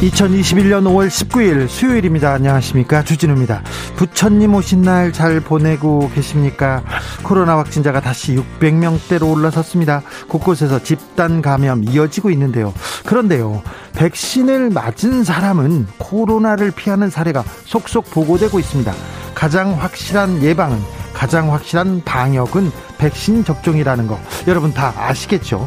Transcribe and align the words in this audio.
2021년 0.00 0.84
5월 0.84 1.08
19일 1.08 1.68
수요일입니다. 1.68 2.32
안녕하십니까. 2.32 3.02
주진우입니다. 3.02 3.62
부처님 3.96 4.54
오신 4.54 4.82
날 4.82 5.10
잘 5.10 5.40
보내고 5.40 6.10
계십니까? 6.14 6.82
코로나 7.22 7.56
확진자가 7.56 8.00
다시 8.00 8.36
600명대로 8.36 9.32
올라섰습니다. 9.32 10.02
곳곳에서 10.28 10.82
집단 10.82 11.40
감염 11.40 11.82
이어지고 11.82 12.30
있는데요. 12.30 12.74
그런데요. 13.06 13.62
백신을 13.94 14.68
맞은 14.70 15.24
사람은 15.24 15.86
코로나를 15.96 16.72
피하는 16.72 17.08
사례가 17.08 17.42
속속 17.64 18.10
보고되고 18.10 18.58
있습니다. 18.58 18.92
가장 19.34 19.80
확실한 19.80 20.42
예방은 20.42 20.78
가장 21.16 21.50
확실한 21.50 22.02
방역은 22.04 22.70
백신 22.98 23.42
접종이라는 23.42 24.06
거 24.06 24.20
여러분 24.46 24.74
다 24.74 24.92
아시겠죠? 24.94 25.66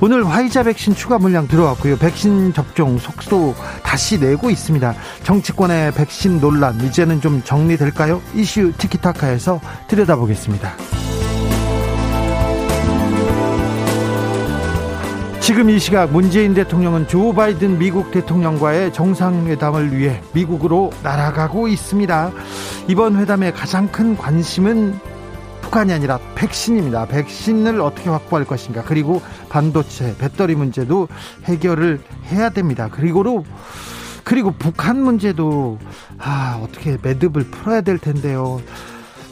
오늘 0.00 0.26
화이자 0.26 0.64
백신 0.64 0.96
추가 0.96 1.16
물량 1.16 1.46
들어왔고요. 1.46 1.96
백신 1.96 2.52
접종 2.52 2.98
속도 2.98 3.54
다시 3.84 4.18
내고 4.18 4.50
있습니다. 4.50 4.94
정치권의 5.22 5.92
백신 5.94 6.40
논란 6.40 6.80
이제는 6.80 7.20
좀 7.20 7.40
정리될까요? 7.44 8.20
이슈 8.34 8.72
티키타카에서 8.76 9.60
들여다보겠습니다. 9.86 11.09
지금 15.50 15.68
이 15.68 15.80
시각 15.80 16.12
문재인 16.12 16.54
대통령은 16.54 17.08
조 17.08 17.32
바이든 17.32 17.80
미국 17.80 18.12
대통령과의 18.12 18.92
정상회담을 18.92 19.98
위해 19.98 20.22
미국으로 20.32 20.92
날아가고 21.02 21.66
있습니다. 21.66 22.30
이번 22.86 23.16
회담의 23.16 23.52
가장 23.52 23.88
큰 23.88 24.16
관심은 24.16 24.94
북한이 25.60 25.92
아니라 25.92 26.20
백신입니다. 26.36 27.06
백신을 27.06 27.80
어떻게 27.80 28.10
확보할 28.10 28.46
것인가. 28.46 28.84
그리고 28.84 29.20
반도체, 29.48 30.16
배터리 30.18 30.54
문제도 30.54 31.08
해결을 31.46 31.98
해야 32.26 32.50
됩니다. 32.50 32.88
그리고로 32.88 33.44
그리고 34.22 34.52
북한 34.52 35.02
문제도 35.02 35.80
아, 36.18 36.60
어떻게 36.62 36.96
매듭을 37.02 37.50
풀어야 37.50 37.80
될 37.80 37.98
텐데요. 37.98 38.60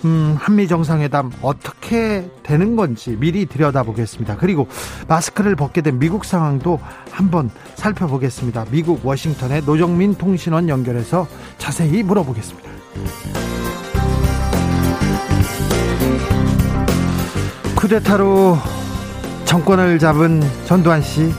음, 0.04 0.36
한미 0.38 0.68
정상회담 0.68 1.32
어떻게 1.42 2.30
되는 2.42 2.76
건지 2.76 3.16
미리 3.18 3.46
들여다보겠습니다. 3.46 4.36
그리고 4.36 4.68
마스크를 5.08 5.56
벗게 5.56 5.80
된 5.80 5.98
미국 5.98 6.24
상황도 6.24 6.80
한번 7.10 7.50
살펴보겠습니다. 7.74 8.66
미국 8.70 9.04
워싱턴의 9.04 9.62
노정민 9.64 10.14
통신원 10.14 10.68
연결해서 10.68 11.26
자세히 11.58 12.02
물어보겠습니다. 12.02 12.68
쿠데타로 17.76 18.58
정권을 19.44 19.98
잡은 19.98 20.42
전두환 20.66 21.00
씨 21.00 21.32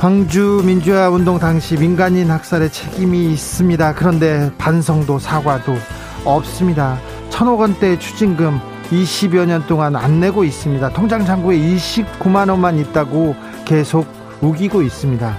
광주 0.00 0.62
민주화 0.64 1.10
운동 1.10 1.38
당시 1.38 1.76
민간인 1.76 2.30
학살에 2.30 2.70
책임이 2.70 3.32
있습니다. 3.32 3.94
그런데 3.94 4.50
반성도 4.56 5.18
사과도 5.18 5.76
없습니다. 6.24 6.98
천억 7.30 7.60
원대 7.60 7.98
추징금 7.98 8.60
20여 8.90 9.46
년 9.46 9.66
동안 9.66 9.96
안 9.96 10.20
내고 10.20 10.44
있습니다. 10.44 10.90
통장 10.90 11.24
잔고에 11.24 11.56
29만 11.56 12.50
원만 12.50 12.78
있다고 12.78 13.34
계속 13.64 14.06
우기고 14.40 14.82
있습니다. 14.82 15.36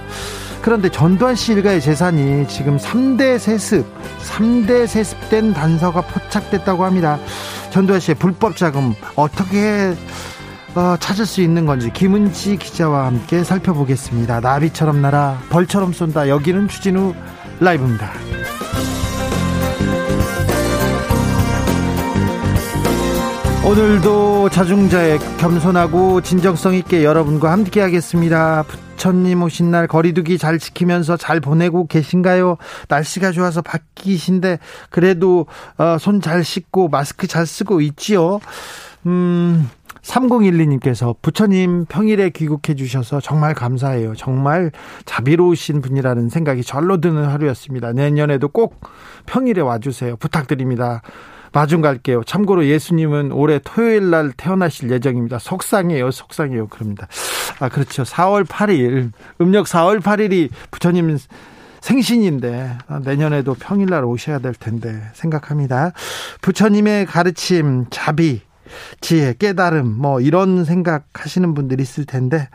그런데 0.62 0.88
전두환 0.88 1.34
씨 1.34 1.52
일가의 1.52 1.80
재산이 1.80 2.46
지금 2.48 2.78
3대 2.78 3.38
세습, 3.38 3.84
3대 4.22 4.86
세습된 4.86 5.52
단서가 5.54 6.02
포착됐다고 6.02 6.84
합니다. 6.84 7.18
전두환 7.70 8.00
씨의 8.00 8.14
불법 8.16 8.56
자금 8.56 8.94
어떻게 9.16 9.94
어, 10.74 10.96
찾을 10.98 11.26
수 11.26 11.42
있는 11.42 11.66
건지 11.66 11.90
김은지 11.92 12.56
기자와 12.56 13.06
함께 13.06 13.44
살펴보겠습니다. 13.44 14.40
나비처럼 14.40 15.02
날아 15.02 15.38
벌처럼 15.50 15.92
쏜다. 15.92 16.28
여기는 16.28 16.68
추진우 16.68 17.14
라이브입니다. 17.60 18.10
오늘도 23.64 24.48
자중자애 24.48 25.18
겸손하고 25.38 26.20
진정성 26.20 26.74
있게 26.74 27.04
여러분과 27.04 27.52
함께 27.52 27.80
하겠습니다. 27.80 28.64
부처님 28.64 29.40
오신 29.40 29.70
날 29.70 29.86
거리두기 29.86 30.36
잘 30.36 30.58
지키면서 30.58 31.16
잘 31.16 31.38
보내고 31.38 31.86
계신가요? 31.86 32.56
날씨가 32.88 33.30
좋아서 33.30 33.62
바뀌신데 33.62 34.58
그래도 34.90 35.46
어, 35.78 35.96
손잘 35.98 36.42
씻고 36.42 36.88
마스크 36.88 37.28
잘 37.28 37.46
쓰고 37.46 37.80
있지요. 37.80 38.40
음. 39.06 39.70
3012님께서 40.02 41.14
부처님 41.22 41.84
평일에 41.84 42.30
귀국해 42.30 42.74
주셔서 42.74 43.20
정말 43.20 43.54
감사해요. 43.54 44.16
정말 44.16 44.72
자비로우신 45.04 45.80
분이라는 45.80 46.28
생각이 46.28 46.64
절로 46.64 47.00
드는 47.00 47.24
하루였습니다. 47.26 47.92
내년에도 47.92 48.48
꼭 48.48 48.80
평일에 49.26 49.60
와주세요. 49.60 50.16
부탁드립니다. 50.16 51.02
마중 51.52 51.80
갈게요. 51.80 52.24
참고로 52.24 52.66
예수님은 52.66 53.32
올해 53.32 53.60
토요일 53.62 54.10
날 54.10 54.32
태어나실 54.32 54.90
예정입니다. 54.90 55.38
속상해요, 55.38 56.10
속상해요. 56.10 56.68
그럽니다. 56.68 57.08
아, 57.60 57.68
그렇죠. 57.68 58.02
4월 58.04 58.44
8일, 58.44 59.12
음력 59.40 59.66
4월 59.66 60.00
8일이 60.00 60.50
부처님 60.70 61.18
생신인데 61.80 62.78
내년에도 63.04 63.54
평일날 63.54 64.04
오셔야 64.04 64.38
될 64.38 64.54
텐데 64.54 65.02
생각합니다. 65.14 65.92
부처님의 66.40 67.06
가르침, 67.06 67.86
자비, 67.90 68.40
지혜, 69.00 69.34
깨달음, 69.38 69.86
뭐 69.86 70.20
이런 70.20 70.64
생각하시는 70.64 71.54
분들이 71.54 71.82
있을 71.82 72.06
텐데 72.06 72.48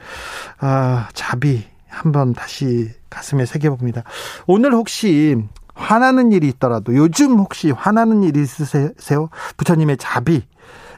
아, 0.60 1.10
자비 1.14 1.66
한번 1.90 2.34
다시 2.34 2.90
가슴에 3.10 3.46
새겨봅니다. 3.46 4.04
오늘 4.46 4.74
혹시 4.74 5.38
화나는 5.78 6.32
일이 6.32 6.48
있더라도 6.50 6.96
요즘 6.96 7.38
혹시 7.38 7.72
화나는 7.72 8.24
일이 8.24 8.42
있으세요? 8.42 9.30
부처님의 9.58 9.98
자비 9.98 10.44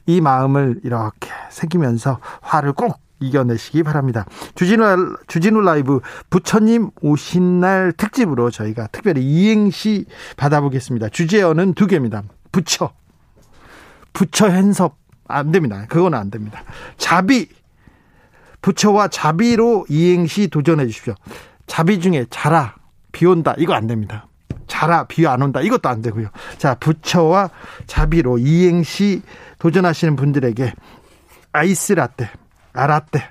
이 0.06 0.22
마음을 0.22 0.80
이렇게 0.84 1.30
새기면서 1.50 2.20
화를 2.42 2.74
꼭 2.74 3.00
이겨내시기 3.20 3.84
바랍니다. 3.84 4.26
주진우, 4.56 5.18
주진우 5.28 5.62
라이브 5.62 6.00
부처님 6.30 6.90
오신 7.02 7.60
날 7.60 7.92
특집으로 7.92 8.50
저희가 8.50 8.88
특별히 8.88 9.22
이행시 9.22 10.06
받아보겠습니다. 10.38 11.10
주제어는 11.10 11.74
두 11.74 11.86
개입니다. 11.86 12.24
부처. 12.52 12.92
부처 14.14 14.50
hen섭. 14.50 14.98
안 15.28 15.52
됩니다. 15.52 15.86
그건 15.90 16.16
안 16.16 16.32
됩니다. 16.32 16.64
자비. 16.98 17.50
부처와 18.62 19.10
자비로 19.10 19.86
이행시 19.90 20.48
도전해 20.48 20.88
주십시오. 20.88 21.14
자비 21.68 22.00
중에 22.00 22.26
자라, 22.30 22.76
비 23.12 23.26
온다. 23.26 23.54
이거 23.58 23.74
안 23.74 23.86
됩니다. 23.86 24.29
자라 24.69 25.03
비 25.03 25.28
안 25.28 25.41
온다 25.41 25.59
이것도 25.59 25.90
안 25.90 26.02
되고요. 26.02 26.28
자 26.57 26.75
부처와 26.75 27.50
자비로 27.88 28.38
이행시 28.38 29.21
도전하시는 29.57 30.16
분들에게 30.16 30.74
아이스 31.51 31.94
라떼, 31.94 32.30
아라떼, 32.71 33.21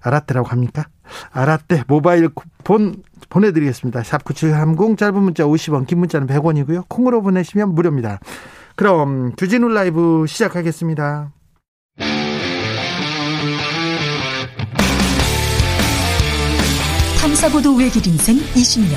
아라떼라고 0.00 0.48
합니까? 0.48 0.86
아라떼 1.32 1.84
모바일 1.88 2.28
쿠폰 2.30 3.02
보내드리겠습니다. 3.28 4.02
샵 4.04 4.24
9730 4.24 4.96
짧은 4.96 5.22
문자 5.22 5.44
50원 5.44 5.86
긴 5.86 5.98
문자는 5.98 6.26
100원이고요. 6.28 6.84
콩으로 6.88 7.20
보내시면 7.22 7.74
무료입니다. 7.74 8.20
그럼 8.76 9.34
주진우 9.36 9.68
라이브 9.68 10.24
시작하겠습니다. 10.26 11.32
탐사보도 17.20 17.74
외길 17.76 18.06
인생 18.06 18.36
20년 18.36 18.96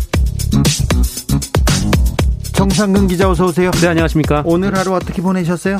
정상근 2.61 3.07
기자 3.07 3.27
어서 3.27 3.45
오세요. 3.45 3.71
네, 3.71 3.87
안녕하십니까? 3.87 4.43
오늘 4.45 4.77
하루 4.77 4.93
어떻게 4.93 5.19
보내셨어요? 5.23 5.79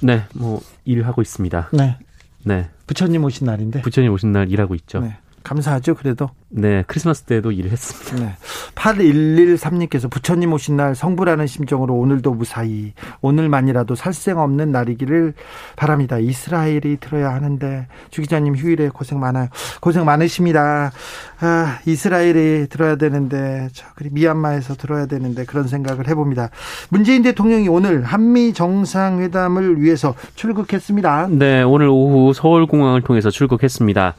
네, 0.00 0.22
뭐 0.32 0.62
일하고 0.86 1.20
있습니다. 1.20 1.68
네. 1.74 1.98
네. 2.44 2.70
부처님 2.86 3.22
오신 3.24 3.46
날인데. 3.46 3.82
부처님 3.82 4.10
오신 4.10 4.32
날 4.32 4.50
일하고 4.50 4.74
있죠. 4.76 5.00
네. 5.00 5.18
감사하죠, 5.44 5.94
그래도. 5.94 6.30
네, 6.48 6.84
크리스마스 6.86 7.22
때도 7.22 7.52
일을 7.52 7.70
했습니다. 7.70 8.24
네. 8.24 8.34
8113님께서 8.74 10.10
부처님 10.10 10.52
오신 10.52 10.76
날 10.76 10.94
성불하는 10.94 11.46
심정으로 11.46 11.94
오늘도 11.94 12.32
무사히 12.32 12.92
오늘만이라도 13.20 13.94
살생 13.94 14.38
없는 14.38 14.72
날이기를 14.72 15.34
바랍니다. 15.76 16.18
이스라엘이 16.18 16.96
들어야 16.98 17.32
하는데 17.32 17.86
주 18.10 18.22
기자님 18.22 18.56
휴일에 18.56 18.88
고생 18.88 19.20
많아요. 19.20 19.48
고생 19.80 20.04
많으십니다. 20.04 20.92
아, 21.40 21.78
이스라엘이 21.86 22.68
들어야 22.68 22.96
되는데 22.96 23.68
저 23.72 23.86
그리 23.94 24.08
미얀마에서 24.10 24.74
들어야 24.74 25.06
되는데 25.06 25.44
그런 25.44 25.68
생각을 25.68 26.08
해봅니다. 26.08 26.50
문재인 26.88 27.22
대통령이 27.22 27.68
오늘 27.68 28.02
한미 28.02 28.54
정상회담을 28.54 29.80
위해서 29.80 30.14
출국했습니다. 30.36 31.28
네, 31.32 31.62
오늘 31.62 31.88
오후 31.88 32.32
서울공항을 32.32 33.02
통해서 33.02 33.30
출국했습니다. 33.30 34.14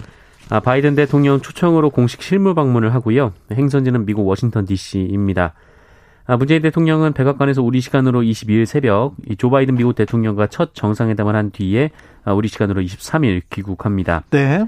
아, 0.49 0.59
바이든 0.59 0.95
대통령 0.95 1.41
초청으로 1.41 1.89
공식 1.89 2.21
실무 2.21 2.53
방문을 2.53 2.93
하고요. 2.93 3.33
행선지는 3.51 4.05
미국 4.05 4.27
워싱턴 4.27 4.65
DC입니다. 4.65 5.53
아, 6.27 6.37
문재인 6.37 6.61
대통령은 6.61 7.13
백악관에서 7.13 7.61
우리 7.61 7.81
시간으로 7.81 8.21
22일 8.21 8.65
새벽 8.65 9.15
조 9.37 9.49
바이든 9.49 9.75
미국 9.75 9.95
대통령과 9.95 10.47
첫 10.47 10.73
정상회담을 10.73 11.35
한 11.35 11.51
뒤에 11.51 11.91
아, 12.23 12.33
우리 12.33 12.47
시간으로 12.47 12.81
23일 12.81 13.41
귀국합니다. 13.49 14.23
네. 14.31 14.65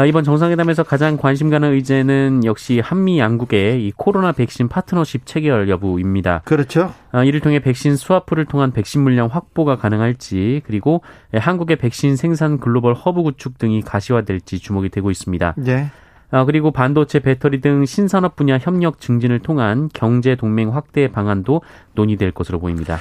아, 0.00 0.06
이번 0.06 0.24
정상회담에서 0.24 0.82
가장 0.82 1.18
관심 1.18 1.50
가는 1.50 1.70
의제는 1.74 2.46
역시 2.46 2.80
한미 2.80 3.18
양국의 3.18 3.86
이 3.86 3.92
코로나 3.94 4.32
백신 4.32 4.68
파트너십 4.68 5.26
체결 5.26 5.68
여부입니다. 5.68 6.40
그렇죠. 6.46 6.94
아, 7.12 7.22
이를 7.22 7.40
통해 7.40 7.58
백신 7.58 7.96
스와프를 7.96 8.46
통한 8.46 8.72
백신 8.72 9.02
물량 9.02 9.26
확보가 9.26 9.76
가능할지 9.76 10.62
그리고 10.64 11.02
한국의 11.34 11.76
백신 11.76 12.16
생산 12.16 12.60
글로벌 12.60 12.94
허브 12.94 13.22
구축 13.22 13.58
등이 13.58 13.82
가시화될지 13.82 14.58
주목이 14.60 14.88
되고 14.88 15.10
있습니다. 15.10 15.56
네. 15.58 15.90
아, 16.30 16.46
그리고 16.46 16.70
반도체, 16.70 17.18
배터리 17.18 17.60
등 17.60 17.84
신산업 17.84 18.36
분야 18.36 18.56
협력 18.56 19.00
증진을 19.00 19.40
통한 19.40 19.90
경제 19.92 20.34
동맹 20.34 20.74
확대 20.74 21.08
방안도 21.08 21.60
논의될 21.94 22.30
것으로 22.30 22.58
보입니다. 22.58 22.96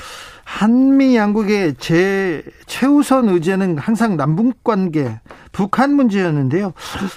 한미 0.52 1.16
양국의 1.16 1.76
제 1.78 2.44
최우선 2.66 3.30
의제는 3.30 3.78
항상 3.78 4.18
남북 4.18 4.64
관계, 4.64 5.20
북한 5.52 5.94
문제였는데요. 5.94 6.74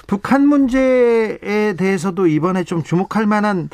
북한 0.06 0.46
문제에 0.46 1.72
대해서도 1.72 2.26
이번에 2.26 2.62
좀 2.62 2.82
주목할 2.82 3.26
만한 3.26 3.70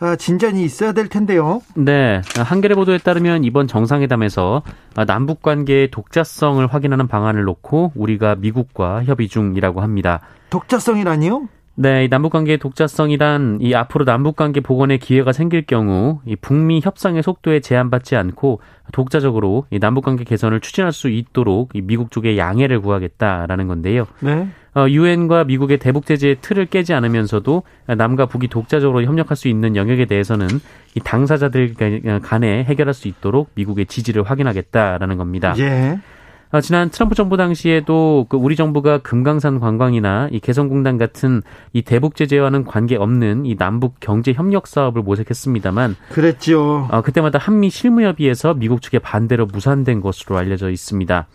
어, 0.00 0.14
진전이 0.14 0.62
있어야 0.62 0.92
될 0.92 1.08
텐데요. 1.08 1.62
네. 1.74 2.20
한겨레 2.36 2.74
보도에 2.74 2.98
따르면 2.98 3.44
이번 3.44 3.66
정상회담에서 3.66 4.62
남북 5.06 5.40
관계의 5.40 5.90
독자성을 5.90 6.64
확인하는 6.66 7.08
방안을 7.08 7.44
놓고 7.44 7.92
우리가 7.96 8.34
미국과 8.34 9.04
협의 9.04 9.28
중이라고 9.28 9.80
합니다. 9.80 10.20
독자성이라니요? 10.50 11.48
네, 11.80 12.06
이 12.06 12.08
남북관계의 12.08 12.58
독자성이란 12.58 13.58
이 13.60 13.72
앞으로 13.72 14.04
남북관계 14.04 14.62
복원의 14.62 14.98
기회가 14.98 15.30
생길 15.30 15.64
경우 15.64 16.20
이 16.26 16.34
북미 16.34 16.80
협상의 16.82 17.22
속도에 17.22 17.60
제한받지 17.60 18.16
않고 18.16 18.60
독자적으로 18.90 19.66
이 19.70 19.78
남북관계 19.78 20.24
개선을 20.24 20.58
추진할 20.58 20.92
수 20.92 21.08
있도록 21.08 21.70
이 21.74 21.80
미국 21.80 22.10
쪽에 22.10 22.36
양해를 22.36 22.80
구하겠다라는 22.80 23.68
건데요. 23.68 24.08
네. 24.18 24.48
어, 24.74 24.88
유엔과 24.88 25.44
미국의 25.44 25.78
대북 25.78 26.04
제재의 26.04 26.38
틀을 26.40 26.66
깨지 26.66 26.94
않으면서도 26.94 27.62
남과 27.86 28.26
북이 28.26 28.48
독자적으로 28.48 29.04
협력할 29.04 29.36
수 29.36 29.46
있는 29.46 29.76
영역에 29.76 30.06
대해서는 30.06 30.48
이 30.96 31.00
당사자들 31.00 31.74
간에 32.22 32.64
해결할 32.64 32.92
수 32.92 33.06
있도록 33.06 33.50
미국의 33.54 33.86
지지를 33.86 34.24
확인하겠다라는 34.24 35.16
겁니다. 35.16 35.54
예. 35.58 36.00
어, 36.50 36.60
지난 36.62 36.88
트럼프 36.88 37.14
정부 37.14 37.36
당시에도 37.36 38.26
그 38.28 38.36
우리 38.38 38.56
정부가 38.56 38.98
금강산 38.98 39.60
관광이나 39.60 40.28
이 40.32 40.40
개성공단 40.40 40.96
같은 40.96 41.42
이 41.74 41.82
대북 41.82 42.16
제재와는 42.16 42.64
관계 42.64 42.96
없는 42.96 43.44
이 43.44 43.56
남북 43.56 43.96
경제 44.00 44.32
협력 44.32 44.66
사업을 44.66 45.02
모색했습니다만 45.02 45.96
그랬죠. 46.10 46.88
어, 46.90 47.02
그때마다 47.02 47.38
한미 47.38 47.68
실무 47.68 48.02
협의에서 48.02 48.54
미국 48.54 48.80
측의 48.80 49.00
반대로 49.00 49.44
무산된 49.46 50.00
것으로 50.00 50.38
알려져 50.38 50.70
있습니다. 50.70 51.26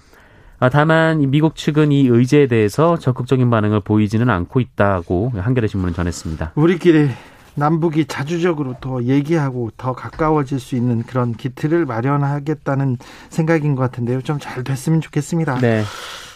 아, 0.60 0.70
다만 0.70 1.30
미국 1.30 1.56
측은 1.56 1.92
이 1.92 2.08
의제에 2.08 2.48
대해서 2.48 2.98
적극적인 2.98 3.50
반응을 3.50 3.82
보이지는 3.82 4.30
않고 4.30 4.62
있다고 4.62 5.34
한겨레 5.36 5.68
신문은 5.68 5.94
전했습니다. 5.94 6.54
우리끼리 6.56 7.10
남북이 7.56 8.06
자주적으로 8.06 8.76
더 8.82 9.04
얘기하고 9.04 9.72
더 9.78 9.94
가까워질 9.94 10.60
수 10.60 10.76
있는 10.76 11.04
그런 11.04 11.34
기틀을 11.34 11.86
마련하겠다는 11.86 12.98
생각인 13.30 13.76
것 13.76 13.82
같은데요. 13.84 14.22
좀 14.22 14.40
잘 14.40 14.64
됐으면 14.64 15.00
좋겠습니다. 15.00 15.60
네. 15.60 15.84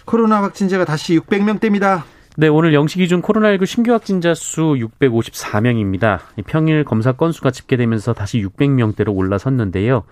코로나 0.06 0.42
확진자가 0.42 0.86
다시 0.86 1.20
600명대입니다. 1.20 2.04
네, 2.38 2.48
오늘 2.48 2.74
영시 2.74 3.00
기준 3.00 3.22
코로나19 3.22 3.66
신규 3.66 3.92
확진자 3.92 4.34
수 4.36 4.76
654명입니다. 5.02 6.20
평일 6.46 6.84
검사 6.84 7.12
건수가 7.12 7.52
집계되면서 7.52 8.14
다시 8.14 8.42
600명대로 8.44 9.16
올라섰는데요. 9.16 10.04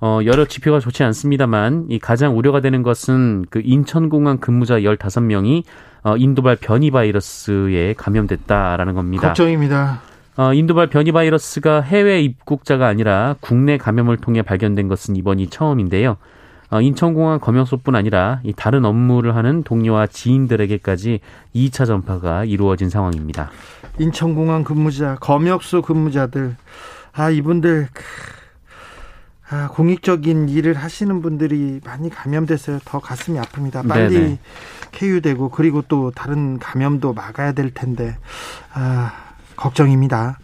어, 0.00 0.20
여러 0.24 0.44
지표가 0.46 0.80
좋지 0.80 1.02
않습니다만 1.02 1.86
이 1.88 1.98
가장 1.98 2.36
우려가 2.38 2.60
되는 2.60 2.82
것은 2.82 3.46
그 3.50 3.60
인천공항 3.64 4.38
근무자 4.38 4.78
15명이 4.78 5.64
어, 6.04 6.16
인도발 6.16 6.56
변이 6.56 6.90
바이러스에 6.90 7.94
감염됐다라는 7.94 8.94
겁니다. 8.94 9.28
걱정입니다. 9.28 10.11
어, 10.36 10.54
인도발 10.54 10.86
변이 10.88 11.12
바이러스가 11.12 11.82
해외 11.82 12.22
입국자가 12.22 12.86
아니라 12.86 13.36
국내 13.40 13.76
감염을 13.76 14.16
통해 14.16 14.42
발견된 14.42 14.88
것은 14.88 15.16
이번이 15.16 15.48
처음인데요. 15.48 16.16
어, 16.70 16.80
인천공항 16.80 17.38
검역소뿐 17.38 17.94
아니라 17.94 18.40
이 18.44 18.54
다른 18.54 18.86
업무를 18.86 19.36
하는 19.36 19.62
동료와 19.62 20.06
지인들에게까지 20.06 21.20
2차 21.54 21.84
전파가 21.84 22.46
이루어진 22.46 22.88
상황입니다. 22.88 23.50
인천공항 23.98 24.64
근무자, 24.64 25.16
검역소 25.16 25.82
근무자들, 25.82 26.56
아 27.12 27.28
이분들 27.28 27.88
아, 29.50 29.68
공익적인 29.68 30.48
일을 30.48 30.72
하시는 30.72 31.20
분들이 31.20 31.78
많이 31.84 32.08
감염됐어요. 32.08 32.78
더 32.86 33.00
가슴이 33.00 33.38
아픕니다. 33.38 33.86
빨리 33.86 34.14
네네. 34.14 34.38
쾌유되고 34.92 35.50
그리고 35.50 35.82
또 35.82 36.10
다른 36.10 36.58
감염도 36.58 37.12
막아야 37.12 37.52
될 37.52 37.70
텐데 37.70 38.16
아, 38.72 39.12
걱정입니다. 39.56 40.38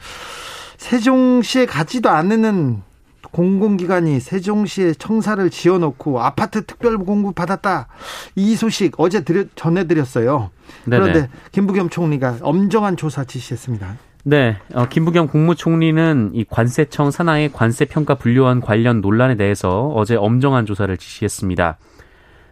세종시에 0.76 1.66
가지도 1.66 2.10
않는 2.10 2.82
공공기관이 3.30 4.20
세종시에 4.20 4.94
청사를 4.94 5.50
지어놓고 5.50 6.20
아파트 6.20 6.64
특별 6.64 6.96
공급 6.96 7.34
받았다. 7.34 7.88
이 8.36 8.56
소식 8.56 8.94
어제 8.98 9.22
드려, 9.22 9.44
전해드렸어요. 9.54 10.50
네네. 10.84 11.02
그런데 11.02 11.28
김부겸 11.52 11.90
총리가 11.90 12.38
엄정한 12.40 12.96
조사 12.96 13.24
지시했습니다. 13.24 13.96
네, 14.24 14.56
어, 14.74 14.86
김부겸 14.88 15.28
국무총리는 15.28 16.30
이 16.34 16.44
관세청 16.44 17.10
산하의 17.10 17.52
관세 17.52 17.84
평가 17.84 18.14
분류원 18.14 18.60
관련 18.60 19.00
논란에 19.00 19.36
대해서 19.36 19.88
어제 19.94 20.16
엄정한 20.16 20.66
조사를 20.66 20.94
지시했습니다. 20.96 21.78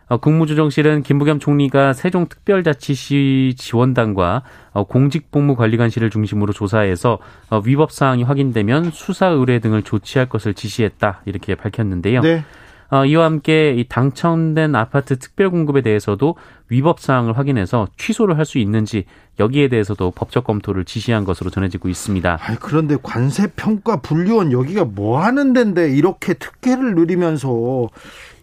어, 0.09 0.19
국무조정실은 0.19 1.03
김부겸 1.03 1.41
총리가 1.41 1.93
세종특별자치시 1.93 3.55
지원단과 3.57 4.43
어, 4.73 4.85
공직복무관리관실을 4.85 6.11
중심으로 6.11 6.53
조사해서 6.53 7.19
어, 7.51 7.63
위법 7.65 7.91
사항이 7.91 8.23
확인되면 8.23 8.91
수사 8.93 9.27
의뢰 9.27 9.59
등을 9.59 9.83
조치할 9.83 10.29
것을 10.29 10.55
지시했다 10.55 11.23
이렇게 11.27 11.55
밝혔는데요. 11.55 12.21
네. 12.21 12.45
어, 12.90 13.05
이와 13.05 13.25
함께 13.25 13.75
이 13.76 13.85
당첨된 13.88 14.75
아파트 14.75 15.19
특별 15.19 15.50
공급에 15.50 15.81
대해서도 15.83 16.37
위법 16.69 17.00
사항을 17.00 17.37
확인해서 17.37 17.87
취소를 17.97 18.38
할 18.38 18.47
수 18.47 18.59
있는지 18.59 19.05
여기에 19.40 19.69
대해서도 19.69 20.12
법적 20.12 20.45
검토를 20.45 20.85
지시한 20.85 21.25
것으로 21.25 21.50
전해지고 21.50 21.88
있습니다. 21.88 22.38
아니, 22.40 22.59
그런데 22.61 22.97
관세 23.02 23.49
평가 23.55 24.00
분류원 24.00 24.52
여기가 24.52 24.85
뭐 24.85 25.21
하는 25.21 25.52
데인데 25.52 25.90
이렇게 25.90 26.35
특혜를 26.35 26.95
누리면서 26.95 27.88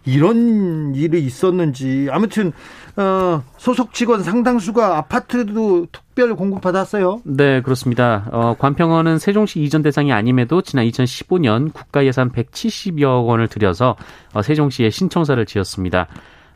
이런 0.04 0.94
일이 0.94 1.24
있었는지 1.24 2.08
아무튼 2.10 2.52
어, 2.96 3.42
소속 3.56 3.94
직원 3.94 4.22
상당수가 4.22 4.98
아파트도 4.98 5.86
특별 6.14 6.36
공급 6.36 6.60
받았어요. 6.60 7.22
네, 7.24 7.60
그렇습니다. 7.60 8.28
어, 8.30 8.54
관평원은 8.56 9.18
세종시 9.18 9.60
이전 9.60 9.82
대상이 9.82 10.12
아님에도 10.12 10.62
지난 10.62 10.86
2015년 10.86 11.72
국가 11.72 12.04
예산 12.06 12.30
170여 12.30 13.26
원을 13.26 13.48
들여서 13.48 13.96
어, 14.32 14.40
세종시에 14.40 14.90
신청사를 14.90 15.44
지었습니다. 15.44 16.06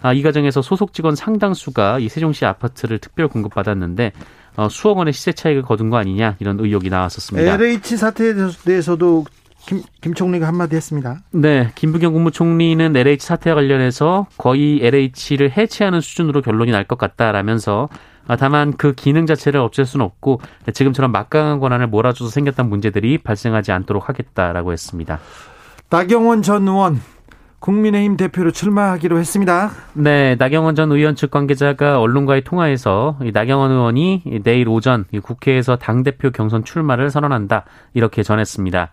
아, 0.00 0.12
이 0.12 0.22
과정에서 0.22 0.62
소속 0.62 0.92
직원 0.92 1.16
상당수가 1.16 1.98
이 1.98 2.08
세종시 2.08 2.44
아파트를 2.44 2.98
특별 3.00 3.26
공급받았는데 3.26 4.12
어, 4.56 4.68
수억 4.68 4.98
원의 4.98 5.12
시세 5.12 5.32
차익을 5.32 5.62
거둔 5.62 5.90
거 5.90 5.96
아니냐 5.96 6.36
이런 6.38 6.60
의혹이 6.60 6.88
나왔었습니다. 6.88 7.54
LH 7.54 7.96
사태에 7.96 8.34
대해서도 8.64 9.24
김, 9.66 9.82
김 10.00 10.14
총리가 10.14 10.46
한마디 10.46 10.76
했습니다. 10.76 11.18
네, 11.32 11.72
김부겸 11.74 12.12
국무총리는 12.12 12.96
LH 12.96 13.26
사태와 13.26 13.56
관련해서 13.56 14.28
거의 14.38 14.78
LH를 14.84 15.50
해체하는 15.56 16.00
수준으로 16.00 16.42
결론이 16.42 16.70
날 16.70 16.84
것 16.84 16.96
같다라면서 16.96 17.88
아, 17.92 18.17
다만 18.36 18.76
그 18.76 18.92
기능 18.92 19.26
자체를 19.26 19.60
없앨 19.60 19.86
수는 19.86 20.04
없고 20.04 20.40
지금처럼 20.72 21.12
막강한 21.12 21.60
권한을 21.60 21.86
몰아줘서 21.86 22.30
생겼던 22.30 22.68
문제들이 22.68 23.18
발생하지 23.18 23.72
않도록 23.72 24.08
하겠다라고 24.08 24.72
했습니다. 24.72 25.18
나경원 25.90 26.42
전 26.42 26.68
의원 26.68 27.00
국민의힘 27.60 28.16
대표로 28.16 28.52
출마하기로 28.52 29.18
했습니다. 29.18 29.70
네, 29.94 30.36
나경원 30.36 30.74
전 30.74 30.92
의원 30.92 31.16
측 31.16 31.30
관계자가 31.30 32.00
언론과의 32.00 32.44
통화에서 32.44 33.18
나경원 33.32 33.72
의원이 33.72 34.42
내일 34.44 34.68
오전 34.68 35.04
국회에서 35.22 35.76
당대표 35.76 36.30
경선 36.30 36.64
출마를 36.64 37.10
선언한다 37.10 37.64
이렇게 37.94 38.22
전했습니다. 38.22 38.90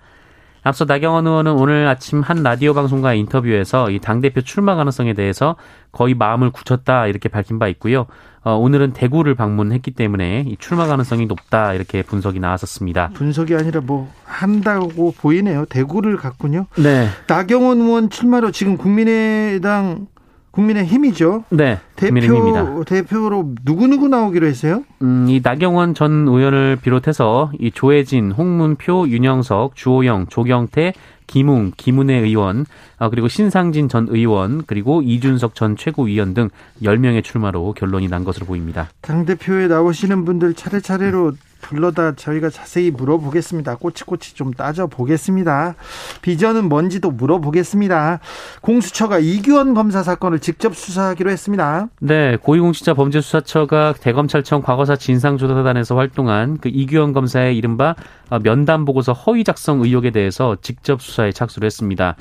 앞서 0.63 0.85
나경원 0.85 1.27
의원은 1.27 1.51
오늘 1.51 1.87
아침 1.87 2.21
한 2.21 2.41
라디오 2.41 2.73
방송과의 2.73 3.19
인터뷰에서 3.19 3.91
이 3.91 3.99
당대표 3.99 4.41
출마 4.41 4.73
가능성에 4.73 5.13
대해서 5.13 5.57
거의 5.91 6.15
마음을 6.15 6.49
굳혔다 6.49 7.05
이렇게 7.05 7.29
밝힌 7.29 7.59
바 7.59 7.67
있고요. 7.67 8.07
어, 8.45 8.55
오늘은 8.55 8.93
대구를 8.93 9.33
방문했기 9.33 9.89
때문에 9.91 10.45
이 10.47 10.55
출마 10.59 10.85
가능성이 10.85 11.25
높다 11.25 11.73
이렇게 11.73 12.03
분석이 12.03 12.39
나왔었습니다. 12.39 13.09
분석이 13.15 13.55
아니라 13.55 13.81
뭐 13.81 14.07
한다고 14.23 15.13
보이네요. 15.17 15.65
대구를 15.65 16.15
갔군요. 16.15 16.67
네. 16.77 17.07
나경원 17.27 17.81
의원 17.81 18.09
출마로 18.11 18.51
지금 18.51 18.77
국민의당 18.77 20.05
국민의 20.51 20.85
힘이죠. 20.85 21.43
네. 21.49 21.79
대표 21.95 22.83
대표로 22.85 23.55
누구 23.65 23.87
누구 23.87 24.07
나오기로 24.07 24.45
했어요? 24.45 24.83
음, 25.01 25.25
이 25.27 25.41
나경원 25.43 25.95
전 25.95 26.27
의원을 26.27 26.77
비롯해서 26.77 27.51
이 27.59 27.71
조혜진, 27.71 28.31
홍문표, 28.31 29.09
윤영석, 29.09 29.75
주호영, 29.75 30.27
조경태, 30.27 30.93
김웅, 31.27 31.71
김은혜 31.77 32.15
의원, 32.15 32.65
아, 32.97 33.09
그리고 33.09 33.27
신상진 33.27 33.89
전 33.89 34.07
의원, 34.09 34.63
그리고 34.65 35.01
이준석 35.01 35.55
전 35.55 35.75
최고위원 35.75 36.33
등 36.33 36.49
10명의 36.81 37.23
출마로 37.23 37.73
결론이 37.73 38.07
난 38.07 38.23
것으로 38.23 38.45
보입니다. 38.45 38.89
당대표에 39.01 39.67
나오시는 39.67 40.25
분들 40.25 40.53
차례차례로 40.53 41.33
불러다 41.65 42.13
저희가 42.15 42.49
자세히 42.49 42.91
물어보겠습니다. 42.91 43.75
꼬치꼬치 43.77 44.35
좀 44.35 44.53
따져보겠습니다. 44.53 45.75
비전은 46.21 46.69
뭔지도 46.69 47.09
물어보겠습니다. 47.09 48.19
공수처가 48.61 49.19
이규원 49.19 49.73
검사 49.73 50.03
사건을 50.03 50.39
직접 50.39 50.75
수사하기로 50.75 51.31
했습니다. 51.31 51.87
네, 51.99 52.37
고위공직자 52.37 52.93
범죄수사처가 52.93 53.95
대검찰청 53.99 54.61
과거사 54.61 54.95
진상조사단에서 54.95 55.95
활동한 55.95 56.59
그 56.59 56.69
이규원 56.69 57.13
검사의 57.13 57.57
이른바 57.57 57.95
면담 58.43 58.85
보고서 58.85 59.13
허위 59.13 59.43
작성 59.43 59.81
의혹에 59.81 60.11
대해서 60.11 60.57
직접 60.61 61.01
수사에 61.01 61.31
착수를 61.31 61.65
했습니다. 61.65 62.15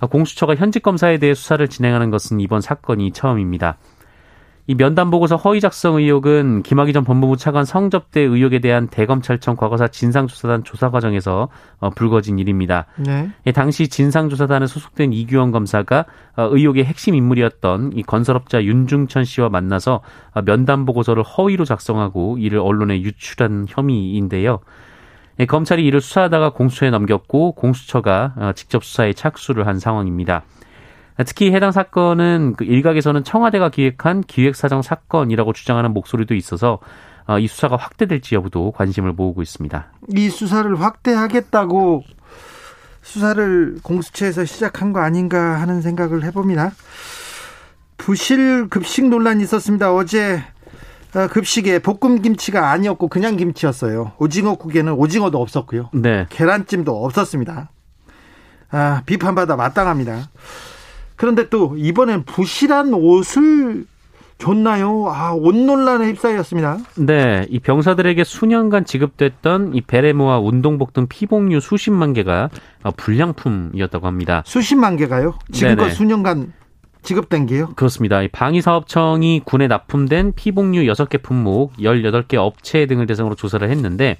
공수처가 0.00 0.56
현직 0.56 0.82
검사에 0.82 1.18
대해 1.18 1.34
수사를 1.34 1.66
진행하는 1.68 2.10
것은 2.10 2.40
이번 2.40 2.60
사건이 2.60 3.12
처음입니다. 3.12 3.76
이 4.68 4.76
면담 4.76 5.10
보고서 5.10 5.34
허위 5.36 5.60
작성 5.60 5.96
의혹은 5.96 6.62
김학의 6.62 6.92
전 6.92 7.02
법무부 7.02 7.36
차관 7.36 7.64
성접대 7.64 8.20
의혹에 8.20 8.60
대한 8.60 8.86
대검찰청 8.86 9.56
과거사 9.56 9.88
진상조사단 9.88 10.62
조사 10.62 10.90
과정에서 10.90 11.48
어, 11.80 11.90
불거진 11.90 12.38
일입니다. 12.38 12.86
네. 12.96 13.30
예, 13.46 13.52
당시 13.52 13.88
진상조사단에 13.88 14.68
소속된 14.68 15.12
이규원 15.12 15.50
검사가 15.50 16.04
어, 16.36 16.48
의혹의 16.52 16.84
핵심 16.84 17.16
인물이었던 17.16 17.92
이 17.94 18.02
건설업자 18.04 18.62
윤중천 18.62 19.24
씨와 19.24 19.48
만나서 19.48 20.00
어, 20.32 20.42
면담 20.42 20.84
보고서를 20.84 21.24
허위로 21.24 21.64
작성하고 21.64 22.38
이를 22.38 22.60
언론에 22.60 23.00
유출한 23.02 23.66
혐의인데요. 23.68 24.60
예, 25.40 25.46
검찰이 25.46 25.84
이를 25.84 26.00
수사하다가 26.00 26.50
공수처에 26.50 26.90
넘겼고 26.90 27.52
공수처가 27.52 28.34
어, 28.36 28.52
직접 28.54 28.84
수사에 28.84 29.12
착수를 29.12 29.66
한 29.66 29.80
상황입니다. 29.80 30.44
특히 31.24 31.52
해당 31.52 31.72
사건은 31.72 32.54
그 32.56 32.64
일각에서는 32.64 33.24
청와대가 33.24 33.68
기획한 33.68 34.22
기획사정 34.22 34.82
사건이라고 34.82 35.52
주장하는 35.52 35.92
목소리도 35.92 36.34
있어서 36.34 36.78
어, 37.26 37.38
이 37.38 37.46
수사가 37.46 37.76
확대될지 37.76 38.34
여부도 38.34 38.72
관심을 38.72 39.12
모으고 39.12 39.42
있습니다. 39.42 39.86
이 40.16 40.28
수사를 40.28 40.80
확대하겠다고 40.80 42.02
수사를 43.02 43.76
공수처에서 43.82 44.44
시작한 44.44 44.92
거 44.92 45.00
아닌가 45.00 45.60
하는 45.60 45.82
생각을 45.82 46.24
해봅니다. 46.24 46.72
부실 47.96 48.68
급식 48.68 49.08
논란이 49.08 49.42
있었습니다. 49.44 49.94
어제 49.94 50.42
어, 51.14 51.28
급식에 51.28 51.78
볶음 51.78 52.22
김치가 52.22 52.70
아니었고 52.70 53.08
그냥 53.08 53.36
김치였어요. 53.36 54.12
오징어 54.18 54.54
국에는 54.54 54.92
오징어도 54.94 55.40
없었고요. 55.40 55.90
네. 55.92 56.26
계란찜도 56.30 57.04
없었습니다. 57.04 57.70
아, 58.70 59.02
비판받아 59.04 59.56
마땅합니다. 59.56 60.28
그런데 61.22 61.48
또 61.48 61.76
이번엔 61.76 62.24
부실한 62.24 62.92
옷을 62.94 63.84
줬나요? 64.38 65.04
아, 65.06 65.32
옷 65.32 65.54
논란에 65.54 66.08
휩싸였습니다. 66.08 66.78
네, 66.96 67.46
이 67.48 67.60
병사들에게 67.60 68.24
수년간 68.24 68.84
지급됐던 68.84 69.76
이 69.76 69.82
베레모와 69.82 70.40
운동복 70.40 70.92
등 70.92 71.06
피복류 71.06 71.60
수십만 71.60 72.12
개가 72.12 72.50
불량품이었다고 72.96 74.08
합니다. 74.08 74.42
수십만 74.44 74.96
개가요? 74.96 75.38
지금껏 75.52 75.82
네네. 75.82 75.94
수년간 75.94 76.52
지급된 77.02 77.46
게요? 77.46 77.68
그렇습니다. 77.76 78.20
방위사업청이 78.32 79.42
군에 79.44 79.68
납품된 79.68 80.32
피복류 80.34 80.92
6개 80.92 81.22
품목, 81.22 81.74
18개 81.74 82.34
업체 82.34 82.86
등을 82.86 83.06
대상으로 83.06 83.36
조사를 83.36 83.70
했는데 83.70 84.18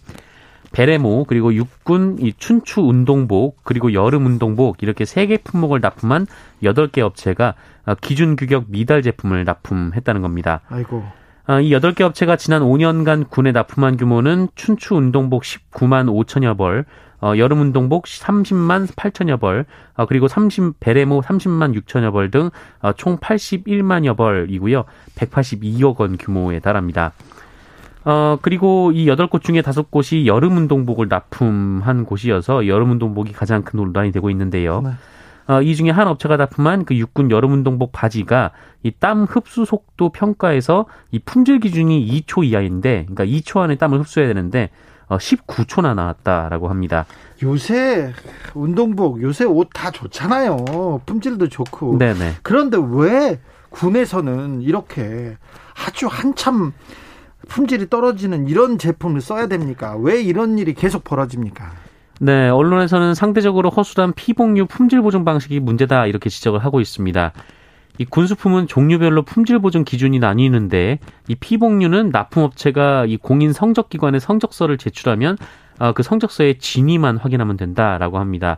베레모 0.72 1.24
그리고 1.24 1.54
육군 1.54 2.18
이 2.20 2.32
춘추 2.36 2.80
운동복 2.80 3.58
그리고 3.64 3.92
여름 3.92 4.26
운동복 4.26 4.82
이렇게 4.82 5.04
세 5.04 5.26
개 5.26 5.36
품목을 5.38 5.80
납품한 5.80 6.26
여덟 6.62 6.88
개 6.88 7.00
업체가 7.00 7.54
어, 7.86 7.94
기준 8.00 8.36
규격 8.36 8.64
미달 8.68 9.02
제품을 9.02 9.44
납품했다는 9.44 10.22
겁니다. 10.22 10.60
아이고. 10.68 11.04
어, 11.48 11.60
이 11.60 11.72
여덟 11.72 11.92
개 11.94 12.04
업체가 12.04 12.36
지난 12.36 12.62
5년간 12.62 13.28
군에 13.30 13.52
납품한 13.52 13.96
규모는 13.96 14.48
춘추 14.54 14.94
운동복 14.94 15.42
19만 15.42 16.06
5천여 16.08 16.56
벌, 16.56 16.84
어, 17.20 17.34
여름 17.36 17.60
운동복 17.60 18.04
30만 18.04 18.88
8천여 18.94 19.40
벌, 19.40 19.64
어, 19.94 20.06
그리고 20.06 20.28
30 20.28 20.78
베레모 20.80 21.20
30만 21.22 21.80
6천여 21.80 22.12
벌 22.12 22.30
등총 22.30 22.52
어, 22.80 22.92
81만여 22.92 24.16
벌이고요. 24.16 24.84
182억 25.16 25.98
원 26.00 26.16
규모에 26.16 26.58
달합니다. 26.60 27.12
어, 28.04 28.38
그리고 28.42 28.90
이 28.92 29.06
여덟 29.09 29.28
곳 29.28 29.42
중에 29.42 29.62
다섯 29.62 29.90
곳이 29.90 30.26
여름 30.26 30.56
운동복을 30.56 31.09
납품한 31.09 32.04
곳이어서 32.04 32.66
여름 32.66 32.90
운동복이 32.92 33.32
가장 33.32 33.62
큰 33.62 33.76
논란이 33.78 34.11
되고 34.12 34.28
있는데요. 34.30 34.80
네. 34.82 34.90
어, 35.49 35.61
이 35.62 35.75
중에 35.76 35.90
한 35.90 36.06
업체가 36.09 36.37
납품한 36.37 36.85
그 36.85 36.97
육군 36.97 37.30
여름 37.30 37.52
운동복 37.52 37.92
바지가 37.92 38.50
이 38.85 38.90
땀 38.99 39.25
흡수 39.25 39.64
속도 39.64 40.09
평가에서 40.11 40.87
이 41.11 41.18
품질 41.21 41.61
기준이 41.61 42.06
2초 42.26 42.44
이하인데, 42.44 43.06
그러니까 43.09 43.25
2초 43.25 43.61
안에 43.61 43.76
땀을 43.76 44.00
흡수해야 44.00 44.28
되는데, 44.28 44.71
어, 45.09 45.18
19초나 45.18 45.94
나왔다라고 45.94 46.68
합니다. 46.68 47.06
요새 47.42 48.12
운동복, 48.54 49.23
요새 49.23 49.44
옷 49.44 49.68
다 49.75 49.90
좋잖아요. 49.90 51.02
품질도 51.06 51.49
좋고. 51.49 51.99
네네. 51.99 52.37
그런데 52.42 52.78
왜 52.80 53.40
군에서는 53.71 54.62
이렇게 54.62 55.37
아주 55.87 56.06
한참 56.06 56.73
품질이 57.49 57.90
떨어지는 57.90 58.49
이런 58.49 58.78
제품을 58.78 59.20
써야 59.20 59.46
됩니까? 59.46 59.96
왜 59.99 60.22
이런 60.22 60.58
일이 60.58 60.75
계속 60.75 61.04
벌어집니까? 61.04 61.72
네, 62.20 62.49
언론에서는 62.49 63.14
상대적으로 63.14 63.70
허술한 63.70 64.12
피복류 64.12 64.66
품질 64.66 65.02
보증 65.02 65.25
방식이 65.25 65.61
문제다 65.61 66.06
이렇게 66.06 66.30
지적을 66.30 66.64
하고 66.64 66.80
있습니다. 66.80 67.32
이 67.99 68.04
군수품은 68.04 68.68
종류별로 68.68 69.22
품질 69.22 69.58
보증 69.58 69.84
기준이 69.84 70.18
나뉘는데 70.18 70.99
이 71.28 71.34
피복류는 71.34 72.11
납품업체가 72.11 73.06
이 73.06 73.16
공인 73.16 73.52
성적기관에 73.52 74.18
성적서를 74.18 74.78
제출하면 74.78 75.37
어, 75.78 75.92
그 75.92 76.02
성적서의 76.02 76.58
진위만 76.58 77.16
확인하면 77.16 77.56
된다라고 77.56 78.18
합니다. 78.18 78.56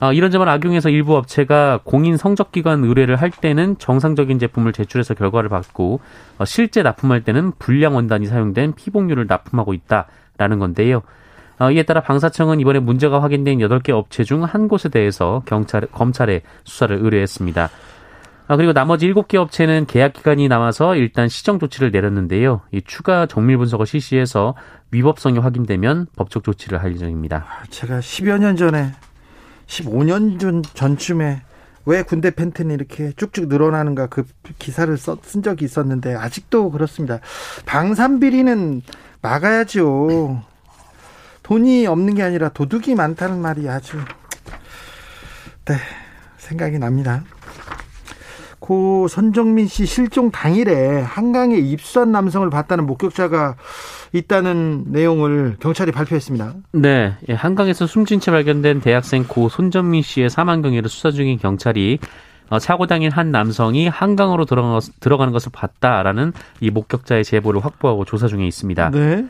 어, 0.00 0.14
이런 0.14 0.30
점을 0.30 0.48
악용해서 0.48 0.88
일부 0.88 1.16
업체가 1.16 1.80
공인 1.84 2.16
성적기관 2.16 2.84
의뢰를 2.84 3.16
할 3.16 3.30
때는 3.30 3.76
정상적인 3.78 4.38
제품을 4.38 4.72
제출해서 4.72 5.12
결과를 5.14 5.50
받고 5.50 6.00
어, 6.38 6.44
실제 6.46 6.82
납품할 6.82 7.22
때는 7.22 7.52
불량 7.58 7.94
원단이 7.96 8.26
사용된 8.26 8.74
피복류를 8.74 9.26
납품하고 9.28 9.74
있다라는 9.74 10.58
건데요. 10.58 11.02
어, 11.58 11.70
이에 11.70 11.82
따라 11.82 12.00
방사청은 12.00 12.60
이번에 12.60 12.78
문제가 12.80 13.22
확인된 13.22 13.58
8개 13.58 13.90
업체 13.90 14.24
중 14.24 14.42
한 14.42 14.68
곳에 14.68 14.88
대해서 14.88 15.42
경찰, 15.44 15.82
검찰에 15.82 16.40
수사를 16.64 16.96
의뢰했습니다. 16.98 17.68
아, 18.48 18.56
그리고 18.56 18.72
나머지 18.72 19.12
7개 19.12 19.36
업체는 19.36 19.84
계약 19.86 20.14
기간이 20.14 20.48
남아서 20.48 20.96
일단 20.96 21.28
시정 21.28 21.58
조치를 21.58 21.90
내렸는데요. 21.90 22.62
이 22.72 22.80
추가 22.82 23.26
정밀 23.26 23.58
분석을 23.58 23.84
실시해서 23.86 24.54
위법성이 24.90 25.38
확인되면 25.38 26.06
법적 26.16 26.42
조치를 26.42 26.82
할 26.82 26.94
예정입니다. 26.94 27.44
제가 27.68 27.98
10여 27.98 28.38
년 28.38 28.56
전에 28.56 28.92
15년 29.70 30.40
전 30.40 30.62
전쯤에 30.62 31.42
왜 31.86 32.02
군대 32.02 32.30
팬티는 32.30 32.74
이렇게 32.74 33.12
쭉쭉 33.12 33.48
늘어나는가 33.48 34.06
그 34.08 34.24
기사를 34.58 34.94
써, 34.98 35.16
쓴 35.22 35.42
적이 35.42 35.64
있었는데 35.64 36.14
아직도 36.14 36.70
그렇습니다. 36.70 37.20
방산 37.64 38.20
비리는 38.20 38.82
막아야죠. 39.22 40.42
돈이 41.42 41.86
없는 41.86 42.14
게 42.14 42.22
아니라 42.22 42.48
도둑이 42.50 42.94
많다는 42.94 43.40
말이 43.40 43.68
아주 43.68 43.98
네, 45.64 45.76
생각이 46.36 46.78
납니다. 46.78 47.24
고 48.58 49.08
손정민 49.08 49.66
씨 49.66 49.86
실종 49.86 50.30
당일에 50.30 51.00
한강에 51.00 51.56
입수한 51.56 52.12
남성을 52.12 52.48
봤다는 52.50 52.86
목격자가 52.86 53.56
있다는 54.12 54.84
내용을 54.88 55.56
경찰이 55.60 55.92
발표했습니다. 55.92 56.54
네, 56.72 57.14
예, 57.28 57.32
한강에서 57.32 57.86
숨진 57.86 58.20
채 58.20 58.30
발견된 58.30 58.80
대학생 58.80 59.24
고 59.24 59.48
손정민 59.48 60.02
씨의 60.02 60.30
사망 60.30 60.62
경위를 60.62 60.88
수사 60.88 61.10
중인 61.10 61.38
경찰이 61.38 61.98
어, 62.50 62.58
사고 62.58 62.86
당일 62.86 63.10
한 63.10 63.30
남성이 63.30 63.86
한강으로 63.86 64.44
들어가는 64.44 65.32
것을 65.32 65.52
봤다라는 65.52 66.32
이 66.60 66.70
목격자의 66.70 67.24
제보를 67.24 67.64
확보하고 67.64 68.04
조사 68.04 68.26
중에 68.26 68.44
있습니다. 68.46 68.90
네. 68.90 69.26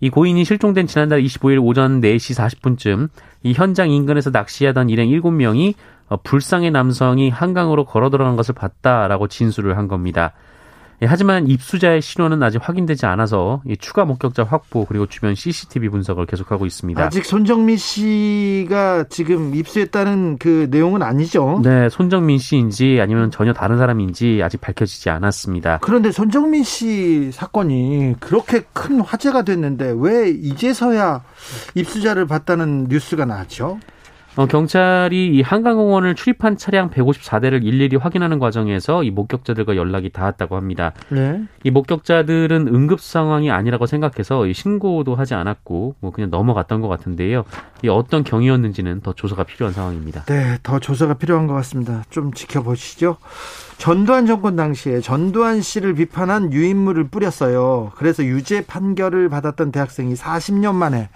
이 0.00 0.10
고인이 0.10 0.42
실종된 0.44 0.86
지난달 0.86 1.22
25일 1.22 1.62
오전 1.62 2.00
4시 2.00 2.34
40분쯤 2.34 3.08
이 3.42 3.52
현장 3.52 3.90
인근에서 3.90 4.30
낚시하던 4.30 4.88
일행 4.88 5.10
7명이 5.10 5.74
어, 6.08 6.16
불상의 6.22 6.70
남성이 6.70 7.30
한강으로 7.30 7.84
걸어 7.84 8.10
들어간 8.10 8.36
것을 8.36 8.54
봤다라고 8.54 9.28
진술을 9.28 9.76
한 9.76 9.88
겁니다. 9.88 10.32
예, 11.02 11.06
하지만 11.06 11.48
입수자의 11.48 12.00
신원은 12.02 12.42
아직 12.42 12.58
확인되지 12.62 13.06
않아서 13.06 13.62
추가 13.80 14.04
목격자 14.04 14.44
확보 14.44 14.84
그리고 14.84 15.06
주변 15.06 15.34
CCTV 15.34 15.88
분석을 15.88 16.26
계속하고 16.26 16.66
있습니다. 16.66 17.02
아직 17.02 17.24
손정민 17.24 17.76
씨가 17.76 19.04
지금 19.10 19.54
입수했다는 19.54 20.38
그 20.38 20.68
내용은 20.70 21.02
아니죠? 21.02 21.60
네, 21.62 21.88
손정민 21.88 22.38
씨인지 22.38 22.98
아니면 23.00 23.30
전혀 23.30 23.52
다른 23.52 23.78
사람인지 23.78 24.40
아직 24.42 24.60
밝혀지지 24.60 25.10
않았습니다. 25.10 25.78
그런데 25.82 26.10
손정민 26.12 26.62
씨 26.64 27.30
사건이 27.32 28.16
그렇게 28.20 28.62
큰 28.72 29.00
화제가 29.00 29.42
됐는데 29.42 29.94
왜 29.96 30.30
이제서야 30.30 31.22
입수자를 31.74 32.26
봤다는 32.26 32.86
뉴스가 32.88 33.24
나왔죠? 33.24 33.78
어, 34.36 34.46
경찰이 34.46 35.28
이 35.28 35.42
한강공원을 35.42 36.16
출입한 36.16 36.56
차량 36.56 36.90
154대를 36.90 37.64
일일이 37.64 37.96
확인하는 37.96 38.40
과정에서 38.40 39.04
이 39.04 39.10
목격자들과 39.10 39.76
연락이 39.76 40.10
닿았다고 40.10 40.56
합니다. 40.56 40.92
네. 41.08 41.40
이 41.62 41.70
목격자들은 41.70 42.66
응급 42.66 43.00
상황이 43.00 43.52
아니라고 43.52 43.86
생각해서 43.86 44.52
신고도 44.52 45.14
하지 45.14 45.34
않았고 45.34 45.94
뭐 46.00 46.10
그냥 46.10 46.30
넘어갔던 46.30 46.80
것 46.80 46.88
같은데요. 46.88 47.44
이 47.84 47.88
어떤 47.88 48.24
경위였는지는 48.24 49.02
더 49.02 49.12
조사가 49.12 49.44
필요한 49.44 49.72
상황입니다. 49.72 50.24
네, 50.24 50.58
더 50.64 50.80
조사가 50.80 51.14
필요한 51.14 51.46
것 51.46 51.54
같습니다. 51.54 52.02
좀 52.10 52.32
지켜보시죠. 52.32 53.18
전두환 53.78 54.26
정권 54.26 54.56
당시에 54.56 55.00
전두환 55.00 55.60
씨를 55.60 55.94
비판한 55.94 56.52
유인물을 56.52 57.04
뿌렸어요. 57.04 57.92
그래서 57.94 58.24
유죄 58.24 58.66
판결을 58.66 59.28
받았던 59.28 59.70
대학생이 59.70 60.14
40년 60.14 60.74
만에 60.74 61.08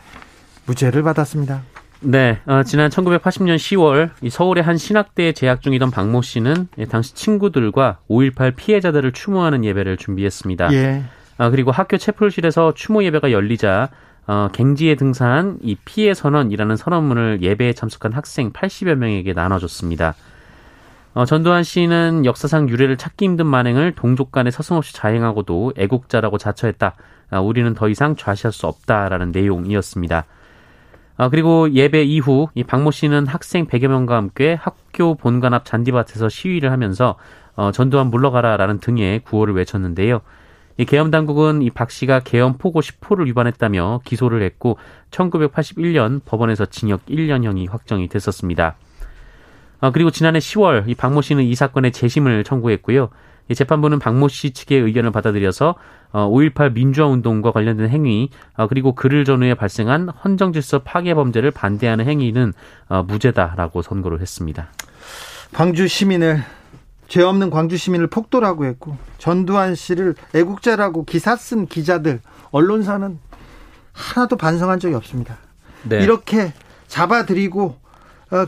무죄를 0.67 1.03
받았습니다. 1.03 1.63
네, 2.01 2.41
어, 2.47 2.63
지난 2.63 2.91
1980년 2.91 3.57
10월 3.57 4.11
서울의 4.31 4.63
한 4.63 4.77
신학대에 4.77 5.33
재학 5.33 5.61
중이던 5.61 5.91
박모 5.91 6.23
씨는 6.23 6.69
당시 6.89 7.15
친구들과 7.15 7.99
5.18 8.09 8.55
피해자들을 8.55 9.13
추모하는 9.13 9.65
예배를 9.65 9.97
준비했습니다. 9.97 10.73
예. 10.75 11.03
아, 11.39 11.51
그리고 11.51 11.73
학교 11.73 11.97
채플실에서 11.97 12.75
추모 12.75 13.03
예배가 13.05 13.33
열리자 13.33 13.91
어, 14.29 14.49
갱지에 14.53 14.95
등산한 14.95 15.59
이 15.63 15.75
피해 15.85 16.15
선언이라는 16.15 16.77
선언문을 16.77 17.43
예배에 17.43 17.73
참석한 17.73 18.13
학생 18.13 18.53
80여 18.53 18.95
명에게 18.95 19.33
나눠줬습니다. 19.33 20.15
어, 21.15 21.25
전두환 21.25 21.65
씨는 21.65 22.27
역사상 22.27 22.69
유례를 22.69 22.97
찾기 22.97 23.25
힘든 23.25 23.47
만행을 23.47 23.93
동족 23.97 24.31
간에 24.31 24.51
서슴없이 24.51 24.95
자행하고도 24.95 25.73
애국자라고 25.77 26.39
자처했다. 26.39 26.95
아, 27.31 27.41
우리는 27.41 27.75
더 27.75 27.89
이상 27.89 28.15
좌시할 28.15 28.53
수 28.53 28.67
없다라는 28.67 29.33
내용이었습니다. 29.33 30.27
아, 31.19 31.29
그리고 31.29 31.69
예배 31.73 32.05
이후 32.05 32.49
이 32.55 32.63
박모 32.63 32.93
씨는 32.93 33.27
학생 33.27 33.67
100여 33.67 33.89
명과 33.89 34.15
함께 34.17 34.55
학교 34.55 35.17
본관 35.17 35.53
앞 35.53 35.65
잔디밭에서 35.65 36.29
시위를 36.29 36.71
하면서 36.71 37.17
어, 37.57 37.73
전두환 37.73 38.07
물러가라라는 38.07 38.79
등의 38.79 39.21
구호를 39.25 39.53
외쳤는데요. 39.55 40.21
이 40.77 40.85
계엄 40.85 41.11
당국은 41.11 41.61
이 41.63 41.71
박 41.71 41.91
씨가 41.91 42.21
계엄 42.21 42.57
포고 42.57 42.81
10호를 42.81 43.27
위반했다며 43.27 44.03
기소를 44.05 44.43
했고 44.43 44.79
1981년 45.11 46.21
법원에서 46.25 46.67
징역 46.67 47.05
1년형이 47.07 47.69
확정이 47.69 48.07
됐었습니다. 48.07 48.77
아, 49.81 49.91
그리고 49.91 50.11
지난해 50.11 50.39
10월 50.39 50.89
이 50.89 50.95
박모 50.95 51.23
씨는 51.23 51.45
이 51.45 51.55
사건의 51.55 51.93
재심을 51.93 52.45
청구했고요. 52.45 53.11
이 53.51 53.55
재판부는 53.55 53.99
박모 53.99 54.29
씨 54.29 54.51
측의 54.51 54.81
의견을 54.81 55.11
받아들여서 55.11 55.75
5.18 56.13 56.61
어, 56.61 56.71
민주화 56.71 57.07
운동과 57.07 57.53
관련된 57.53 57.89
행위 57.89 58.31
어, 58.57 58.67
그리고 58.67 58.95
그를 58.95 59.25
전후에 59.25 59.55
발생한 59.55 60.09
헌정질서 60.09 60.81
파괴 60.81 61.15
범죄를 61.15 61.51
반대하는 61.51 62.07
행위는 62.07 62.53
어, 62.89 63.03
무죄다라고 63.05 63.83
선고를 63.83 64.21
했습니다. 64.21 64.69
광주 65.53 65.89
시민을 65.89 66.43
죄 67.09 67.23
없는 67.23 67.49
광주 67.49 67.79
시민을 67.79 68.09
폭도라고 68.09 68.67
했고 68.67 68.99
전두환 69.17 69.75
씨를 69.75 70.15
애국자라고 70.35 71.05
기사 71.05 71.37
쓴 71.37 71.67
기자들 71.67 72.21
언론사는 72.51 73.19
하나도 73.93 74.37
반성한 74.37 74.79
적이 74.79 74.95
없습니다. 74.95 75.39
네. 75.85 76.03
이렇게 76.03 76.53
잡아들이고 76.87 77.77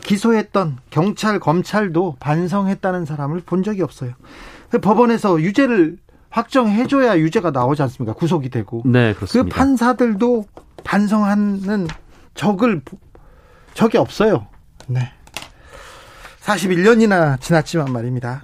기소했던 0.03 0.77
경찰 0.89 1.39
검찰도 1.39 2.17
반성했다는 2.19 3.05
사람을 3.05 3.41
본 3.41 3.63
적이 3.63 3.81
없어요. 3.83 4.13
법원에서 4.81 5.41
유죄를 5.41 5.97
확정해줘야 6.29 7.17
유죄가 7.17 7.51
나오지 7.51 7.81
않습니까? 7.83 8.13
구속이 8.13 8.49
되고. 8.49 8.83
네, 8.85 9.13
그렇습니다. 9.13 9.53
그 9.53 9.55
판사들도 9.55 10.45
반성하는 10.83 11.87
적을 12.33 12.81
적이 13.73 13.97
없어요. 13.97 14.47
네. 14.87 15.11
41년이나 16.41 17.39
지났지만 17.39 17.91
말입니다. 17.91 18.43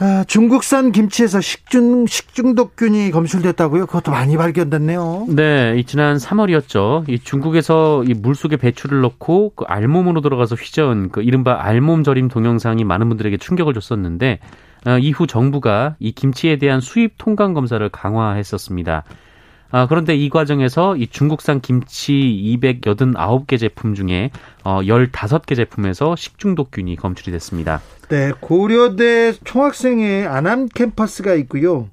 아, 0.00 0.22
중국산 0.28 0.92
김치에서 0.92 1.40
식중 1.40 2.06
식중독균이 2.06 3.10
검출됐다고요? 3.10 3.86
그것도 3.86 4.12
많이 4.12 4.36
발견됐네요. 4.36 5.26
네, 5.30 5.74
이 5.76 5.84
지난 5.84 6.16
3월이었죠. 6.16 7.08
이 7.08 7.18
중국에서 7.18 8.04
이 8.04 8.14
물속에 8.14 8.56
배추를 8.56 9.00
넣고 9.00 9.52
그 9.56 9.64
알몸으로 9.66 10.20
들어가서 10.20 10.54
휘저은 10.54 11.08
그 11.10 11.22
이른바 11.22 11.58
알몸 11.60 12.04
절임 12.04 12.28
동영상이 12.28 12.84
많은 12.84 13.08
분들에게 13.08 13.38
충격을 13.38 13.74
줬었는데 13.74 14.38
어, 14.86 14.98
이후 14.98 15.26
정부가 15.26 15.96
이 15.98 16.12
김치에 16.12 16.58
대한 16.58 16.80
수입 16.80 17.14
통관 17.18 17.52
검사를 17.54 17.86
강화했었습니다. 17.88 19.02
아, 19.70 19.86
그런데 19.86 20.16
이 20.16 20.30
과정에서 20.30 20.96
이 20.96 21.06
중국산 21.08 21.60
김치 21.60 22.12
289개 22.60 23.58
제품 23.58 23.94
중에 23.94 24.30
어, 24.64 24.80
15개 24.80 25.54
제품에서 25.56 26.16
식중독균이 26.16 26.96
검출이 26.96 27.30
됐습니다. 27.32 27.82
네, 28.08 28.32
고려대 28.40 29.32
총학생회 29.44 30.26
안암 30.26 30.68
캠퍼스가 30.74 31.34
있고요. 31.34 31.90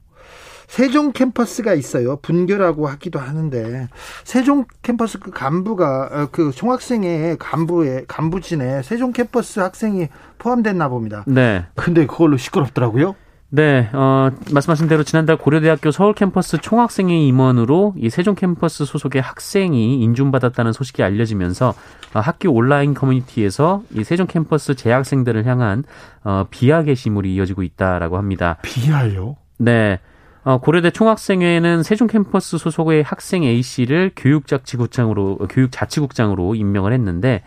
세종 0.67 1.11
캠퍼스가 1.11 1.73
있어요. 1.73 2.17
분교라고 2.17 2.87
하기도 2.87 3.19
하는데 3.19 3.87
세종 4.23 4.65
캠퍼스 4.81 5.19
그 5.19 5.31
간부가 5.31 6.09
어, 6.11 6.27
그 6.31 6.51
총학생회 6.51 7.35
간부에 7.37 8.05
간부진에 8.07 8.81
세종 8.83 9.11
캠퍼스 9.11 9.59
학생이 9.59 10.07
포함됐나 10.37 10.89
봅니다. 10.89 11.23
네. 11.27 11.65
근데 11.75 12.05
그걸로 12.05 12.37
시끄럽더라고요. 12.37 13.15
네, 13.49 13.89
어, 13.93 14.31
말씀하신 14.51 14.87
대로 14.87 15.03
지난달 15.03 15.37
고려대학교 15.37 15.91
서울 15.91 16.13
캠퍼스 16.13 16.57
총학생회 16.57 17.15
임원으로 17.15 17.93
이 17.97 18.09
세종 18.09 18.35
캠퍼스 18.35 18.85
소속의 18.85 19.21
학생이 19.21 20.01
인준받았다는 20.01 20.73
소식이 20.73 21.03
알려지면서 21.03 21.69
어, 22.15 22.19
학교 22.19 22.51
온라인 22.51 22.93
커뮤니티에서 22.93 23.83
이 23.93 24.03
세종 24.03 24.27
캠퍼스 24.27 24.75
재학생들을 24.75 25.45
향한 25.45 25.83
어, 26.23 26.45
비하 26.49 26.83
게시물이 26.83 27.33
이어지고 27.35 27.63
있다라고 27.63 28.17
합니다. 28.17 28.57
비하요? 28.63 29.37
네. 29.57 29.99
어, 30.43 30.59
고려대 30.59 30.91
총학생회는 30.91 31.83
세종 31.83 32.07
캠퍼스 32.07 32.57
소속의 32.57 33.03
학생 33.03 33.43
A 33.43 33.61
씨를 33.61 34.11
교육자치국장으로 34.15 35.37
교육자치국장으로 35.49 36.55
임명을 36.55 36.93
했는데 36.93 37.43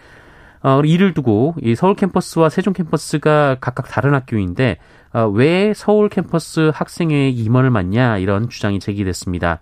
어, 0.62 0.80
이를 0.84 1.14
두고 1.14 1.54
이 1.62 1.74
서울 1.74 1.94
캠퍼스와 1.94 2.48
세종 2.48 2.72
캠퍼스가 2.72 3.58
각각 3.61 3.88
다른 3.88 4.14
학교인데 4.14 4.78
어, 4.78 4.97
왜 5.32 5.72
서울 5.74 6.08
캠퍼스 6.08 6.70
학생회의 6.74 7.32
임원을 7.32 7.70
맡냐 7.70 8.18
이런 8.18 8.48
주장이 8.48 8.78
제기됐습니다. 8.80 9.60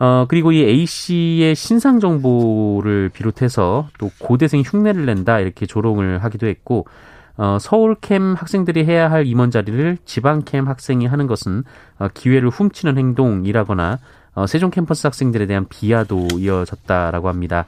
어, 0.00 0.26
그리고 0.28 0.52
이 0.52 0.62
A씨의 0.62 1.54
신상 1.56 1.98
정보를 2.00 3.08
비롯해서 3.08 3.88
또 3.98 4.10
고대생 4.18 4.62
흉내를 4.64 5.06
낸다 5.06 5.40
이렇게 5.40 5.66
조롱을 5.66 6.22
하기도 6.22 6.46
했고 6.46 6.86
어, 7.36 7.58
서울캠 7.60 8.34
학생들이 8.34 8.84
해야 8.84 9.10
할 9.10 9.26
임원 9.26 9.50
자리를 9.50 9.98
지방캠 10.04 10.66
학생이 10.68 11.06
하는 11.06 11.26
것은 11.26 11.64
어, 11.98 12.08
기회를 12.12 12.48
훔치는 12.48 12.98
행동이라거나 12.98 13.98
어, 14.34 14.46
세종 14.46 14.70
캠퍼스 14.70 15.06
학생들에 15.06 15.46
대한 15.46 15.66
비하도 15.68 16.28
이어졌다라고 16.36 17.28
합니다. 17.28 17.66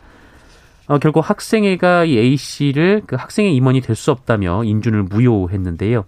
어, 0.87 0.99
결국 0.99 1.29
학생회가 1.29 2.05
이 2.05 2.19
A 2.19 2.37
씨를 2.37 3.03
그 3.07 3.17
학생회 3.17 3.51
임원이 3.51 3.81
될 3.81 3.97
수 3.97 4.11
없다며 4.11 4.65
인준을 4.65 5.05
무효했는데요. 5.05 6.05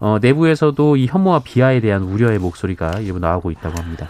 어, 0.00 0.18
내부에서도 0.20 0.96
이 0.96 1.06
혐오와 1.06 1.40
비하에 1.40 1.80
대한 1.80 2.02
우려의 2.02 2.38
목소리가 2.38 3.00
일부 3.00 3.18
나오고 3.18 3.50
있다고 3.50 3.80
합니다. 3.80 4.08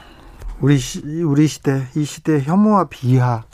우리 0.61 0.79
시, 0.79 1.01
우리 1.23 1.47
시대 1.47 1.87
이 1.97 2.05
시대 2.05 2.41
혐오와 2.43 2.89
비하 2.89 3.45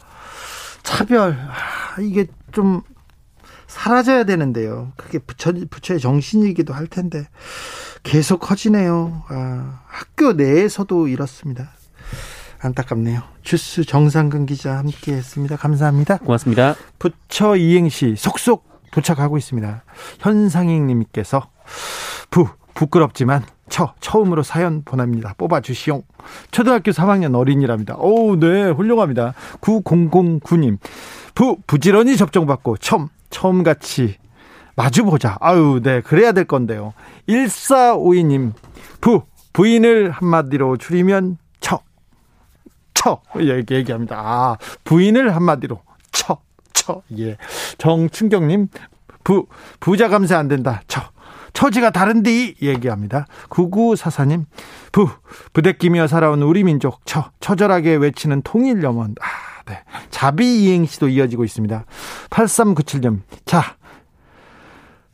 차별 0.83 1.33
아, 1.33 2.01
이게 2.01 2.27
좀 2.53 2.83
사라져야 3.67 4.25
되는데요. 4.25 4.93
그게 4.97 5.19
부처, 5.19 5.53
부처의 5.71 6.01
정신이기도 6.01 6.73
할 6.73 6.87
텐데 6.87 7.27
계속 8.03 8.41
커지네요. 8.41 9.25
아, 9.29 9.81
학교 9.87 10.33
내에서도 10.33 11.09
이렇습니다. 11.09 11.71
안타깝네요. 12.61 13.23
주스 13.43 13.85
정상근 13.85 14.47
기자 14.47 14.79
함께했습니다. 14.79 15.57
감사합니다. 15.57 16.19
고맙습니다. 16.19 16.75
부처 16.99 17.57
이행시 17.57 18.15
속속 18.17 18.67
도착하고 18.91 19.37
있습니다. 19.37 19.85
현상익님께서 20.21 21.51
부 22.31 22.49
부끄럽지만 22.75 23.45
처 23.69 23.95
처음으로 24.01 24.43
사연 24.43 24.83
보냅니다. 24.85 25.35
뽑아주시용. 25.39 26.03
초등학교 26.51 26.91
3학년 26.91 27.35
어린이랍니다. 27.37 27.97
오, 27.97 28.37
네, 28.37 28.71
훌륭합니다. 28.71 29.35
9009님. 29.61 30.79
부 31.35 31.57
부지런히 31.67 32.17
접종받고 32.17 32.77
처음 32.79 33.09
처음 33.31 33.63
같이 33.63 34.17
마주보자. 34.77 35.37
아유, 35.41 35.81
네, 35.83 36.01
그래야 36.01 36.33
될 36.33 36.45
건데요. 36.45 36.95
1452님. 37.29 38.53
부 39.01 39.23
부인을 39.53 40.11
한마디로 40.11 40.77
줄이면 40.77 41.39
처. 41.61 41.81
처. 42.93 43.21
얘기, 43.39 43.75
얘기합니다. 43.75 44.17
아, 44.19 44.57
부인을 44.85 45.35
한마디로 45.35 45.81
처. 46.13 46.39
처. 46.73 47.03
예. 47.19 47.37
정춘경님. 47.79 48.69
부, 49.23 49.47
부자 49.81 50.09
감세 50.09 50.35
안 50.35 50.49
된다. 50.49 50.83
처. 50.89 51.03
처지가 51.55 51.91
다른디 51.91 52.57
얘기합니다. 52.61 53.27
9944님, 53.49 54.45
부, 54.93 55.09
부대끼며 55.53 56.07
살아온 56.09 56.43
우리 56.43 56.65
민족, 56.65 57.07
처, 57.07 57.31
처절하게 57.41 57.95
외치는 57.95 58.43
통일염원. 58.43 59.15
아, 59.21 59.27
네. 59.67 59.83
자비 60.11 60.65
이행시도 60.65 61.09
이어지고 61.09 61.45
있습니다. 61.45 61.87
8397님, 62.29 63.21
자, 63.47 63.77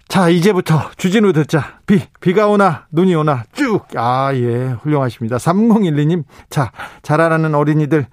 자, 0.08 0.28
이제부터 0.28 0.90
주진우 0.96 1.32
듣자. 1.32 1.78
비, 1.86 2.00
비가 2.20 2.48
오나, 2.48 2.86
눈이 2.90 3.14
오나, 3.14 3.44
쭉. 3.52 3.86
아, 3.94 4.32
예, 4.34 4.70
훌륭하십니다. 4.82 5.36
3012님, 5.36 6.24
자, 6.48 6.72
자라나는 7.02 7.54
어린이들, 7.54 8.06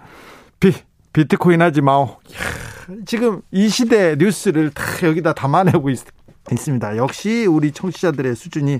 비, 0.60 0.74
비트코인 1.14 1.62
하지 1.62 1.82
마오. 1.82 2.18
이야, 2.30 2.38
지금 3.06 3.42
이 3.52 3.68
시대 3.70 4.16
뉴스를 4.16 4.70
다 4.70 4.84
여기다 5.08 5.34
담아내고 5.34 5.90
있, 5.90 6.04
있습니다. 6.52 6.98
역시 6.98 7.46
우리 7.46 7.72
청취자들의 7.72 8.36
수준이 8.36 8.80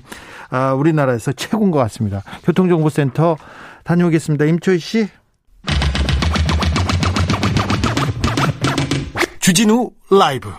아, 0.50 0.72
우리나라에서 0.72 1.32
최고인 1.32 1.70
것 1.70 1.78
같습니다. 1.78 2.22
교통정보센터 2.44 3.36
다녀오겠습니다. 3.84 4.44
임초희 4.44 4.78
씨. 4.78 5.08
주진우 9.40 9.90
라이브. 10.10 10.50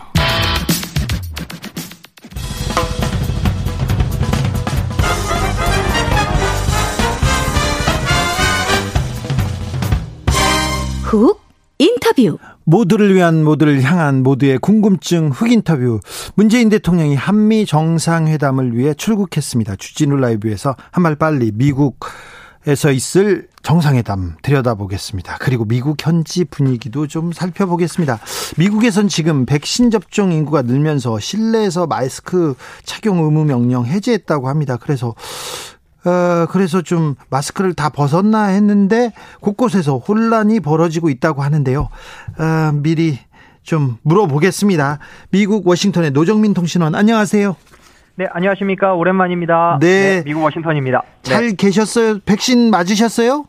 훅 11.03 11.41
인터뷰. 11.79 12.37
모두를 12.69 13.15
위한 13.15 13.43
모두를 13.43 13.81
향한 13.81 14.21
모두의 14.21 14.59
궁금증 14.59 15.29
흑 15.29 15.51
인터뷰. 15.51 15.99
문재인 16.35 16.69
대통령이 16.69 17.15
한미 17.15 17.65
정상회담을 17.65 18.77
위해 18.77 18.93
출국했습니다. 18.93 19.75
주진우 19.77 20.17
라이브에서 20.17 20.75
한말 20.91 21.15
빨리 21.15 21.51
미국에서 21.51 22.91
있을 22.93 23.47
정상회담 23.63 24.35
들여다보겠습니다. 24.43 25.37
그리고 25.39 25.65
미국 25.65 25.97
현지 26.05 26.45
분위기도 26.45 27.07
좀 27.07 27.31
살펴보겠습니다. 27.31 28.19
미국에선 28.57 29.07
지금 29.07 29.47
백신 29.47 29.89
접종 29.89 30.31
인구가 30.31 30.61
늘면서 30.61 31.19
실내에서 31.19 31.87
마스크 31.87 32.55
착용 32.83 33.17
의무 33.17 33.45
명령 33.45 33.87
해제했다고 33.87 34.47
합니다. 34.47 34.77
그래서 34.77 35.15
어, 36.05 36.45
그래서 36.49 36.81
좀 36.81 37.15
마스크를 37.29 37.73
다 37.73 37.89
벗었나 37.89 38.45
했는데 38.45 39.11
곳곳에서 39.41 39.97
혼란이 39.97 40.59
벌어지고 40.59 41.09
있다고 41.09 41.41
하는데요. 41.43 41.81
어, 42.39 42.71
미리 42.73 43.19
좀 43.63 43.97
물어보겠습니다. 44.03 44.99
미국 45.31 45.67
워싱턴의 45.67 46.11
노정민 46.11 46.53
통신원 46.53 46.95
안녕하세요. 46.95 47.55
네, 48.15 48.25
안녕하십니까. 48.31 48.93
오랜만입니다. 48.95 49.77
네. 49.81 50.23
미국 50.25 50.43
워싱턴입니다. 50.43 51.01
네. 51.23 51.29
잘 51.29 51.51
계셨어요? 51.55 52.19
백신 52.25 52.69
맞으셨어요? 52.71 53.45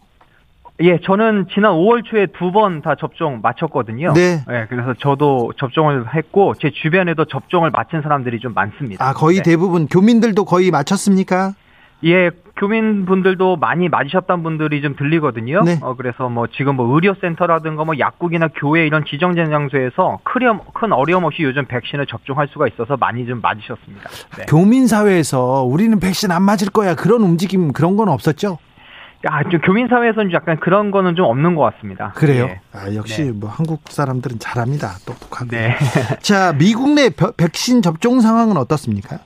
예, 0.83 0.99
저는 1.05 1.47
지난 1.53 1.73
5월 1.73 2.05
초에 2.05 2.27
두 2.39 2.53
번 2.53 2.81
다 2.81 2.95
접종 2.99 3.41
마쳤거든요. 3.43 4.13
네. 4.15 4.43
예, 4.49 4.67
그래서 4.71 4.95
저도 5.01 5.53
접종을 5.59 6.15
했고 6.15 6.55
제 6.61 6.71
주변에도 6.71 7.27
접종을 7.27 7.71
마친 7.71 8.01
사람들이 8.01 8.41
좀 8.41 8.55
많습니다. 8.55 9.07
아, 9.07 9.13
거의 9.13 9.39
네. 9.39 9.43
대부분 9.43 9.87
교민들도 9.89 10.45
거의 10.47 10.71
마쳤습니까? 10.71 11.55
예, 12.05 12.31
교민분들도 12.57 13.57
많이 13.57 13.89
맞으셨던 13.89 14.43
분들이 14.43 14.81
좀 14.83 14.97
들리거든요. 14.97 15.63
네. 15.63 15.79
어, 15.83 15.95
그래서 15.97 16.29
뭐 16.29 16.47
지금 16.47 16.77
뭐 16.77 16.95
의료센터라든가 16.95 17.85
뭐 17.85 17.99
약국이나 17.99 18.49
교회 18.49 18.87
이런 18.87 19.05
지정된 19.05 19.51
장소에서 19.51 20.19
크렴, 20.25 20.61
큰 20.75 20.93
어려움 20.93 21.25
없이 21.25 21.43
요즘 21.43 21.65
백신을 21.67 22.07
접종할 22.07 22.49
수가 22.53 22.69
있어서 22.69 22.97
많이 22.97 23.27
좀 23.27 23.41
맞으셨습니다. 23.41 24.09
네. 24.39 24.45
교민 24.49 24.87
사회에서 24.87 25.63
우리는 25.65 25.99
백신 26.01 26.31
안 26.31 26.43
맞을 26.43 26.71
거야 26.71 26.95
그런 26.95 27.23
움직임 27.23 27.73
그런 27.73 27.97
건 27.97 28.09
없었죠? 28.09 28.59
야, 29.31 29.43
좀 29.51 29.61
교민 29.61 29.87
사회에서는 29.89 30.33
약간 30.33 30.59
그런 30.61 30.91
거는 30.91 31.15
좀 31.15 31.27
없는 31.27 31.55
것 31.55 31.75
같습니다. 31.75 32.13
그래요? 32.17 32.45
예. 32.45 32.61
아, 32.73 32.95
역시 32.95 33.25
네. 33.25 33.33
뭐 33.33 33.51
한국 33.51 33.83
사람들은 33.91 34.39
잘합니다. 34.39 34.93
똑똑하고. 35.05 35.51
네. 35.51 35.77
자, 36.23 36.55
미국 36.59 36.95
내 36.95 37.11
벼- 37.11 37.33
백신 37.33 37.83
접종 37.83 38.21
상황은 38.21 38.57
어떻습니까? 38.57 39.19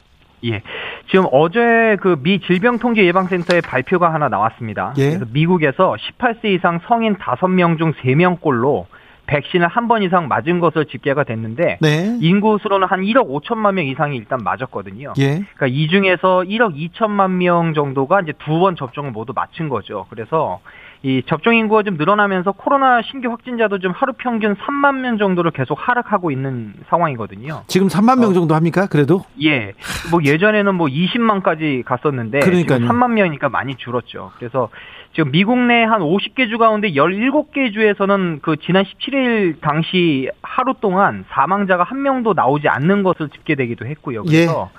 예. 0.45 0.63
지금 1.11 1.27
어제 1.33 1.97
그 2.01 2.17
미 2.23 2.41
질병통제 2.41 3.05
예방센터의 3.05 3.61
발표가 3.63 4.13
하나 4.13 4.29
나왔습니다. 4.29 4.95
예. 4.99 5.11
그래서 5.11 5.27
미국에서 5.33 5.95
18세 6.19 6.47
이상 6.47 6.81
성인 6.89 7.17
5명 7.17 7.79
중 7.79 7.93
3명꼴로 7.93 8.87
백신을 9.27 9.67
한 9.69 9.89
번 9.89 10.03
이상 10.03 10.29
맞은 10.29 10.61
것으로 10.61 10.85
집계가 10.85 11.25
됐는데 11.25 11.79
네. 11.81 12.19
인구 12.21 12.59
수로는 12.61 12.87
한 12.87 13.01
1억 13.01 13.27
5천만 13.31 13.73
명 13.75 13.87
이상이 13.87 14.17
일단 14.19 14.41
맞았거든요. 14.45 15.15
예. 15.19 15.29
그러니까 15.55 15.67
이 15.67 15.89
중에서 15.89 16.43
1억 16.47 16.75
2천만 16.93 17.31
명 17.33 17.73
정도가 17.73 18.21
이제 18.21 18.33
두 18.45 18.59
번 18.61 18.77
접종을 18.77 19.13
모두 19.13 19.33
마친 19.35 19.69
거죠. 19.71 20.05
그래서 20.11 20.61
이 21.05 21.23
접종 21.27 21.55
인구가 21.55 21.83
좀 21.83 21.97
늘어나면서 21.99 22.53
코로나 22.53 23.03
신규 23.03 23.29
확진자도 23.31 23.79
좀 23.79 23.93
하루 23.93 24.15
평균 24.15 24.55
3만 24.57 25.01
명 25.01 25.19
정도로 25.19 25.51
계속 25.51 25.77
하락하고 25.79 26.31
있는 26.31 26.73
상황이거든요. 26.89 27.65
지금 27.67 27.89
3만 27.89 28.21
명 28.21 28.31
어. 28.31 28.33
정도 28.33 28.55
합니까? 28.55 28.87
그래도? 28.87 29.23
예. 29.43 29.75
뭐 30.11 30.21
예전에는 30.25 30.75
뭐 30.75 30.87
20만까지 30.87 31.85
갔었는데 31.85 32.41
그러니까요. 32.41 32.79
지금 32.79 32.89
3만 32.91 33.11
명이니까 33.13 33.51
많이 33.51 33.75
줄었죠. 33.77 34.33
그래서 34.39 34.71
지금 35.13 35.31
미국 35.31 35.59
내 35.59 35.85
한 35.85 36.01
50개 36.01 36.49
주 36.49 36.57
가운데 36.57 36.93
17개 36.93 37.73
주에서는 37.75 38.39
그 38.41 38.57
지난 38.65 38.85
17일 38.85 39.61
당시 39.61 40.31
하루 40.43 40.73
동안 40.81 41.27
사망자가 41.29 41.83
한 41.85 42.01
명도 42.01 42.33
나오지 42.33 42.69
않는 42.69 43.03
것을 43.03 43.29
집계되기도 43.29 43.85
했고요. 43.85 44.23
그래서 44.25 44.71
예, 44.75 44.79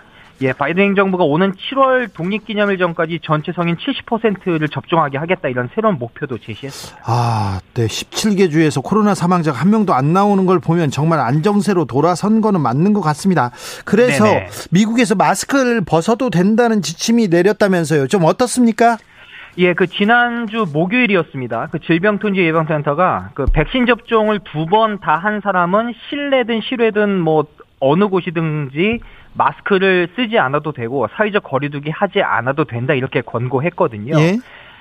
바이든 0.58 0.84
행정부가 0.84 1.24
오는 1.24 1.54
7월 1.54 2.14
독립기념일 2.14 2.78
전까지 2.78 3.20
전체 3.24 3.52
성인 3.54 3.78
70%를 3.78 4.68
접종하게 4.68 5.18
하겠다 5.18 5.48
이런 5.48 5.70
새로운 5.74 5.98
목표도 5.98 6.40
제시했습니다. 6.40 7.02
아, 7.06 7.60
네. 7.74 7.86
17개 7.88 8.52
주에서 8.52 8.82
코로나 8.82 9.16
사망자가 9.16 9.58
한 9.58 9.70
명도 9.70 9.94
안 9.94 10.12
나오는 10.14 10.46
걸 10.46 10.60
보면 10.60 10.92
정말 10.92 11.20
안정세로 11.20 11.86
돌아선 11.86 12.42
거는 12.42 12.60
맞는 12.62 12.94
것 12.94 13.02
같습니다. 13.02 13.52
그래서 13.86 14.26
네네. 14.26 14.48
미국에서 14.72 15.16
마스크를 15.16 15.82
벗어도 15.86 16.30
된다는 16.30 16.82
지침이 16.82 17.28
내렸다면서요. 17.30 18.08
좀 18.08 18.26
어떻습니까? 18.26 18.98
예, 19.58 19.74
그 19.74 19.88
지난주 19.88 20.66
목요일이었습니다. 20.74 21.70
그 21.72 21.80
질병통제 21.80 22.42
예방센터가 22.46 23.30
그 23.36 23.46
백신 23.46 23.86
접종을 23.86 24.40
두 24.40 24.66
번 24.66 25.00
다 25.00 25.16
한 25.18 25.40
사람은 25.42 25.94
실내든 26.10 26.60
실외든 26.62 27.20
뭐 27.22 27.46
어느 27.80 28.08
곳이든지 28.10 29.00
마스크를 29.36 30.10
쓰지 30.16 30.40
않아도 30.40 30.72
되고 30.72 31.08
사회적 31.16 31.44
거리두기 31.44 31.92
하지 31.92 32.22
않아도 32.22 32.66
된다 32.66 32.94
이렇게 32.94 33.22
권고했거든요. 33.22 34.18
예. 34.20 34.38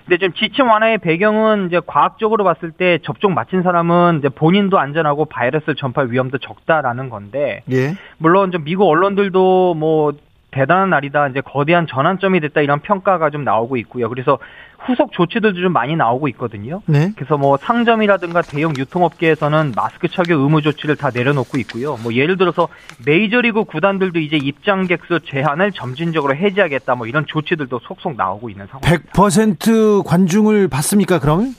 근데 0.07 0.19
좀 0.19 0.33
지침 0.35 0.69
완화의 0.69 0.99
배경은 0.99 1.69
이제 1.69 1.81
과학적으로 1.87 2.45
봤을 2.45 2.73
때 2.73 2.99
접종 3.05 3.33
마친 3.33 3.63
사람은 3.63 4.19
이제 4.19 4.29
본인도 4.29 4.79
안전하고 4.79 5.25
바이러스 5.25 5.75
전파 5.77 6.03
위험도 6.03 6.39
적다라는 6.39 7.09
건데 7.09 7.63
예. 7.71 7.95
물론 8.19 8.53
좀 8.53 8.65
미국 8.65 8.89
언론들도 8.89 9.75
뭐 9.75 10.13
대단한 10.55 10.91
날이다 10.91 11.29
이제 11.29 11.41
거대한 11.41 11.87
전환점이 11.87 12.41
됐다 12.41 12.61
이런 12.61 12.81
평가가 12.81 13.31
좀 13.31 13.43
나오고 13.43 13.77
있고요. 13.79 14.09
그래서 14.09 14.39
후속 14.79 15.13
조치들도 15.13 15.61
좀 15.61 15.73
많이 15.73 15.97
나오고 15.97 16.29
있거든요. 16.29 16.83
네. 16.87 17.13
그래서 17.17 17.37
뭐 17.37 17.57
상점이라든가 17.57 18.43
대형 18.43 18.73
유통업계에서는 18.77 19.73
마스크 19.75 20.09
착용 20.09 20.43
의무 20.43 20.63
조치를 20.63 20.97
다 20.97 21.11
내려놓고 21.13 21.59
있고요. 21.59 21.99
뭐 22.03 22.15
예를 22.15 22.37
들어서 22.37 22.69
메이저리그 23.05 23.65
구단들도 23.65 24.21
이제 24.21 24.37
입장객 24.37 25.05
수 25.07 25.21
제한을 25.25 25.73
점진적으로 25.73 26.37
해제하겠다 26.37 26.95
뭐 26.95 27.07
이런 27.07 27.27
조치들도 27.27 27.81
속속 27.81 28.17
나오고 28.17 28.51
있는 28.51 28.67
상황입니다. 28.67 29.13
100% 29.13 30.05
관중을 30.05 30.69
받습니까, 30.69 31.19
그럼? 31.19 31.55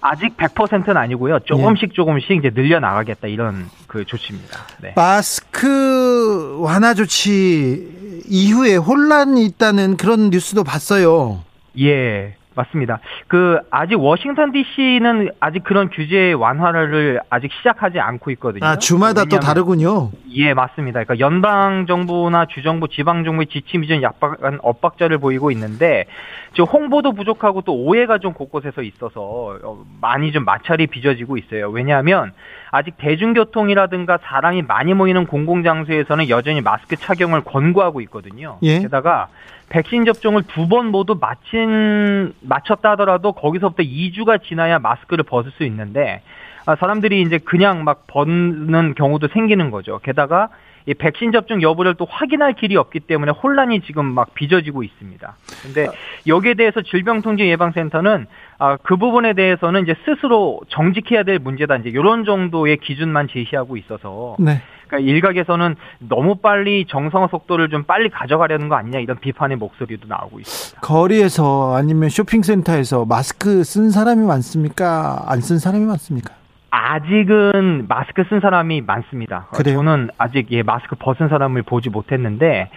아직 0.00 0.36
100%는 0.36 0.96
아니고요. 0.96 1.40
조금씩 1.40 1.92
조금씩 1.92 2.30
이제 2.38 2.50
늘려 2.50 2.80
나가겠다 2.80 3.28
이런 3.28 3.68
그 3.86 4.04
조치입니다. 4.06 4.58
네. 4.80 4.92
마스크 4.96 6.56
완화 6.60 6.94
조치 6.94 7.99
이후에 8.28 8.76
혼란이 8.76 9.44
있다는 9.46 9.96
그런 9.96 10.30
뉴스도 10.30 10.64
봤어요. 10.64 11.42
예. 11.78 12.34
맞습니다. 12.54 12.98
그 13.28 13.58
아직 13.70 13.94
워싱턴 13.94 14.52
D.C.는 14.52 15.30
아직 15.40 15.62
그런 15.62 15.88
규제 15.88 16.32
완화를 16.32 17.20
아직 17.30 17.52
시작하지 17.52 18.00
않고 18.00 18.30
있거든요. 18.32 18.64
아 18.64 18.76
주마다 18.76 19.24
또 19.24 19.38
다르군요. 19.38 20.10
예, 20.34 20.52
맞습니다. 20.54 21.04
그러니까 21.04 21.18
연방 21.24 21.86
정부나 21.86 22.46
주정부, 22.46 22.88
지방 22.88 23.24
정부의 23.24 23.46
지침이 23.46 23.86
좀 23.86 24.02
약간 24.02 24.58
엇박자를 24.62 25.18
보이고 25.18 25.50
있는데 25.52 26.06
지금 26.52 26.64
홍보도 26.64 27.12
부족하고 27.12 27.62
또 27.62 27.74
오해가 27.74 28.18
좀 28.18 28.32
곳곳에서 28.32 28.82
있어서 28.82 29.20
어, 29.62 29.84
많이 30.00 30.32
좀 30.32 30.44
마찰이 30.44 30.88
빚어지고 30.88 31.36
있어요. 31.36 31.70
왜냐하면 31.70 32.32
아직 32.72 32.96
대중교통이라든가 32.98 34.18
사람이 34.22 34.62
많이 34.62 34.94
모이는 34.94 35.26
공공장소에서는 35.26 36.28
여전히 36.28 36.60
마스크 36.60 36.96
착용을 36.96 37.42
권고하고 37.42 38.00
있거든요. 38.02 38.58
예? 38.62 38.80
게다가 38.80 39.28
백신 39.70 40.04
접종을 40.04 40.42
두 40.42 40.68
번 40.68 40.86
모두 40.86 41.16
마친 41.20 42.32
마쳤다 42.42 42.90
하더라도 42.92 43.32
거기서부터 43.32 43.82
2주가 43.82 44.42
지나야 44.42 44.78
마스크를 44.78 45.24
벗을 45.24 45.50
수 45.52 45.64
있는데 45.64 46.22
아, 46.66 46.76
사람들이 46.76 47.22
이제 47.22 47.38
그냥 47.38 47.82
막 47.84 48.06
벗는 48.06 48.94
경우도 48.94 49.28
생기는 49.28 49.70
거죠. 49.70 49.98
게다가 50.00 50.48
이 50.86 50.94
백신 50.94 51.32
접종 51.32 51.60
여부를 51.62 51.94
또 51.94 52.04
확인할 52.08 52.54
길이 52.54 52.76
없기 52.76 53.00
때문에 53.00 53.32
혼란이 53.32 53.80
지금 53.82 54.04
막 54.06 54.34
빚어지고 54.34 54.82
있습니다. 54.82 55.36
근데 55.62 55.88
여기에 56.26 56.54
대해서 56.54 56.82
질병통제예방센터는 56.82 58.26
아, 58.58 58.76
그 58.82 58.96
부분에 58.96 59.32
대해서는 59.32 59.82
이제 59.82 59.94
스스로 60.04 60.60
정직해야 60.68 61.22
될 61.24 61.38
문제다. 61.38 61.76
이제 61.76 61.90
이런 61.90 62.24
정도의 62.24 62.76
기준만 62.78 63.28
제시하고 63.28 63.76
있어서 63.76 64.36
네. 64.38 64.62
그러니까 64.90 64.98
일각에서는 65.10 65.76
너무 66.00 66.36
빨리 66.36 66.84
정상화 66.88 67.28
속도를 67.28 67.68
좀 67.70 67.84
빨리 67.84 68.08
가져가려는 68.10 68.68
거 68.68 68.74
아니냐 68.74 68.98
이런 68.98 69.18
비판의 69.18 69.56
목소리도 69.56 70.08
나오고 70.08 70.40
있습니다. 70.40 70.80
거리에서 70.80 71.76
아니면 71.76 72.08
쇼핑센터에서 72.08 73.04
마스크 73.04 73.62
쓴 73.64 73.90
사람이 73.90 74.26
많습니까? 74.26 75.24
안 75.26 75.40
쓴 75.40 75.58
사람이 75.58 75.84
많습니까? 75.86 76.34
아직은 76.70 77.86
마스크 77.88 78.24
쓴 78.28 78.40
사람이 78.40 78.82
많습니다. 78.82 79.46
그래요? 79.52 79.76
저는 79.76 80.10
아직 80.18 80.48
예, 80.50 80.62
마스크 80.62 80.96
벗은 80.96 81.28
사람을 81.28 81.62
보지 81.62 81.88
못했는데 81.90 82.70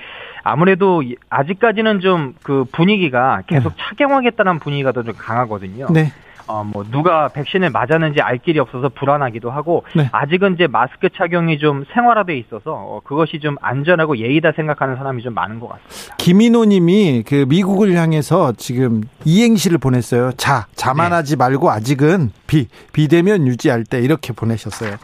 아무래도 0.43 1.04
아직까지는 1.30 1.99
좀 1.99 2.34
그 2.43 2.65
분위기가 2.71 3.41
계속 3.47 3.69
네. 3.76 3.84
착용하겠다는 3.89 4.60
분위기가 4.60 4.91
더 4.91 5.04
좀 5.04 5.13
강하거든요. 5.17 5.88
네. 5.91 6.12
어, 6.47 6.63
뭐, 6.63 6.84
누가 6.89 7.27
백신을 7.29 7.69
맞았는지 7.69 8.21
알 8.21 8.38
길이 8.38 8.60
없어서 8.60 8.89
불안하기도 8.89 9.51
하고, 9.51 9.84
네. 9.95 10.10
아직은 10.12 10.56
이제 10.56 10.67
마스크 10.67 11.10
착용이 11.10 11.58
좀 11.60 11.86
생활화돼 11.93 12.38
있어서, 12.38 12.71
어, 12.73 13.01
그것이 13.03 13.39
좀 13.39 13.56
안전하고 13.62 14.17
예의다 14.17 14.51
생각하는 14.56 14.95
사람이 14.95 15.23
좀 15.23 15.34
많은 15.34 15.60
것 15.60 15.69
같습니다. 15.69 16.15
김인호 16.17 16.65
님이 16.65 17.23
그 17.25 17.45
미국을 17.47 17.93
향해서 17.95 18.53
지금 18.58 19.03
이행시를 19.25 19.77
보냈어요. 19.77 20.32
자, 20.38 20.67
자만하지 20.75 21.34
네. 21.34 21.38
말고 21.38 21.69
아직은 21.69 22.32
비, 22.47 22.67
비대면 22.91 23.47
유지할 23.47 23.84
때 23.84 23.99
이렇게 23.99 24.34
보내셨어요. 24.34 24.97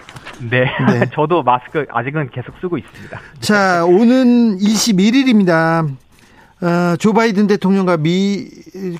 네. 0.49 0.65
네. 0.91 1.10
저도 1.13 1.43
마스크 1.43 1.86
아직은 1.89 2.30
계속 2.32 2.56
쓰고 2.62 2.78
있습니다. 2.78 3.19
자, 3.39 3.86
오는 3.86 4.58
21일입니다. 4.58 5.88
어, 6.62 6.95
조 6.98 7.13
바이든 7.13 7.48
대통령과 7.48 7.98
미, 7.98 8.48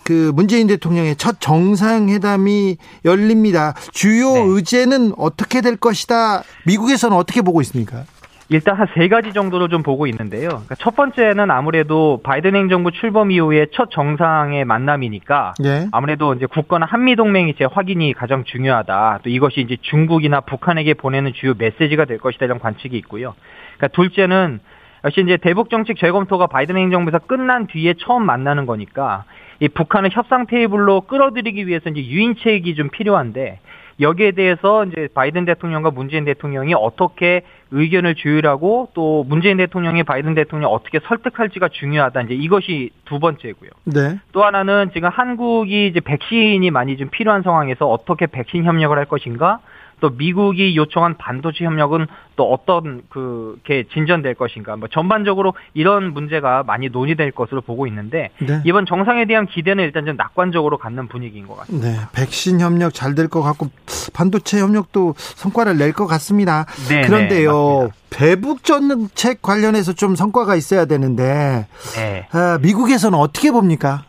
그, 0.04 0.32
문재인 0.34 0.68
대통령의 0.68 1.16
첫 1.18 1.42
정상회담이 1.42 2.78
열립니다. 3.06 3.74
주요 3.92 4.34
네. 4.34 4.42
의제는 4.48 5.14
어떻게 5.18 5.62
될 5.62 5.76
것이다? 5.76 6.44
미국에서는 6.66 7.16
어떻게 7.18 7.42
보고 7.42 7.60
있습니까? 7.62 8.04
일단 8.52 8.76
한 8.76 8.88
세 8.96 9.08
가지 9.10 9.32
정도로 9.32 9.68
좀 9.68 9.84
보고 9.84 10.08
있는데요. 10.08 10.50
그러니까 10.50 10.74
첫 10.80 10.96
번째는 10.96 11.52
아무래도 11.52 12.20
바이든 12.24 12.56
행정부 12.56 12.92
출범 12.92 13.30
이후에 13.30 13.68
첫 13.74 13.92
정상의 13.92 14.66
만남이니까 14.66 15.54
예. 15.66 15.88
아무래도 15.92 16.34
이제 16.34 16.48
국가나 16.48 16.88
한미 16.88 17.16
동맹이 17.16 17.54
제 17.60 17.66
확인이 17.66 18.12
가장 18.14 18.44
중요하다. 18.46 19.20
또 19.24 19.30
이것이 19.30 19.62
이제 19.62 19.78
중국이나 19.82 20.42
북한에게 20.42 20.96
보내는 20.96 21.34
주요 21.36 21.54
메시지가 21.60 22.06
될 22.06 22.18
것이다 22.18 22.46
이런 22.46 22.58
관측이 22.58 22.98
있고요. 22.98 23.36
그러니까 23.78 23.96
둘째는 23.96 24.60
역시 25.04 25.22
이제 25.22 25.38
대북 25.38 25.70
정책 25.70 25.98
재검토가 25.98 26.48
바이든 26.48 26.78
행정부에서 26.78 27.20
끝난 27.20 27.68
뒤에 27.68 27.96
처음 28.00 28.26
만나는 28.26 28.66
거니까 28.66 29.24
이 29.60 29.68
북한을 29.68 30.10
협상 30.12 30.46
테이블로 30.46 31.02
끌어들이기 31.02 31.68
위해서 31.68 31.90
이제 31.90 32.06
유인책이 32.06 32.76
좀 32.76 32.90
필요한데 32.90 33.60
여기에 34.00 34.32
대해서 34.32 34.86
이제 34.86 35.10
바이든 35.14 35.46
대통령과 35.46 35.92
문재인 35.92 36.24
대통령이 36.24 36.74
어떻게 36.74 37.42
의견을 37.72 38.16
조율하고 38.16 38.90
또 38.94 39.26
문재인 39.28 39.58
대통령이 39.58 40.04
바이든 40.04 40.36
대통령 40.36 40.72
어떻게 40.72 41.00
설득할지가 41.04 41.68
중요하다. 41.70 42.22
이제 42.22 42.34
이것이 42.34 42.92
두 43.06 43.20
번째고요. 43.20 43.70
네. 43.86 44.20
또 44.32 44.44
하나는 44.44 44.92
지금 44.94 45.10
한국이 45.10 45.88
이제 45.88 46.00
백신이 46.00 46.72
많이 46.72 46.98
좀 46.98 47.10
필요한 47.10 47.42
상황에서 47.42 47.88
어떻게 47.88 48.26
백신 48.26 48.64
협력을 48.64 48.98
할 48.98 49.06
것인가? 49.06 49.60
또 50.00 50.10
미국이 50.10 50.76
요청한 50.76 51.18
반도체 51.18 51.66
협력은 51.66 52.08
또 52.36 52.52
어떤 52.52 53.02
그게 53.10 53.84
진전될 53.94 54.36
것인가 54.36 54.76
뭐 54.78 54.88
전반적으로 54.88 55.54
이런 55.74 56.14
문제가 56.14 56.64
많이 56.64 56.88
논의될 56.90 57.32
것으로 57.32 57.62
보고 57.62 57.86
있는데 57.88 58.30
네. 58.40 58.62
이번 58.66 58.86
정상에 58.86 59.26
대한 59.26 59.46
기대는 59.46 59.84
일단 59.84 60.06
좀 60.06 60.16
낙관적으로 60.16 60.78
갖는 60.78 61.08
분위기인 61.08 61.48
것 61.48 61.58
같습니다. 61.58 61.88
네, 61.90 61.98
백신 62.14 62.60
협력 62.62 62.94
잘 62.94 63.16
될 63.16 63.28
것 63.28 63.42
같고 63.42 63.68
반도체 64.14 64.60
협력도 64.60 65.16
성과를 65.18 65.78
낼 65.78 65.94
것 65.94 66.08
같습니다. 66.08 66.66
네, 66.88 67.02
그런데요. 67.02 67.84
네, 67.84 67.90
배북 68.10 68.64
정책 68.64 69.42
관련해서 69.42 69.94
좀 69.94 70.16
성과가 70.16 70.56
있어야 70.56 70.86
되는데 70.86 71.68
네. 71.96 72.28
아, 72.32 72.58
미국에서는 72.62 73.18
어떻게 73.18 73.52
봅니까? 73.52 74.04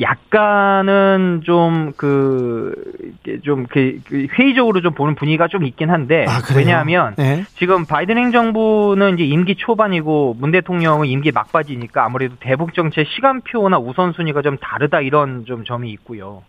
약간은 0.00 1.42
좀 1.44 1.92
그좀 1.96 3.66
그 3.68 4.00
회의적으로 4.38 4.80
좀 4.80 4.94
보는 4.94 5.16
분위기가 5.16 5.48
좀 5.48 5.64
있긴 5.64 5.90
한데 5.90 6.24
아, 6.28 6.40
왜냐하면 6.56 7.14
네. 7.16 7.42
지금 7.56 7.84
바이든 7.84 8.16
행정부는 8.16 9.14
이제 9.14 9.24
임기 9.24 9.56
초반이고 9.56 10.36
문 10.38 10.52
대통령은 10.52 11.06
임기 11.06 11.32
막바지니까 11.32 12.04
아무래도 12.04 12.36
대북 12.38 12.74
정책 12.74 13.08
시간표나 13.08 13.78
우선순위가 13.78 14.42
좀 14.42 14.56
다르다 14.58 15.00
이런 15.00 15.44
좀 15.46 15.64
점이 15.64 15.90
있고요. 15.90 16.42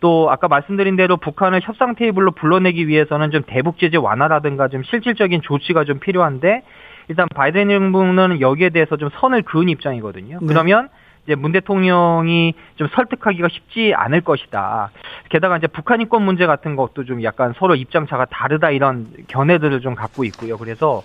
또 0.00 0.30
아까 0.30 0.48
말씀드린 0.48 0.96
대로 0.96 1.16
북한을 1.16 1.60
협상 1.62 1.94
테이블로 1.94 2.32
불러내기 2.32 2.88
위해서는 2.88 3.30
좀 3.30 3.42
대북 3.46 3.78
제재 3.78 3.96
완화라든가 3.96 4.68
좀 4.68 4.82
실질적인 4.84 5.42
조치가 5.42 5.84
좀 5.84 5.98
필요한데 5.98 6.62
일단 7.08 7.28
바이든 7.34 7.68
정부는 7.68 8.40
여기에 8.40 8.70
대해서 8.70 8.96
좀 8.96 9.10
선을 9.20 9.42
그은 9.42 9.68
입장이거든요. 9.68 10.38
네. 10.40 10.46
그러면 10.46 10.88
이제 11.26 11.34
문 11.34 11.52
대통령이 11.52 12.54
좀 12.76 12.88
설득하기가 12.94 13.48
쉽지 13.48 13.92
않을 13.94 14.20
것이다. 14.20 14.90
게다가 15.28 15.56
이제 15.56 15.66
북한 15.66 16.00
인권 16.00 16.22
문제 16.22 16.46
같은 16.46 16.76
것도 16.76 17.04
좀 17.04 17.22
약간 17.22 17.52
서로 17.58 17.74
입장차가 17.74 18.26
다르다 18.26 18.70
이런 18.70 19.08
견해들을 19.28 19.80
좀 19.80 19.94
갖고 19.94 20.24
있고요. 20.24 20.56
그래서 20.56 21.02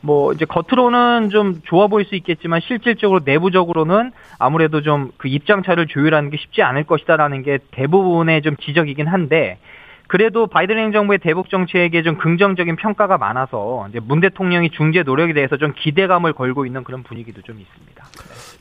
뭐 0.00 0.32
이제 0.32 0.44
겉으로는 0.44 1.30
좀 1.30 1.60
좋아 1.64 1.86
보일 1.86 2.06
수 2.06 2.14
있겠지만 2.14 2.60
실질적으로 2.60 3.20
내부적으로는 3.24 4.12
아무래도 4.38 4.80
좀 4.82 5.10
그 5.18 5.28
입장차를 5.28 5.86
조율하는 5.86 6.30
게 6.30 6.36
쉽지 6.36 6.62
않을 6.62 6.84
것이다라는 6.84 7.42
게 7.42 7.58
대부분의 7.70 8.42
좀 8.42 8.56
지적이긴 8.56 9.06
한데 9.06 9.58
그래도 10.06 10.46
바이든 10.46 10.76
행정부의 10.76 11.18
대북 11.18 11.48
정책에 11.48 12.02
좀 12.02 12.18
긍정적인 12.18 12.76
평가가 12.76 13.16
많아서 13.16 13.86
이제 13.88 14.00
문 14.00 14.20
대통령이 14.20 14.70
중재 14.70 15.02
노력에 15.02 15.32
대해서 15.32 15.56
좀 15.56 15.72
기대감을 15.74 16.34
걸고 16.34 16.66
있는 16.66 16.84
그런 16.84 17.02
분위기도 17.02 17.40
좀 17.42 17.58
있습니다. 17.58 18.04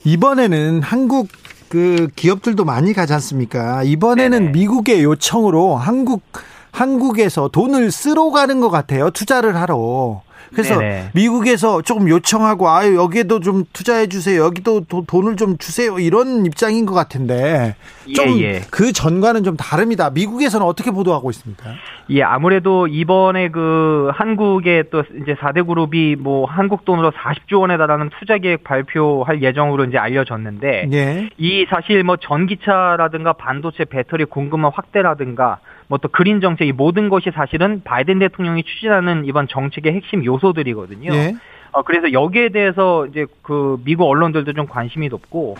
이번에는 0.05 0.81
한국 0.81 1.29
그 1.69 2.07
기업들도 2.15 2.65
많이 2.65 2.93
가지 2.93 3.13
않습니까? 3.13 3.83
이번에는 3.83 4.39
네네. 4.39 4.51
미국의 4.51 5.03
요청으로 5.03 5.75
한국 5.75 6.21
한국에서 6.71 7.49
돈을 7.49 7.91
쓰러 7.91 8.31
가는 8.31 8.59
것 8.59 8.69
같아요. 8.69 9.11
투자를 9.11 9.55
하러. 9.55 10.21
그래서 10.53 10.77
네네. 10.77 11.09
미국에서 11.13 11.81
조금 11.81 12.07
요청하고 12.07 12.69
아유 12.69 12.95
여기에도 12.95 13.39
좀 13.39 13.65
투자해 13.73 14.07
주세요. 14.07 14.43
여기도 14.43 14.81
도, 14.81 15.03
돈을 15.05 15.35
좀 15.35 15.57
주세요. 15.57 15.99
이런 15.99 16.45
입장인 16.45 16.85
것 16.85 16.93
같은데 16.93 17.75
좀그 18.15 18.41
예, 18.41 18.61
예. 18.87 18.91
전과는 18.91 19.43
좀 19.43 19.57
다릅니다. 19.57 20.09
미국에서는 20.09 20.65
어떻게 20.65 20.91
보도하고 20.91 21.29
있습니까? 21.31 21.71
예, 22.09 22.21
아무래도 22.21 22.87
이번에 22.87 23.49
그 23.49 24.09
한국의 24.13 24.85
또 24.91 25.03
이제 25.21 25.33
4대 25.35 25.65
그룹이 25.65 26.17
뭐 26.17 26.45
한국 26.45 26.85
돈으로 26.85 27.11
40조 27.11 27.61
원에 27.61 27.77
달하는 27.77 28.09
투자 28.19 28.37
계획 28.37 28.63
발표할 28.63 29.41
예정으로 29.41 29.85
이제 29.85 29.97
알려졌는데 29.97 30.89
예. 30.91 31.29
이 31.37 31.65
사실 31.69 32.03
뭐 32.03 32.17
전기차라든가 32.17 33.33
반도체 33.33 33.85
배터리 33.85 34.25
공급망 34.25 34.71
확대라든가 34.73 35.59
뭐 35.87 35.97
또 35.97 36.09
그린 36.09 36.41
정책 36.41 36.67
이 36.67 36.71
모든 36.71 37.09
것이 37.09 37.31
사실은 37.31 37.81
바이든 37.83 38.19
대통령이 38.19 38.63
추진하는 38.63 39.25
이번 39.25 39.47
정책의 39.47 39.93
핵심 39.93 40.25
요소들이거든요. 40.25 41.13
예. 41.13 41.35
어, 41.71 41.81
그래서 41.81 42.11
여기에 42.11 42.49
대해서 42.49 43.07
이제 43.07 43.25
그 43.41 43.77
미국 43.83 44.07
언론들도 44.07 44.53
좀 44.53 44.67
관심이 44.67 45.07
높고 45.09 45.55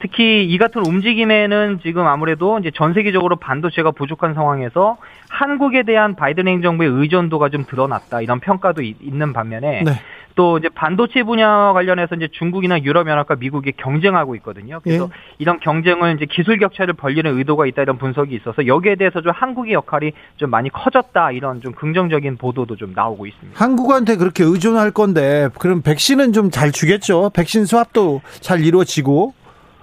특히 0.00 0.44
이 0.44 0.58
같은 0.58 0.84
움직임에는 0.84 1.80
지금 1.82 2.06
아무래도 2.06 2.58
이제 2.58 2.70
전 2.74 2.92
세계적으로 2.94 3.36
반도체가 3.36 3.92
부족한 3.92 4.34
상황에서 4.34 4.98
한국에 5.30 5.82
대한 5.82 6.14
바이든 6.14 6.46
행정부의 6.46 6.90
의존도가 6.90 7.48
좀 7.48 7.64
드러났다 7.64 8.20
이런 8.20 8.40
평가도 8.40 8.82
있는 8.82 9.32
반면에 9.32 9.82
네. 9.82 9.92
또 10.34 10.58
이제 10.58 10.68
반도체 10.68 11.22
분야 11.22 11.72
관련해서 11.72 12.16
이제 12.16 12.28
중국이나 12.32 12.82
유럽연합과 12.82 13.36
미국이 13.36 13.72
경쟁하고 13.76 14.34
있거든요. 14.36 14.80
그래서 14.82 15.04
예. 15.04 15.08
이런 15.38 15.60
경쟁을 15.60 16.16
이제 16.16 16.26
기술 16.28 16.58
격차를 16.58 16.94
벌리는 16.94 17.38
의도가 17.38 17.66
있다 17.66 17.82
이런 17.82 17.98
분석이 17.98 18.34
있어서 18.34 18.66
여기에 18.66 18.96
대해서 18.96 19.20
좀 19.20 19.30
한국의 19.34 19.74
역할이 19.74 20.10
좀 20.36 20.50
많이 20.50 20.70
커졌다 20.70 21.30
이런 21.30 21.60
좀 21.60 21.72
긍정적인 21.72 22.36
보도도 22.36 22.74
좀 22.76 22.92
나오고 22.94 23.26
있습니다. 23.26 23.64
한국한테 23.64 24.16
그렇게 24.16 24.42
의존할 24.42 24.90
건데 24.90 25.48
그럼 25.60 25.82
백신은 25.82 26.32
좀 26.32 26.50
잘 26.50 26.72
주겠죠. 26.72 27.30
백신 27.34 27.64
수합도 27.64 28.20
잘 28.40 28.60
이루어지고 28.60 29.32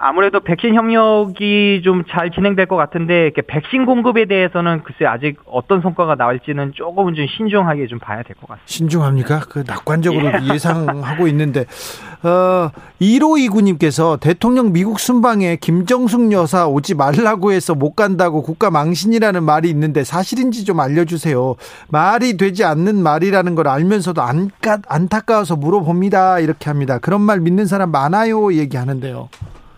아무래도 0.04 0.40
백신 0.40 0.74
협력이 0.76 1.82
좀 1.84 2.04
잘 2.10 2.32
진행될 2.32 2.66
것 2.66 2.76
같은데 2.76 3.26
이렇게 3.26 3.42
백신 3.44 3.86
공급에 3.86 4.26
대해서는 4.26 4.82
글쎄 4.84 5.06
아직 5.06 5.38
어떤 5.46 5.82
성과가 5.82 6.16
나올지는 6.16 6.74
조금은 6.74 7.14
좀 7.14 7.26
신중하게 7.28 7.88
좀 7.88 8.00
봐야 8.00 8.24
될 8.24 8.36
것 8.36 8.48
같습니다. 8.48 8.64
신중합니까? 8.66 9.42
그 9.48 9.64
낙관적으로 9.66 10.32
예. 10.52 10.58
상하고 10.58 11.28
있는데 11.28 11.66
어 12.24 12.72
1529님께서 13.00 14.20
대통령 14.20 14.74
미국 14.74 15.00
순방에 15.00 15.58
김정숙 15.58 16.32
여사 16.32 16.68
오지 16.68 16.96
말라고 16.96 17.52
해서 17.52 17.76
못 17.76 17.94
간다고 17.96 18.42
국가 18.42 18.72
망신이라는 18.72 19.44
말이 19.44 19.70
있는데 19.70 20.04
사실인지 20.04 20.66
좀 20.66 20.80
알려주세요. 20.80 21.56
말이 21.90 22.38
되지 22.38 22.64
않는 22.64 23.02
말이라는 23.04 23.56
걸 23.56 23.68
알면서도 23.68 24.22
안까, 24.22 24.80
안타까워서 24.88 25.56
물어봅니다. 25.56 26.40
이렇게 26.40 26.70
합니다. 26.70 26.98
그런 27.00 27.22
말 27.22 27.40
믿는 27.40 27.66
사람 27.68 27.92
많아요. 27.92 28.54
얘기하는데요. 28.54 29.30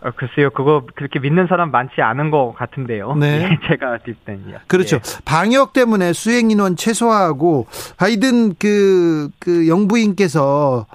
어, 0.03 0.11
글쎄요, 0.15 0.49
그거 0.49 0.83
그렇게 0.95 1.19
믿는 1.19 1.47
사람 1.47 1.71
많지 1.71 2.01
않은 2.01 2.29
것 2.29 2.53
같은데요. 2.57 3.15
네. 3.15 3.57
제가 3.67 3.99
들 3.99 4.15
때는요. 4.15 4.57
그렇죠. 4.67 4.97
예. 4.97 5.01
방역 5.23 5.73
때문에 5.73 6.13
수행 6.13 6.51
인원 6.51 6.75
최소화하고 6.75 7.67
바이든 7.97 8.55
그, 8.59 9.29
그 9.39 9.67
영부인께서 9.67 10.85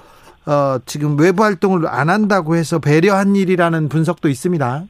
어, 0.47 0.79
지금 0.87 1.19
외부 1.19 1.43
활동을 1.43 1.87
안 1.87 2.09
한다고 2.11 2.57
해서 2.57 2.79
배려한 2.79 3.37
일이라는 3.37 3.89
분석도 3.89 4.29
있습니다. 4.29 4.85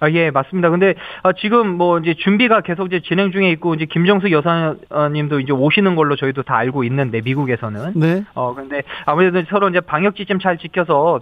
아, 0.00 0.10
예, 0.10 0.30
맞습니다. 0.30 0.70
근데 0.70 0.94
아, 1.22 1.32
지금 1.34 1.76
뭐 1.76 1.98
이제 1.98 2.14
준비가 2.14 2.62
계속 2.62 2.86
이제 2.86 3.00
진행 3.00 3.30
중에 3.32 3.50
있고 3.52 3.74
이제 3.74 3.84
김정수 3.84 4.30
여사님도 4.30 5.40
이제 5.40 5.52
오시는 5.52 5.94
걸로 5.94 6.16
저희도 6.16 6.42
다 6.42 6.56
알고 6.56 6.84
있는데 6.84 7.20
미국에서는 7.22 7.92
네. 7.96 8.24
어 8.34 8.54
근데 8.54 8.82
아무래도 9.04 9.42
서로 9.50 9.68
이제 9.68 9.80
방역 9.80 10.16
지침 10.16 10.38
잘 10.38 10.56
지켜서 10.58 11.20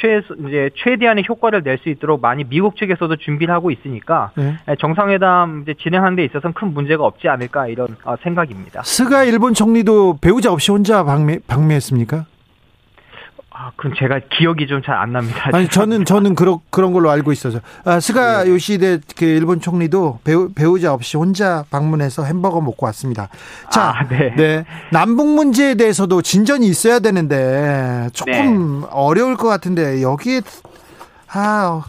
최 0.00 0.20
이제 0.46 0.70
최대한의 0.76 1.24
효과를 1.28 1.62
낼 1.64 1.80
수 1.80 1.88
있도록 1.88 2.20
많이 2.20 2.44
미국 2.44 2.76
측에서도 2.76 3.16
준비를 3.16 3.52
하고 3.54 3.70
있으니까 3.70 4.30
네. 4.36 4.54
예, 4.68 4.76
정상회담 4.76 5.62
이제 5.62 5.74
진행하는 5.74 6.14
데 6.16 6.24
있어서는 6.24 6.52
큰 6.52 6.74
문제가 6.74 7.04
없지 7.04 7.26
않을까 7.28 7.66
이런 7.68 7.96
어, 8.04 8.14
생각입니다. 8.22 8.82
스가 8.84 9.24
일본 9.24 9.54
총리도 9.54 10.18
배우자 10.20 10.52
없이 10.52 10.70
혼자 10.70 11.02
방미, 11.04 11.38
방미했습니까? 11.48 12.26
아, 13.62 13.72
그럼 13.76 13.92
제가 13.98 14.20
기억이 14.38 14.66
좀 14.66 14.80
잘 14.82 14.96
안 14.96 15.12
납니다. 15.12 15.50
아니, 15.52 15.68
저는, 15.68 16.06
저는 16.06 16.34
그런, 16.34 16.58
그런 16.70 16.92
걸로 16.94 17.10
알고 17.10 17.30
있어서. 17.32 17.60
아, 17.84 18.00
스가 18.00 18.44
네. 18.44 18.50
요시히데 18.50 19.00
그 19.16 19.24
일본 19.26 19.60
총리도 19.60 20.20
배우, 20.24 20.48
배우자 20.54 20.94
없이 20.94 21.16
혼자 21.18 21.64
방문해서 21.70 22.24
햄버거 22.24 22.60
먹고 22.62 22.86
왔습니다. 22.86 23.28
자, 23.70 23.90
아, 23.90 24.08
네. 24.08 24.34
네. 24.36 24.64
남북 24.90 25.26
문제에 25.28 25.74
대해서도 25.74 26.22
진전이 26.22 26.66
있어야 26.66 27.00
되는데 27.00 28.08
조금 28.14 28.80
네. 28.80 28.86
어려울 28.90 29.36
것 29.36 29.48
같은데 29.48 30.00
여기에, 30.00 30.40
아, 31.32 31.82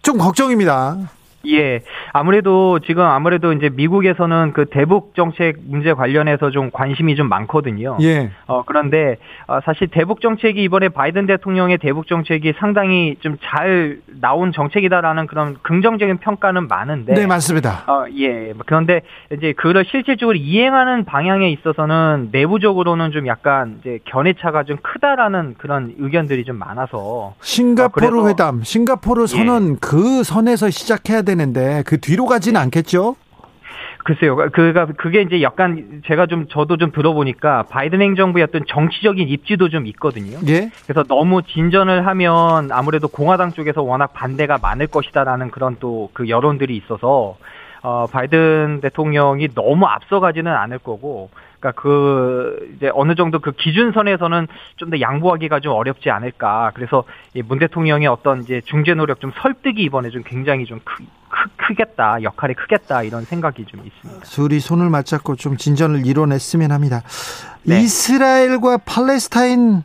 좀 0.00 0.16
걱정입니다. 0.18 0.96
예. 1.46 1.82
아무래도 2.12 2.78
지금 2.80 3.04
아무래도 3.04 3.52
이제 3.52 3.68
미국에서는 3.68 4.52
그 4.54 4.66
대북 4.66 5.14
정책 5.14 5.56
문제 5.68 5.92
관련해서 5.92 6.50
좀 6.50 6.70
관심이 6.72 7.16
좀 7.16 7.28
많거든요. 7.28 7.98
예. 8.00 8.30
어, 8.46 8.62
그런데 8.64 9.16
어, 9.46 9.58
사실 9.64 9.88
대북 9.88 10.20
정책이 10.20 10.62
이번에 10.62 10.88
바이든 10.88 11.26
대통령의 11.26 11.78
대북 11.78 12.06
정책이 12.06 12.54
상당히 12.58 13.16
좀 13.20 13.36
잘 13.42 13.98
나온 14.20 14.52
정책이다라는 14.52 15.26
그런 15.26 15.56
긍정적인 15.62 16.18
평가는 16.18 16.68
많은데. 16.68 17.14
네, 17.14 17.26
맞습니다. 17.26 17.84
어, 17.86 18.04
예. 18.18 18.52
그런데 18.66 19.02
이제 19.32 19.52
그걸 19.52 19.84
실질적으로 19.84 20.36
이행하는 20.36 21.04
방향에 21.04 21.50
있어서는 21.50 22.28
내부적으로는 22.32 23.10
좀 23.10 23.26
약간 23.26 23.78
이제 23.80 23.98
견해차가 24.04 24.64
좀 24.64 24.76
크다라는 24.82 25.56
그런 25.58 25.94
의견들이 25.98 26.44
좀 26.44 26.56
많아서. 26.58 27.34
싱가포르 27.40 28.22
어, 28.22 28.28
회담, 28.28 28.62
싱가포르 28.62 29.26
선언 29.26 29.72
예. 29.72 29.76
그 29.80 30.22
선에서 30.22 30.70
시작해야 30.70 31.22
되는데 31.34 31.82
그 31.86 32.00
뒤로 32.00 32.26
가지는 32.26 32.60
않겠죠? 32.60 33.16
글쎄요. 34.04 34.36
그가 34.36 34.86
그게 34.96 35.22
이제 35.22 35.42
약간 35.42 36.02
제가 36.06 36.26
좀 36.26 36.46
저도 36.48 36.76
좀 36.76 36.90
들어보니까 36.90 37.64
바이든 37.64 38.00
행정부의 38.02 38.44
어떤 38.44 38.64
정치적인 38.66 39.28
입지도 39.28 39.68
좀 39.68 39.86
있거든요. 39.86 40.38
예. 40.48 40.70
그래서 40.84 41.04
너무 41.04 41.42
진전을 41.42 42.06
하면 42.06 42.72
아무래도 42.72 43.06
공화당 43.06 43.52
쪽에서 43.52 43.82
워낙 43.82 44.12
반대가 44.12 44.58
많을 44.60 44.88
것이다라는 44.88 45.50
그런 45.50 45.76
또 45.78 46.10
그 46.12 46.28
여론들이 46.28 46.76
있어서 46.76 47.36
어 47.82 48.06
바이든 48.10 48.80
대통령이 48.82 49.48
너무 49.54 49.86
앞서가지는 49.86 50.52
않을 50.52 50.78
거고 50.78 51.30
그러니까 51.62 51.80
그 51.80 52.72
이제 52.76 52.90
어느 52.92 53.14
정도 53.14 53.38
그 53.38 53.52
기준선에서는 53.52 54.48
좀 54.76 54.90
더 54.90 55.00
양보하기가 55.00 55.60
좀 55.60 55.72
어렵지 55.72 56.10
않을까. 56.10 56.72
그래서 56.74 57.04
문 57.46 57.58
대통령의 57.60 58.08
어떤 58.08 58.42
이제 58.42 58.60
중재 58.66 58.92
노력 58.92 59.20
좀 59.20 59.32
설득이 59.40 59.82
이번에 59.84 60.10
좀 60.10 60.22
굉장히 60.22 60.66
좀 60.66 60.80
크, 60.84 61.02
크, 61.56 61.74
겠다 61.74 62.22
역할이 62.22 62.52
크겠다 62.54 63.02
이런 63.04 63.24
생각이 63.24 63.64
좀 63.64 63.80
있습니다. 63.86 64.20
둘이 64.24 64.60
손을 64.60 64.90
맞잡고 64.90 65.36
좀 65.36 65.56
진전을 65.56 66.04
이뤄냈으면 66.04 66.72
합니다. 66.72 67.02
네. 67.62 67.80
이스라엘과 67.80 68.78
팔레스타인 68.84 69.82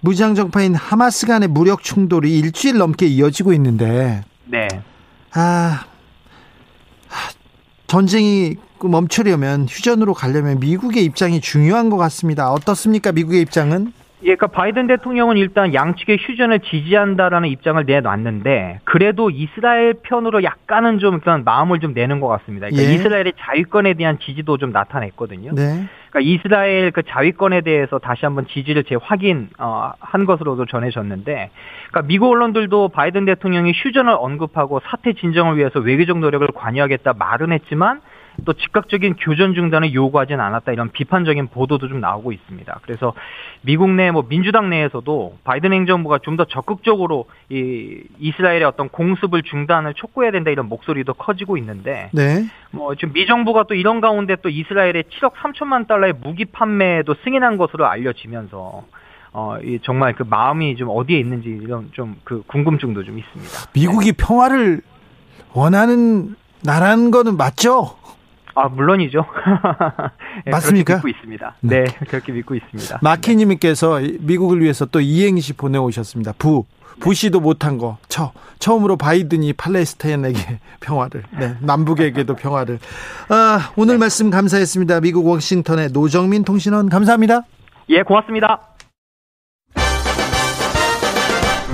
무장정파인 0.00 0.74
하마스 0.74 1.26
간의 1.26 1.48
무력 1.48 1.82
충돌이 1.82 2.38
일주일 2.38 2.78
넘게 2.78 3.04
이어지고 3.06 3.52
있는데, 3.52 4.22
네. 4.46 4.68
아, 5.34 5.84
전쟁이 7.90 8.54
멈추려면 8.80 9.62
휴전으로 9.62 10.14
가려면 10.14 10.60
미국의 10.60 11.04
입장이 11.04 11.40
중요한 11.40 11.90
것 11.90 11.96
같습니다. 11.96 12.52
어떻습니까? 12.52 13.10
미국의 13.10 13.40
입장은? 13.40 13.92
예, 14.22 14.36
그러니까 14.36 14.46
바이든 14.46 14.86
대통령은 14.86 15.36
일단 15.36 15.74
양측의 15.74 16.18
휴전을 16.20 16.60
지지한다라는 16.60 17.48
입장을 17.48 17.84
내놨는데 17.84 18.78
그래도 18.84 19.30
이스라엘 19.30 19.94
편으로 19.94 20.44
약간은 20.44 21.00
좀 21.00 21.14
일단 21.14 21.42
마음을 21.42 21.80
좀 21.80 21.92
내는 21.92 22.20
것 22.20 22.28
같습니다. 22.28 22.68
그러니까 22.68 22.88
예. 22.88 22.94
이스라엘의 22.94 23.32
자유권에 23.40 23.94
대한 23.94 24.20
지지도 24.20 24.56
좀 24.56 24.70
나타냈거든요. 24.70 25.52
네. 25.56 25.88
그러니까 26.10 26.20
이스라엘 26.20 26.90
그 26.90 27.02
자위권에 27.02 27.62
대해서 27.62 27.98
다시 27.98 28.24
한번 28.24 28.46
지지를 28.46 28.84
재확인 28.84 29.48
어, 29.58 29.92
한 30.00 30.26
것으로도 30.26 30.66
전해졌는데, 30.66 31.50
그러니까 31.90 32.02
미국 32.08 32.30
언론들도 32.30 32.88
바이든 32.88 33.24
대통령이 33.24 33.72
휴전을 33.74 34.12
언급하고 34.18 34.80
사태 34.84 35.12
진정을 35.12 35.56
위해서 35.56 35.78
외교적 35.78 36.18
노력을 36.18 36.46
관여하겠다 36.48 37.14
말은 37.14 37.52
했지만 37.52 38.00
또 38.44 38.52
즉각적인 38.52 39.16
교전 39.20 39.54
중단을 39.54 39.92
요구하지는 39.92 40.40
않았다 40.42 40.72
이런 40.72 40.90
비판적인 40.90 41.48
보도도 41.48 41.88
좀 41.88 42.00
나오고 42.00 42.32
있습니다. 42.32 42.80
그래서 42.82 43.12
미국 43.62 43.90
내 43.90 44.10
뭐 44.10 44.24
민주당 44.28 44.70
내에서도 44.70 45.38
바이든 45.44 45.72
행정부가 45.72 46.18
좀 46.18 46.36
더 46.36 46.44
적극적으로 46.44 47.26
이 47.50 48.02
이스라엘의 48.18 48.64
어떤 48.64 48.88
공습을 48.88 49.42
중단을 49.42 49.94
촉구해야 49.94 50.30
된다 50.32 50.50
이런 50.50 50.68
목소리도 50.68 51.14
커지고 51.14 51.56
있는데 51.58 52.08
네. 52.12 52.46
뭐 52.70 52.94
지금 52.94 53.12
미 53.12 53.26
정부가 53.26 53.64
또 53.64 53.74
이런 53.74 54.00
가운데 54.00 54.36
또 54.42 54.48
이스라엘의 54.48 55.04
7억 55.10 55.32
3천만 55.34 55.86
달러의 55.88 56.14
무기 56.22 56.44
판매도 56.44 57.14
승인한 57.24 57.56
것으로 57.56 57.86
알려지면서 57.86 58.84
어, 59.32 59.56
이 59.62 59.78
정말 59.82 60.14
그 60.14 60.24
마음이 60.28 60.74
좀 60.76 60.88
어디에 60.90 61.18
있는지 61.18 61.48
이런 61.50 61.90
좀 61.92 62.16
그 62.24 62.42
궁금증도 62.46 63.04
좀 63.04 63.18
있습니다. 63.18 63.52
미국이 63.74 64.12
평화를 64.12 64.80
원하는 65.52 66.36
나라는 66.62 67.10
거는 67.10 67.36
맞죠? 67.36 67.96
아, 68.60 68.68
물론이죠. 68.68 69.24
네, 70.44 70.50
맞습니까? 70.50 70.94
믿고 70.96 71.08
있습니다. 71.08 71.54
네. 71.60 71.84
네, 71.84 71.94
그렇게 72.08 72.32
믿고 72.32 72.54
있습니다. 72.54 72.98
마키님께서 73.02 74.00
미국을 74.20 74.60
위해서 74.60 74.84
또 74.84 75.00
이행시 75.00 75.54
보내오셨습니다. 75.54 76.34
부. 76.38 76.64
부시도 77.00 77.40
못한 77.40 77.78
거, 77.78 77.96
처, 78.08 78.32
처음으로 78.58 78.98
바이든이 78.98 79.54
팔레스타인에게 79.54 80.58
평화를, 80.80 81.22
네, 81.38 81.56
남북에게도 81.60 82.36
평화를. 82.36 82.78
아, 83.30 83.70
오늘 83.76 83.94
네. 83.94 84.00
말씀 84.00 84.28
감사했습니다. 84.28 85.00
미국 85.00 85.26
워싱턴의 85.26 85.92
노정민 85.92 86.44
통신원 86.44 86.90
감사합니다. 86.90 87.40
예, 87.88 88.02
고맙습니다. 88.02 88.60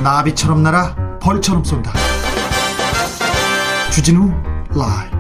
나비처럼 0.05 0.63
날아 0.63 1.19
벌처럼 1.21 1.65
쏜다. 1.65 1.91
주진우 3.91 4.31
라이브. 4.77 5.16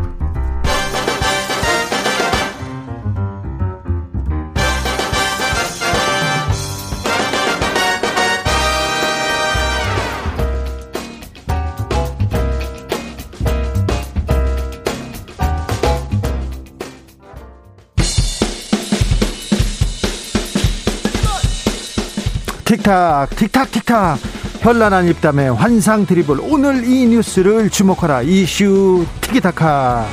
틱탁 22.87 23.30
틱탁 23.30 23.70
틱탁. 23.72 24.18
현란한 24.61 25.09
입담의 25.09 25.53
환상 25.55 26.07
드리블. 26.07 26.39
오늘 26.41 26.84
이 26.84 27.07
뉴스를 27.07 27.68
주목하라. 27.68 28.22
이슈 28.22 29.05
티키타카. 29.20 30.07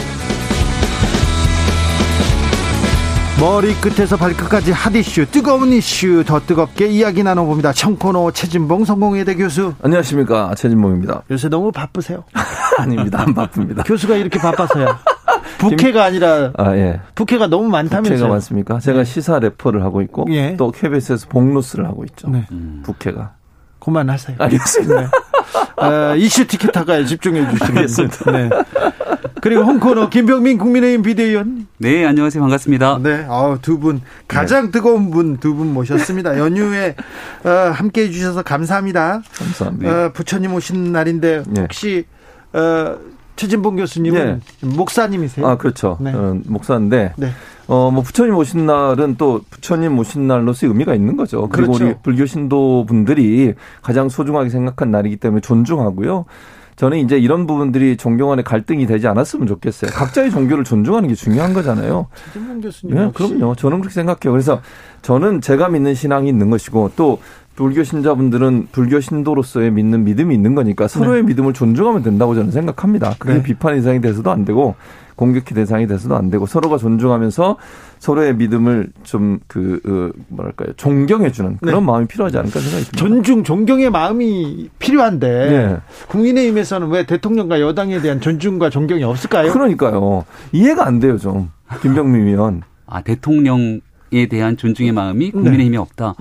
머리 3.40 3.76
끝에서 3.76 4.18
발끝까지 4.18 4.72
핫 4.72 4.96
이슈 4.96 5.28
뜨거운 5.30 5.72
이슈 5.72 6.24
더 6.26 6.40
뜨겁게 6.40 6.88
이야기 6.88 7.22
나눠봅니다. 7.22 7.74
청코노 7.74 8.32
최진봉 8.32 8.86
성공회대 8.86 9.36
교수. 9.36 9.76
안녕하십니까. 9.84 10.56
최진봉입니다. 10.56 11.24
요새 11.30 11.50
너무 11.50 11.72
바쁘세요? 11.72 12.24
아닙니다. 12.80 13.22
안 13.22 13.36
바쁩니다. 13.36 13.84
교수가 13.84 14.16
이렇게 14.16 14.40
바빠서요 14.40 14.88
부캐가 15.70 16.03
아니라 16.03 16.51
아 16.57 16.76
예. 16.76 16.99
부캐가 17.16 17.47
너무 17.47 17.70
많다면서요 17.70 18.18
부캐가 18.18 18.28
많습니까? 18.30 18.80
제가 18.80 18.99
네. 18.99 19.03
시사 19.05 19.39
래퍼를 19.39 19.84
하고 19.84 20.01
있고 20.01 20.26
예. 20.30 20.55
또 20.57 20.72
KBS에서 20.72 21.28
복로스를 21.30 21.86
하고 21.86 22.03
있죠. 22.05 22.30
네. 22.30 22.45
부캐가. 22.84 23.34
그만하세요 23.80 24.38
알겠습니다. 24.39 25.01
네. 25.01 25.07
어, 25.76 26.16
이슈 26.16 26.47
티켓타카에 26.47 27.05
집중해 27.05 27.49
주시면 27.51 27.78
알겠습니다. 27.78 28.32
네. 28.32 28.49
그리고 29.41 29.64
홍코너 29.64 30.07
김병민 30.09 30.57
국민의힘 30.57 31.01
비대위원. 31.01 31.68
네, 31.78 32.05
안녕하세요. 32.05 32.41
반갑습니다. 32.41 32.99
네, 33.03 33.26
아, 33.28 33.57
두 33.61 33.78
분 33.80 33.99
가장 34.28 34.72
뜨거운 34.72 35.11
분 35.11 35.38
두 35.38 35.53
분 35.55 35.74
모셨습니다. 35.74 36.38
연휴에 36.39 36.95
어, 37.43 37.49
함께 37.74 38.03
해 38.03 38.09
주셔서 38.09 38.41
감사합니다. 38.41 39.22
감사합니다. 39.38 39.91
어, 40.05 40.11
부처님 40.14 40.53
오신 40.53 40.93
날인데 40.93 41.43
네. 41.47 41.61
혹시 41.61 42.05
어, 42.53 42.95
최진봉 43.36 43.78
교수님은 43.78 44.42
목사님이세요? 44.62 45.46
아 45.48 45.58
그렇죠. 45.58 45.98
네. 46.00 46.14
어, 46.14 46.38
목사인데 46.46 47.14
네. 47.18 47.30
어뭐 47.68 48.02
부처님 48.02 48.36
오신 48.36 48.66
날은 48.66 49.16
또 49.18 49.42
부처님 49.50 49.98
오신 49.98 50.28
날로서 50.28 50.68
의미가 50.68 50.96
있는 50.96 51.18
거죠. 51.18 51.48
그리고 51.50 51.74
그렇죠. 51.74 51.86
우리 51.86 51.96
불교 52.04 52.26
신도 52.26 52.86
분들이 52.88 53.54
가장 53.82 54.10
소중하게 54.10 54.50
생각한 54.50 54.92
날이기 54.92 55.18
때문에 55.18 55.42
존중하고요. 55.42 56.26
저는 56.76 56.98
이제 56.98 57.18
이런 57.18 57.46
부분들이 57.46 57.98
종교 57.98 58.28
간의 58.28 58.44
갈등이 58.44 58.88
되지 58.88 59.08
않았으면 59.08 59.48
좋겠어요. 59.48 59.92
각자의 59.92 60.32
종교를 60.32 60.64
존중하는 60.64 61.08
게 61.08 61.16
중요한 61.16 61.54
거잖아요. 61.54 62.08
최진봉 62.34 62.62
교수님. 62.62 62.96
네, 62.96 63.12
그럼요. 63.14 63.56
저는 63.56 63.80
그렇게 63.80 63.94
생각해요. 63.94 64.32
그래서 64.32 64.62
저는 65.04 65.42
제가 65.42 65.70
믿는 65.70 65.94
신앙이 65.94 66.28
있는 66.28 66.50
것이고 66.50 66.92
또 66.96 67.20
불교 67.56 67.84
신자분들은 67.84 68.70
불교 68.72 68.99
신도로서의 68.99 69.72
믿는 69.72 70.04
믿음이 70.06 70.34
있는 70.34 70.56
거니까 70.56 70.88
서로의 70.88 71.24
믿음을 71.24 71.54
존중하면 71.54 72.01
된다고 72.01 72.34
저는 72.34 72.51
생각합니다. 72.51 73.16
그게 73.20 73.36
네. 73.36 73.43
비판 73.43 73.76
대상이 73.76 74.01
돼서도 74.01 74.32
안 74.32 74.43
되고 74.43 74.76
공격의 75.16 75.54
대상이 75.54 75.86
돼서도 75.86 76.16
안 76.16 76.32
되고 76.32 76.47
서로가 76.47 76.78
존중하면서 76.78 77.58
서로의 77.99 78.36
믿음을 78.36 78.89
좀그 79.04 80.12
뭐랄까요 80.30 80.74
존경해주는 80.78 81.58
그런 81.62 81.80
네. 81.80 81.86
마음이 81.86 82.08
필요하지 82.08 82.38
않을까 82.39 82.60
생각이 82.60 82.86
듭니다. 82.86 82.97
존중, 82.97 83.43
존경의 83.43 83.91
마음이 83.91 84.70
필요한데 84.80 85.28
네. 85.28 85.78
국민의힘에서는 86.08 86.89
왜 86.89 87.06
대통령과 87.06 87.62
여당에 87.62 88.01
대한 88.01 88.20
존중과 88.20 88.72
존경이 88.72 89.04
없을까요? 89.04 89.54
그러니까요. 89.54 90.26
이해가 90.51 90.88
안 90.88 90.99
돼요 90.99 91.20
좀 91.20 91.51
김병민 91.82 92.28
의원. 92.28 92.64
아, 92.88 93.01
대통령 93.01 93.82
에 94.12 94.28
대한 94.28 94.58
존중의 94.58 94.91
마음이 94.91 95.32
국민의힘에 95.32 95.76
없다. 95.78 96.14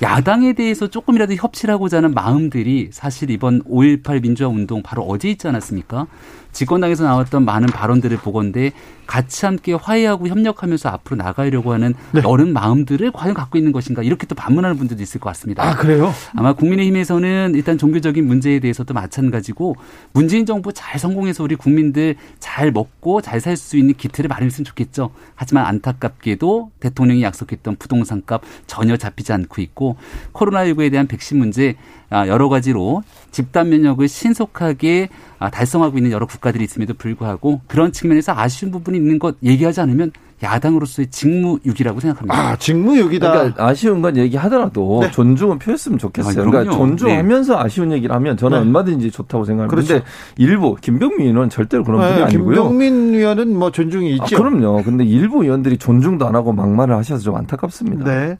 네. 0.00 0.06
야당에 0.06 0.52
대해서 0.54 0.86
조금이라도 0.88 1.34
협치하고자 1.34 1.98
하는 1.98 2.12
마음들이 2.12 2.88
사실 2.92 3.30
이번 3.30 3.62
5.18 3.64 4.22
민주화 4.22 4.48
운동 4.48 4.82
바로 4.82 5.02
어제 5.02 5.30
있지 5.30 5.46
않았습니까? 5.46 6.06
집권당에서 6.52 7.04
나왔던 7.04 7.44
많은 7.44 7.68
발언들을 7.68 8.16
보건데 8.18 8.72
같이 9.06 9.44
함께 9.44 9.72
화해하고 9.72 10.28
협력하면서 10.28 10.88
앞으로 10.88 11.16
나가려고 11.16 11.72
하는 11.72 11.94
네. 12.12 12.22
여른 12.24 12.52
마음들을 12.52 13.10
과연 13.12 13.34
갖고 13.34 13.58
있는 13.58 13.72
것인가 13.72 14.02
이렇게 14.02 14.26
또 14.26 14.34
반문하는 14.34 14.76
분들도 14.76 15.02
있을 15.02 15.20
것 15.20 15.30
같습니다. 15.30 15.64
아, 15.64 15.74
그래요? 15.74 16.12
아마 16.36 16.52
국민의힘에서는 16.52 17.52
일단 17.54 17.76
종교적인 17.76 18.24
문제에 18.24 18.60
대해서도 18.60 18.94
마찬가지고 18.94 19.76
문재인 20.12 20.46
정부 20.46 20.72
잘 20.72 20.98
성공해서 20.98 21.42
우리 21.42 21.56
국민들 21.56 22.16
잘 22.38 22.70
먹고 22.72 23.20
잘 23.20 23.40
살 23.40 23.56
수 23.56 23.76
있는 23.76 23.94
기틀을 23.94 24.28
마련했으면 24.28 24.64
좋겠죠. 24.64 25.10
하지만 25.34 25.64
안타깝게도 25.66 26.70
대통령이 26.78 27.22
약속했던 27.22 27.76
부동산 27.76 28.22
값 28.26 28.42
전혀 28.66 28.96
잡히지 28.96 29.32
않고 29.32 29.60
있고 29.62 29.89
코로나19에 30.32 30.90
대한 30.90 31.06
백신 31.06 31.38
문제 31.38 31.76
아, 32.10 32.26
여러 32.26 32.48
가지로 32.48 33.02
집단 33.30 33.68
면역을 33.68 34.08
신속하게 34.08 35.08
아, 35.38 35.50
달성하고 35.50 35.98
있는 35.98 36.10
여러 36.10 36.26
국가들이 36.26 36.64
있음에도 36.64 36.94
불구하고 36.94 37.60
그런 37.66 37.92
측면에서 37.92 38.32
아쉬운 38.36 38.72
부분이 38.72 38.96
있는 38.98 39.18
것 39.18 39.36
얘기하지 39.42 39.80
않으면 39.80 40.12
야당으로서의 40.42 41.08
직무유기라고 41.08 42.00
생각합니다. 42.00 42.34
아, 42.34 42.56
직무유기다. 42.56 43.30
그러니까 43.30 43.66
아쉬운 43.66 44.00
건 44.00 44.16
얘기하더라도 44.16 45.00
네. 45.02 45.10
존중은 45.10 45.58
표했으면 45.58 45.98
좋겠어요. 45.98 46.42
아, 46.42 46.50
그러니까. 46.50 46.74
존중하면서 46.74 47.58
아쉬운 47.58 47.92
얘기를 47.92 48.14
하면 48.14 48.36
저는 48.36 48.58
네. 48.58 48.64
얼마든지 48.64 49.10
좋다고 49.10 49.44
생각합니다. 49.44 49.94
그렇죠. 49.94 50.04
일부 50.36 50.76
김병민 50.80 51.28
의원은 51.28 51.50
절대로 51.50 51.84
그런 51.84 52.00
분이 52.00 52.14
네, 52.14 52.22
아니고요. 52.22 52.54
김병민 52.62 53.14
의원은 53.14 53.56
뭐 53.56 53.70
존중이 53.70 54.18
아, 54.20 54.24
있죠. 54.24 54.38
그럼요. 54.38 54.82
근데 54.82 55.04
일부 55.04 55.44
의원들이 55.44 55.76
존중도 55.78 56.26
안 56.26 56.34
하고 56.34 56.52
막말을 56.52 56.96
하셔서 56.96 57.22
좀 57.22 57.36
안타깝습니다. 57.36 58.04
네. 58.04 58.36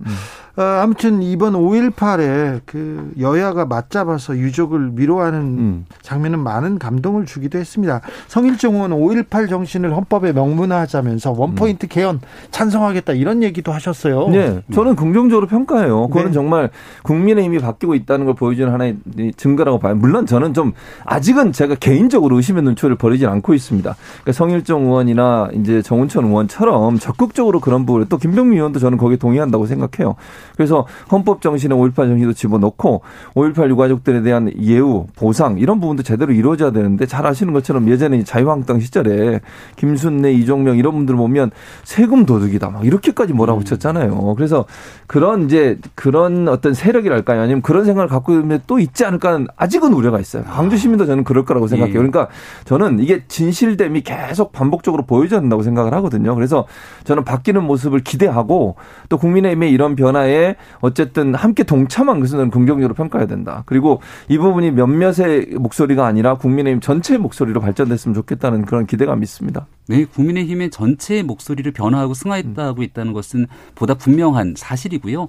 어, 0.57 0.63
아무튼 0.63 1.23
이번 1.23 1.53
5.18에 1.53 2.61
그 2.67 3.13
여야가 3.19 3.67
맞잡아서 3.67 4.37
유족을 4.37 4.93
위로하는 4.97 5.41
음. 5.41 5.87
장면은 6.03 6.41
많은 6.41 6.79
감동을 6.79 7.25
주기도 7.25 7.59
했습니다. 7.59 8.01
성일종 8.29 8.75
의원 8.75 8.91
5.18 8.91 9.49
정신을 9.49 9.95
헌법에 9.95 10.33
명문화하자면서 10.33 11.33
원포인트 11.37 11.87
개헌 11.91 12.21
찬성하겠다 12.51 13.13
이런 13.13 13.43
얘기도 13.43 13.73
하셨어요. 13.73 14.29
네, 14.29 14.63
저는 14.73 14.97
긍정적으로 14.97 15.47
평가해요. 15.47 16.09
그거는 16.09 16.29
네. 16.29 16.33
정말 16.33 16.71
국민의 17.03 17.45
힘이 17.45 17.59
바뀌고 17.59 17.95
있다는 17.95 18.25
걸 18.25 18.35
보여주는 18.35 18.73
하나의 18.73 18.97
증거라고 19.37 19.79
봐요. 19.79 19.95
물론 19.97 20.25
저는 20.25 20.55
좀 20.55 20.73
아직은 21.05 21.53
제가 21.53 21.75
개인적으로 21.75 22.37
의심의 22.37 22.63
눈초리를 22.63 22.97
버리진 22.97 23.29
않고 23.29 23.53
있습니다. 23.53 23.95
그러니까 24.23 24.33
성일종 24.33 24.85
의원이나 24.85 25.51
이제 25.53 25.83
정운천 25.83 26.25
의원처럼 26.25 26.99
적극적으로 26.99 27.61
그런 27.61 27.85
부분을 27.85 28.09
또 28.09 28.17
김병민 28.17 28.57
의원도 28.57 28.79
저는 28.79 28.97
거기에 28.97 29.19
동의한다고 29.19 29.67
생각해요. 29.67 30.15
그래서 30.57 30.87
헌법 31.11 31.43
정신에 31.43 31.75
5.18 31.75 31.97
정신도 31.97 32.33
집어넣고 32.33 33.03
5.18 33.35 33.69
유가족들에 33.69 34.23
대한 34.23 34.53
예우, 34.63 35.07
보상 35.17 35.59
이런 35.59 35.81
부분도 35.81 36.05
제대로 36.05 36.33
이루어져야 36.33 36.71
되는데 36.71 37.07
잘 37.07 37.27
아시는 37.27 37.53
것처럼 37.53 37.89
예전에 37.89 38.23
자유한국당 38.23 38.79
시절에 38.79 39.41
김순례, 39.77 40.33
이종명 40.33 40.79
이런 40.79 40.95
분들 40.95 41.17
보면 41.17 41.51
세금 41.85 42.27
도둑이다 42.27 42.71
막 42.71 42.85
이렇게까지 42.85 43.33
뭐라고 43.33 43.65
쳤잖아요. 43.65 44.35
그래서 44.35 44.65
그런 45.07 45.45
이제 45.45 45.79
그런 45.95 46.49
어떤 46.49 46.75
세력이랄까요? 46.75 47.41
아니면 47.41 47.63
그런 47.63 47.85
생각을 47.85 48.09
갖고 48.09 48.33
있는 48.33 48.61
또 48.67 48.79
있지 48.79 49.05
않을까 49.05 49.33
하는 49.33 49.47
아직은 49.57 49.93
우려가 49.93 50.21
있어요. 50.21 50.45
광주 50.45 50.77
시민도 50.77 51.07
저는 51.07 51.25
그럴 51.25 51.45
거라고 51.45 51.67
생각해요. 51.67 51.95
예. 51.95 51.99
그러니까 51.99 52.29
저는 52.65 53.01
이게 53.01 53.25
진실됨이 53.29 54.03
계속 54.03 54.53
반복적으로 54.53 55.05
보여져야 55.05 55.41
된다고 55.41 55.63
생각을 55.63 55.95
하거든요. 55.95 56.35
그래서 56.35 56.67
저는 57.05 57.25
바뀌는 57.25 57.63
모습을 57.65 58.01
기대하고 58.01 58.77
또 59.09 59.19
국민의힘의 59.19 59.71
이런 59.71 59.97
변화에 59.97 60.57
어쨌든 60.81 61.35
함께 61.35 61.63
동참한 61.63 62.21
것은 62.21 62.39
저는 62.39 62.51
긍정적으로 62.51 62.95
평가해야 62.95 63.27
된다. 63.27 63.63
그리고 63.67 64.01
이 64.29 64.39
부분이 64.39 64.71
몇몇의 64.73 65.49
목소리가 65.59 66.07
아니라 66.07 66.37
국민의힘 66.37 66.81
전체의 66.81 67.19
목소리로 67.19 67.61
발전됐으면 67.61 68.15
좋겠다는 68.15 68.65
그런 68.65 68.87
기대감이 68.87 69.23
있습니다. 69.23 69.67
네, 69.87 70.05
국민의힘의 70.05 70.71
전체 70.71 71.23
목소리를 71.23 71.73
변화하고 71.73 72.15
승화했다고 72.15 72.83
있다는 72.85 73.13
것은 73.13 73.47
보다 73.75 73.95
분명한 73.95 74.55
사실이고요. 74.57 75.29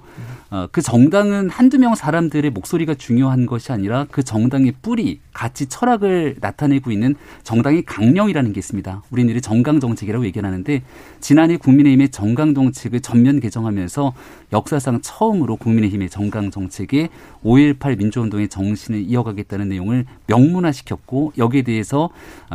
어, 0.52 0.68
그 0.72 0.82
정당은 0.82 1.50
한두 1.50 1.80
명 1.80 1.96
사람들의 1.96 2.52
목소리가 2.52 2.94
중요한 2.94 3.48
것이 3.48 3.72
아니라 3.72 4.06
그 4.12 4.22
정당의 4.22 4.74
뿌리, 4.84 5.20
가치, 5.34 5.66
철학을 5.66 6.36
나타내고 6.42 6.92
있는 6.92 7.16
정당의 7.44 7.84
강령이라는 7.86 8.54
게 8.54 8.60
있습니다. 8.60 9.02
우리는 9.10 9.30
이를 9.32 9.42
정강 9.42 9.80
정책이라고 9.80 10.26
얘기하는데 10.26 10.84
지난해 11.22 11.58
국민의힘의 11.58 12.10
정강 12.10 12.54
정책을 12.54 13.00
전면 13.00 13.40
개정하면서 13.40 14.14
역사상 14.54 15.02
처음으로 15.02 15.56
국민의힘의 15.56 16.10
정강 16.10 16.52
정책에 16.52 17.10
5.18 17.44 17.98
민주운동의 17.98 18.50
정신을 18.50 19.02
이어가겠다는 19.02 19.70
내용을 19.70 20.06
명문화시켰고 20.28 21.34
여기에 21.38 21.64
대해서 21.64 22.10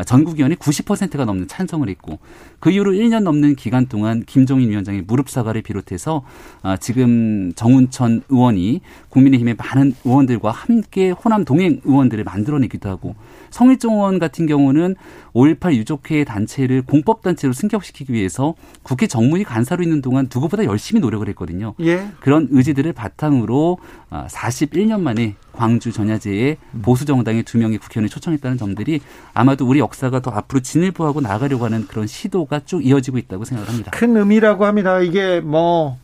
전국위원회 0.07 0.55
90%가 0.55 1.25
넘는 1.25 1.49
찬성을 1.49 1.86
했고 1.89 2.19
그 2.61 2.71
이후로 2.71 2.93
1년 2.93 3.23
넘는 3.23 3.57
기간 3.57 3.87
동안 3.87 4.23
김종인 4.25 4.71
위원장의 4.71 5.03
무릎 5.07 5.29
사과를 5.29 5.63
비롯해서 5.63 6.25
아, 6.63 6.77
지금 6.77 7.53
정운천 7.55 8.23
의원이 8.29 8.81
국민의힘의 9.11 9.57
많은 9.57 9.95
의원들과 10.05 10.51
함께 10.51 11.11
호남 11.11 11.45
동행 11.45 11.81
의원들을 11.85 12.25
만들어내기도 12.25 12.89
하고 12.89 13.15
성일종 13.57 13.95
의원 13.95 14.19
같은 14.19 14.47
경우는 14.47 14.97
5.18 15.33 15.73
유족회 15.77 16.25
단체를 16.25 16.83
공법단체로 16.83 17.55
승격시키기 17.55 18.13
위해서 18.13 18.55
국회 18.83 19.07
정무위 19.07 19.45
간사로 19.45 19.83
있는 19.83 20.03
동안 20.03 20.29
누구보다 20.33 20.67
열심히 20.67 21.01
노력을 21.01 21.27
했거든요. 21.31 21.73
예. 21.81 22.07
그런 22.21 22.49
의지들을 22.51 22.93
바탕으로 22.93 23.79
41년 24.11 25.01
만에 25.01 25.37
광주 25.53 25.91
전야제에 25.91 26.59
보수 26.83 27.07
정당의 27.07 27.45
두 27.45 27.57
명의 27.57 27.79
국회의원을 27.79 28.11
초청했다는 28.11 28.59
점들이 28.59 29.01
아마도 29.33 29.67
우리 29.67 29.79
역사가 29.79 30.21
더 30.21 30.31
앞으로 30.33 30.61
진일보하고 30.61 31.23
나가려고 31.23 31.65
하는 31.65 31.87
그런 31.87 32.07
시도가 32.07 32.61
쭉 32.67 32.85
이어지고 32.85 33.17
있다고 33.17 33.47
생각을 33.47 33.71
합니다. 33.71 33.91
큰 33.95 34.15
의미라고 34.19 34.67
합니다. 34.67 35.01
이게 35.01 35.41
뭐 35.41 35.97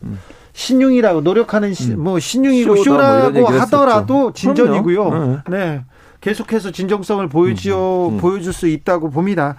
신용이라고 0.53 1.21
노력하는 1.21 1.75
시, 1.75 1.95
뭐 1.95 2.17
신용이고 2.17 2.73
뭐 2.73 2.83
쇼라고 2.83 3.37
얘기를 3.37 3.61
하더라도. 3.61 4.33
진전이고요. 4.33 5.09
그럼요. 5.09 5.37
네. 5.49 5.83
계속해서 6.27 6.71
진정성을 6.71 7.27
보여줘 7.27 8.07
음, 8.11 8.15
음. 8.15 8.17
보여줄 8.17 8.53
수 8.53 8.67
있다고 8.67 9.09
봅니다. 9.09 9.55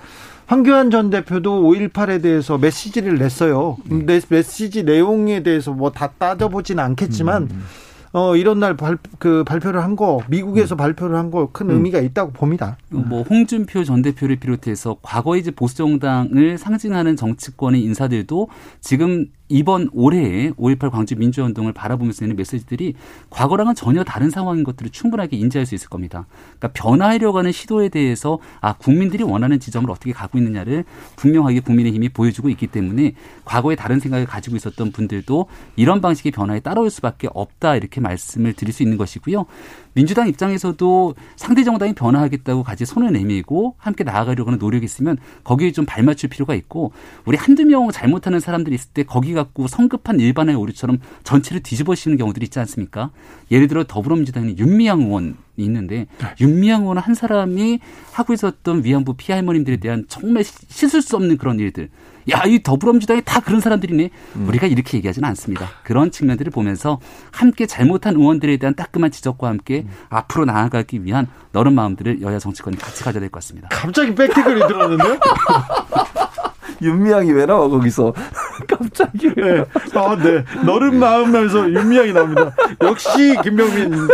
황교안 0.47 0.91
전 0.91 1.11
대표도 1.11 1.63
5.18에 1.63 2.23
대해서 2.23 2.57
메시지를 2.59 3.19
냈어요. 3.19 3.77
네. 3.85 4.05
내 4.05 4.21
메시지 4.29 4.83
내용에 4.83 5.43
대해서 5.43 5.73
뭐 5.73 5.91
다 5.91 6.09
따져보지는 6.19 6.83
않겠지만 6.83 7.43
음, 7.51 7.65
어 8.13 8.37
이런 8.37 8.61
날 8.61 8.77
발, 8.77 8.97
그 9.19 9.43
발표를 9.45 9.83
한 9.83 9.97
거 9.97 10.21
미국에서 10.29 10.75
발표를 10.77 11.17
한 11.19 11.31
거 11.31 11.49
큰 11.53 11.71
의미가 11.71 11.99
있다고 12.01 12.33
봅니다. 12.33 12.77
뭐 12.89 13.23
홍준표 13.23 13.85
전 13.85 14.03
대표를 14.03 14.37
비롯해서 14.37 14.97
과거 15.03 15.37
이제 15.37 15.51
보수 15.51 15.77
정당을 15.77 16.57
상징하는 16.59 17.17
정치권의 17.17 17.83
인사들도 17.83 18.49
지금 18.81 19.27
이번 19.49 19.91
올해에 19.93 20.51
5.18 20.53 20.91
광주 20.91 21.17
민주화운동을 21.17 21.73
바라보면서 21.73 22.25
내는 22.25 22.37
메시지들이 22.37 22.95
과거랑은 23.29 23.75
전혀 23.75 24.03
다른 24.03 24.31
상황인 24.31 24.65
것들을 24.65 24.91
충분하게 24.91 25.37
인지할 25.37 25.67
수 25.67 25.75
있을 25.75 25.89
겁니다. 25.89 26.27
그러니까 26.59 26.69
변화하려고 26.73 27.39
하는 27.39 27.53
시도에 27.53 27.91
대해서 27.91 28.39
아 28.61 28.73
국민들이 28.75 29.23
원하는 29.23 29.61
지점을 29.61 29.91
어떻게 29.91 30.13
가고 30.13 30.39
있느냐를 30.39 30.85
분명하게 31.17 31.61
국민의힘이 31.61 32.09
보여주고 32.09 32.49
있기 32.49 32.69
때문에 32.69 33.15
과거에 33.45 33.77
다른 33.77 34.01
생각을 34.01 34.25
가지고 34.25 34.57
있었던 34.57 34.93
분들도 34.93 35.47
이런 35.77 36.01
방식의 36.01 36.33
변화에 36.33 36.61
따라올 36.61 36.89
수밖에 36.89 37.29
없다 37.35 37.77
이렇게 37.77 38.01
말씀을 38.01 38.55
드릴 38.55 38.73
수 38.73 38.83
있는 38.83 38.97
것이고요. 38.97 39.45
민주당 39.93 40.27
입장에서도 40.27 41.15
상대 41.37 41.65
정당이 41.65 41.93
변화하겠다고 41.95 42.63
같이 42.63 42.85
손을 42.85 43.13
내밀고 43.13 43.77
함께 43.79 44.05
나아가려고 44.05 44.49
하는 44.49 44.59
노력이 44.59 44.85
있으면 44.85 45.19
거기에 45.45 45.71
좀 45.73 45.85
발맞출 45.85 46.31
필요가 46.31 46.55
있고 46.55 46.93
우리 47.27 47.37
한두 47.37 47.65
명 47.65 47.91
잘못하는 47.91 48.41
사람들이 48.41 48.75
있을 48.75 48.91
때 48.93 49.03
거기 49.05 49.34
갖고 49.35 49.67
성급한 49.69 50.21
일반의 50.21 50.55
오류처럼 50.55 50.99
전체를 51.25 51.63
뒤집어씌우는 51.63 52.19
경우들이 52.19 52.45
있지 52.47 52.59
않습니까? 52.61 53.11
예를 53.51 53.69
들어 53.69 53.85
더불어민주당에 53.85 54.55
윤미향 54.57 55.03
의원이 55.03 55.35
있는데 55.57 56.07
윤미향 56.41 56.83
의원 56.83 56.99
한 56.99 57.15
사람이 57.15 57.81
하고 58.13 58.33
있었던 58.33 58.85
위안부 58.85 59.15
피해 59.15 59.37
할머님들에 59.37 59.77
대한 59.79 60.05
정말 60.09 60.45
씻을 60.45 61.03
수 61.03 61.17
없는 61.17 61.37
그런 61.39 61.59
일들. 61.61 61.91
야, 62.31 62.43
이 62.47 62.63
더불어민주당이 62.63 63.21
다 63.27 63.41
그런 63.41 63.61
사람들이네. 63.61 64.09
우리가 64.47 64.67
이렇게 64.67 64.97
얘기하지는 64.97 65.29
않습니다. 65.29 65.69
그런 65.83 66.11
측면들을 66.11 66.51
보면서 66.53 66.99
함께 67.31 67.67
잘못한 67.67 68.17
의원들에 68.17 68.57
대한 68.57 68.75
따끔한 68.75 69.11
지적과 69.11 69.47
함께 69.49 69.85
앞으로 70.09 70.47
나아가기 70.47 71.05
위한 71.05 71.27
너른 71.53 71.75
마음들을 71.75 72.23
여야 72.23 72.39
정치권이 72.39 72.79
같이 72.79 73.05
가져야 73.05 73.21
될 73.21 73.29
것 73.29 73.41
같습니다. 73.41 73.69
갑자기 73.71 74.15
백티글이 74.15 74.61
들었는데요? 74.69 75.19
윤미향이 76.83 77.33
왜 77.33 77.47
나와 77.47 77.69
거기서 77.69 78.13
갑자기 78.69 79.33
네. 79.35 79.65
아, 79.95 80.17
네. 80.17 80.45
너른 80.65 80.99
마음에서 80.99 81.71
윤미향이 81.71 82.13
나옵니다. 82.13 82.55
역시 82.83 83.37
김병민 83.43 84.09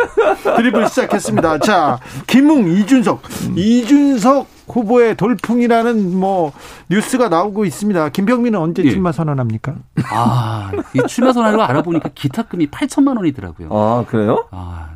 드리블 0.56 0.88
시작했습니다. 0.88 1.58
자, 1.58 1.98
김웅, 2.26 2.68
이준석. 2.70 3.22
이준석 3.56 4.46
후보의 4.68 5.16
돌풍이라는 5.16 6.16
뭐 6.16 6.52
뉴스가 6.88 7.28
나오고 7.28 7.64
있습니다. 7.64 8.08
김병민은 8.10 8.58
언제 8.58 8.84
예. 8.84 8.90
출마 8.90 9.10
선언합니까? 9.12 9.74
아, 10.12 10.70
이 10.94 11.00
출마 11.08 11.32
선언을 11.32 11.60
알아보니까 11.60 12.10
기탁금이 12.14 12.68
8천만 12.68 13.16
원이더라고요. 13.16 13.68
아 13.72 14.04
그래요? 14.08 14.46
아, 14.52 14.90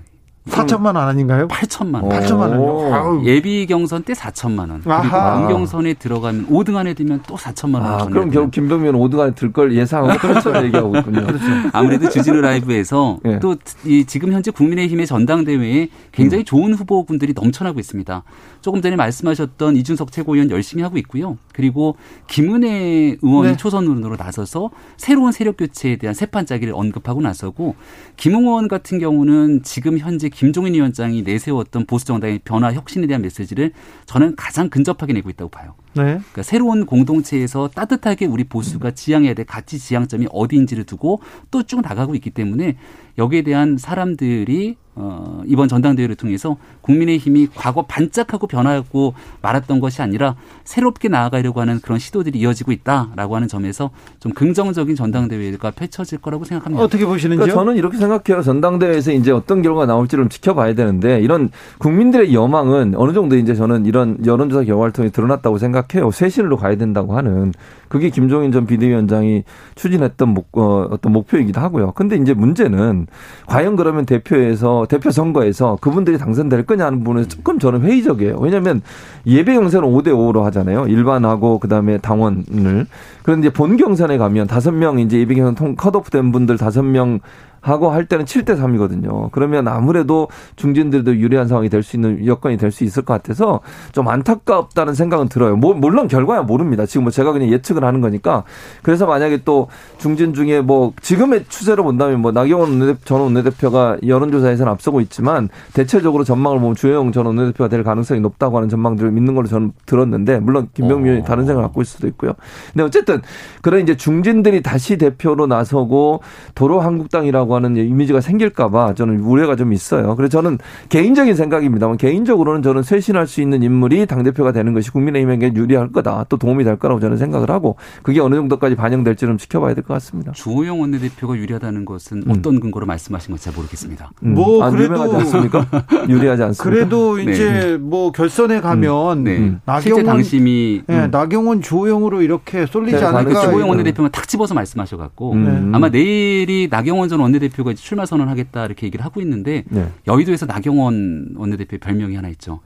4천만 0.49 0.95
원 0.95 0.99
아닌가요? 1.09 1.49
8천만 1.49 2.03
원. 2.03 2.05
어. 2.05 2.09
8천만 2.11 2.59
원요. 2.59 3.25
예비 3.25 3.65
경선 3.67 4.03
때 4.03 4.13
4천만 4.13 4.59
원. 4.71 4.81
그리고 4.81 4.93
아하. 4.93 5.39
본경선에 5.41 5.95
들어가면 5.95 6.49
5등 6.49 6.77
안에 6.77 6.93
들면 6.93 7.23
또 7.27 7.35
4천만 7.37 7.77
원. 7.77 7.85
아 7.87 8.05
그럼 8.05 8.31
결국 8.31 8.51
김병민 8.51 8.93
5등 8.93 9.21
안에 9.21 9.35
들 9.35 9.53
걸 9.55 9.75
예상하고 9.75 10.19
그렇죠 10.21 10.55
얘기하고 10.65 10.97
있군요. 10.99 11.27
아무래도 11.73 12.11
주진우 12.11 12.41
라이브에서 12.43 13.19
예. 13.25 13.39
또이 13.39 14.05
지금 14.07 14.33
현재 14.33 14.51
국민의힘의 14.51 15.07
전당대회에 15.07 15.89
굉장히 16.13 16.45
좋은 16.45 16.75
후보군들이 16.75 17.33
넘쳐나고 17.35 17.81
있습니다. 17.81 18.23
조금 18.61 18.83
전에 18.83 18.97
말씀하셨던 18.97 19.77
이준석 19.77 20.13
최고위원 20.13 20.51
열심히 20.51 20.83
하고 20.83 20.99
있고요. 20.99 21.39
그리고 21.55 21.97
김은혜 22.29 23.17
의원이 23.23 23.53
네. 23.53 23.57
초선으로 23.57 24.17
나서서 24.17 24.71
새로운 24.97 25.33
세력 25.33 25.57
교체에 25.57 25.97
대한 25.97 26.15
세판짜기를 26.15 26.75
언급하고 26.75 27.23
나서고 27.23 27.77
김웅 28.17 28.45
의원 28.45 28.69
같은 28.69 28.99
경우는 28.99 29.63
지금 29.63 29.99
현재 29.99 30.29
김종인 30.29 30.75
위원장이 30.75 31.23
내세웠던 31.23 31.87
보수 31.87 32.05
정당의 32.05 32.41
변화 32.45 32.73
혁신에 32.73 33.07
대한 33.07 33.23
메시지를 33.23 33.73
저는 34.07 34.37
가장 34.37 34.69
근접하게 34.69 35.13
내고 35.15 35.31
있다고 35.31 35.51
봐요. 35.51 35.75
네. 35.95 36.03
그러니까 36.03 36.43
새로운 36.43 36.87
공동체에서 36.87 37.69
따뜻하게 37.75 38.27
우리 38.27 38.45
보수가 38.45 38.93
지향해야 38.93 39.35
될 39.35 39.45
가치 39.47 39.79
지향점이 39.79 40.29
어디인지를 40.33 40.85
두고 40.85 41.21
또 41.51 41.63
쭉 41.65 41.81
나가고 41.81 42.15
있기 42.17 42.31
때문에 42.31 42.77
여기에 43.17 43.43
대한 43.43 43.79
사람들이 43.79 44.77
어, 44.97 45.43
이번 45.47 45.67
전당대회를 45.67 46.15
통해서 46.15 46.57
국민의 46.83 47.19
힘이 47.19 47.49
과거 47.53 47.83
반짝하고 47.83 48.47
변화하고 48.47 49.15
말았던 49.43 49.81
것이 49.81 50.03
아니라 50.03 50.37
새롭게 50.63 51.09
나아가려고 51.09 51.61
하는 51.61 51.81
그런 51.81 51.99
시도들이 51.99 52.39
이어지고 52.39 52.71
있다라고 52.71 53.35
하는 53.35 53.49
점에서 53.49 53.91
좀 54.21 54.33
긍정적인 54.33 54.95
전당대회가 54.95 55.73
펼쳐질 55.73 56.19
거라고 56.19 56.45
생각합니다. 56.45 56.85
어떻게 56.85 57.05
보시는지요? 57.07 57.39
그러니까 57.45 57.55
저는 57.59 57.77
이렇게 57.77 57.97
생각해요. 57.99 58.43
전당대회에서 58.45 59.13
이제 59.13 59.33
어떤 59.33 59.63
결과가 59.63 59.87
나올지를 59.87 60.25
좀 60.25 60.29
지켜봐야 60.29 60.75
되는데 60.75 61.19
이런 61.21 61.51
국민들의 61.79 62.33
여망은 62.33 62.95
어느 62.97 63.13
정도 63.13 63.37
이제 63.37 63.55
저는 63.57 63.87
이런 63.87 64.25
여론조사 64.25 64.63
결과를 64.65 64.93
통해 64.93 65.11
드러났다고 65.11 65.59
생각 65.59 65.84
해요. 65.95 66.11
쇄신으로 66.11 66.57
가야 66.57 66.77
된다고 66.77 67.17
하는 67.17 67.53
그게 67.89 68.11
김종인 68.11 68.51
전 68.51 68.67
비대위원장이 68.67 69.45
추진했던 69.75 70.29
목, 70.29 70.57
어, 70.59 70.89
어떤 70.91 71.13
목표이기도 71.13 71.61
하고요. 71.61 71.93
근데 71.93 72.17
이제 72.17 72.35
문제는 72.35 73.07
과연 73.47 73.77
그러면 73.77 74.05
대표에서 74.07 74.87
대표 74.89 75.11
선거에서 75.11 75.79
그분들이 75.81 76.19
당선될 76.19 76.67
거냐 76.67 76.87
하는 76.87 76.99
부분은 77.01 77.29
조금 77.29 77.59
저는 77.59 77.83
회의적이에요. 77.83 78.39
왜냐하면 78.41 78.83
예배 79.27 79.55
경선은 79.55 79.89
5대 79.89 80.09
5로 80.09 80.43
하잖아요. 80.45 80.87
일반하고 80.89 81.59
그다음에 81.59 81.99
당원을. 81.99 82.87
그런데 83.23 83.51
본 83.51 83.77
경선에 83.77 84.19
가면 84.19 84.47
다섯 84.47 84.73
명 84.73 84.99
이제 84.99 85.19
예배 85.19 85.35
경선 85.35 85.55
통 85.55 85.77
컷오프 85.77 86.11
된 86.11 86.33
분들 86.33 86.59
다섯 86.59 86.83
명 86.83 87.21
하고 87.65 87.91
할 87.91 88.05
때는 88.05 88.27
7대 88.27 88.59
3이거든요. 88.59 89.31
그러면 89.33 89.67
아무래도 89.69 90.29
중진들도 90.57 91.17
유리한 91.17 91.49
상황이 91.49 91.71
될 91.71 91.83
수 91.83 91.97
있는 91.97 92.27
여건이 92.27 92.57
될 92.59 92.71
수 92.71 92.85
있을 92.85 93.05
것 93.05 93.15
같아서 93.15 93.61
좀 93.93 94.09
안타깝다는 94.09 94.95
생각은 94.95 95.29
들어요. 95.29 95.57
뭐 95.57 95.75
물론 95.75 96.09
결과야 96.09 96.43
모릅니다. 96.43 96.87
지금 96.87 97.05
뭐 97.05 97.11
제가 97.11 97.33
그냥 97.33 97.51
예측을 97.51 97.85
하는 97.85 98.01
거니까. 98.01 98.45
그래서 98.83 99.07
만약에 99.07 99.43
또 99.45 99.69
중진 99.99 100.35
중에 100.35 100.61
뭐 100.61 100.93
지금의 101.01 101.45
추세로 101.49 101.85
본다면 101.85 102.21
뭐 102.21 102.33
나경원 102.33 102.71
원내대표, 102.71 102.99
전 103.05 103.21
원내대표가 103.21 103.99
여론조사에서는 104.07 104.71
앞서고 104.73 105.01
있지만 105.03 105.49
대체적으로 105.73 106.25
전망을 106.25 106.59
보면 106.59 106.75
주호영 106.75 107.13
전 107.13 107.27
원내대표가 107.27 107.69
될 107.69 107.85
가능성이 107.85 108.21
높다고 108.21 108.57
하는 108.57 108.69
전망들을 108.69 109.11
믿는 109.11 109.35
걸로 109.35 109.47
저는 109.47 109.73
들었는데 109.87 110.41
물론 110.41 110.69
김병민 110.75 111.07
의원이 111.07 111.27
다른 111.27 111.45
생각을 111.45 111.63
갖고 111.69 111.83
있을 111.83 111.97
수도 111.97 112.09
있고요. 112.09 112.33
근데 112.73 112.83
어쨌든 112.83 113.23
그런 113.63 113.81
이제 113.83 113.97
중진들이 113.97 114.63
다시 114.63 114.99
대표로 114.99 115.47
나서고 115.47 116.21
도로 116.55 116.81
한국당이라고 116.81 117.54
하는 117.55 117.77
이미지가 117.77 118.21
생길까봐 118.21 118.95
저는 118.95 119.21
우려가 119.21 119.57
좀 119.57 119.73
있어요. 119.73 120.15
그래서 120.17 120.31
저는 120.31 120.59
개인적인 120.89 121.35
생각입니다만 121.35 121.97
개인적으로는 121.97 122.63
저는 122.63 122.83
쇄신할 122.83 123.27
수 123.27 123.41
있는 123.41 123.63
인물이 123.63 124.07
당대표가 124.07 124.53
되는 124.53 124.73
것이 124.75 124.91
국민의힘에게 124.91 125.53
유리할 125.55 125.93
거다. 125.93 126.27
또 126.29 126.37
도움이 126.37 126.65
될 126.65 126.77
거라고 126.77 127.01
저는 127.01 127.17
생각을 127.17 127.51
하고 127.51 127.77
그게 128.03 128.21
어느 128.21 128.35
정도까지 128.35 128.75
반영될지는 128.77 129.39
지켜봐야 129.39 129.75
될 129.75 129.85
것 129.85 129.95
같습니다. 129.95 130.33
주호영 130.33 130.81
원내대표가 130.81 131.37
유리하다는 131.37 131.85
것은 131.85 132.25
어떤 132.29 132.59
근거로 132.61 132.87
말씀하신 132.87 133.31
건지 133.33 133.45
잘 133.45 133.55
모르겠습니다. 133.55 134.11
음. 134.25 134.35
뭐안 134.35 134.73
그래도- 134.73 134.95
유명하지 134.95 135.17
않습니까? 135.17 135.67
유리하지 136.09 136.43
않습니까? 136.45 136.65
그래도 136.65 137.17
네. 137.17 137.33
이제 137.33 137.79
뭐 137.81 138.13
결선에 138.13 138.61
가면 138.61 139.25
네. 139.25 139.37
음. 139.39 139.61
실제 139.81 139.91
나경원 139.91 140.05
당심이 140.07 140.83
예, 140.89 141.07
나경원 141.11 141.61
주호영으로 141.61 142.23
이렇게 142.23 142.67
쏠리지 142.67 142.97
네, 142.97 143.05
않을까. 143.05 143.25
그 143.25 143.47
주호영. 143.49 143.69
원내대표만 143.69 144.11
탁 144.13 144.27
집어서 144.29 144.55
말씀하셔 144.55 144.97
갖고 144.97 145.33
음. 145.33 145.73
아마 145.75 145.89
내일이 145.89 146.69
나경원 146.71 147.09
전 147.09 147.21
원내대표 147.21 147.44
가 147.49 147.71
이제 147.73 147.83
출마 147.83 148.07
선언하겠다 148.07 148.65
이렇게 148.67 148.87
얘기를 148.87 149.05
하고 149.05 149.21
있는데 149.21 149.65
네. 149.69 149.89
여의도에서 150.07 150.47
나경원 150.47 151.35
원내대표의 151.37 151.79
별명이 151.81 152.15
하나 152.17 152.29
있죠. 152.31 152.61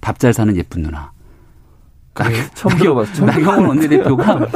밥 0.00 0.18
잘 0.18 0.32
사는 0.32 0.54
예쁜 0.56 0.82
누나. 0.82 1.12
처음 2.54 2.76
들어봤어. 2.78 3.12
처음 3.12 3.26
나경원 3.26 3.66
원내대표가 3.66 4.46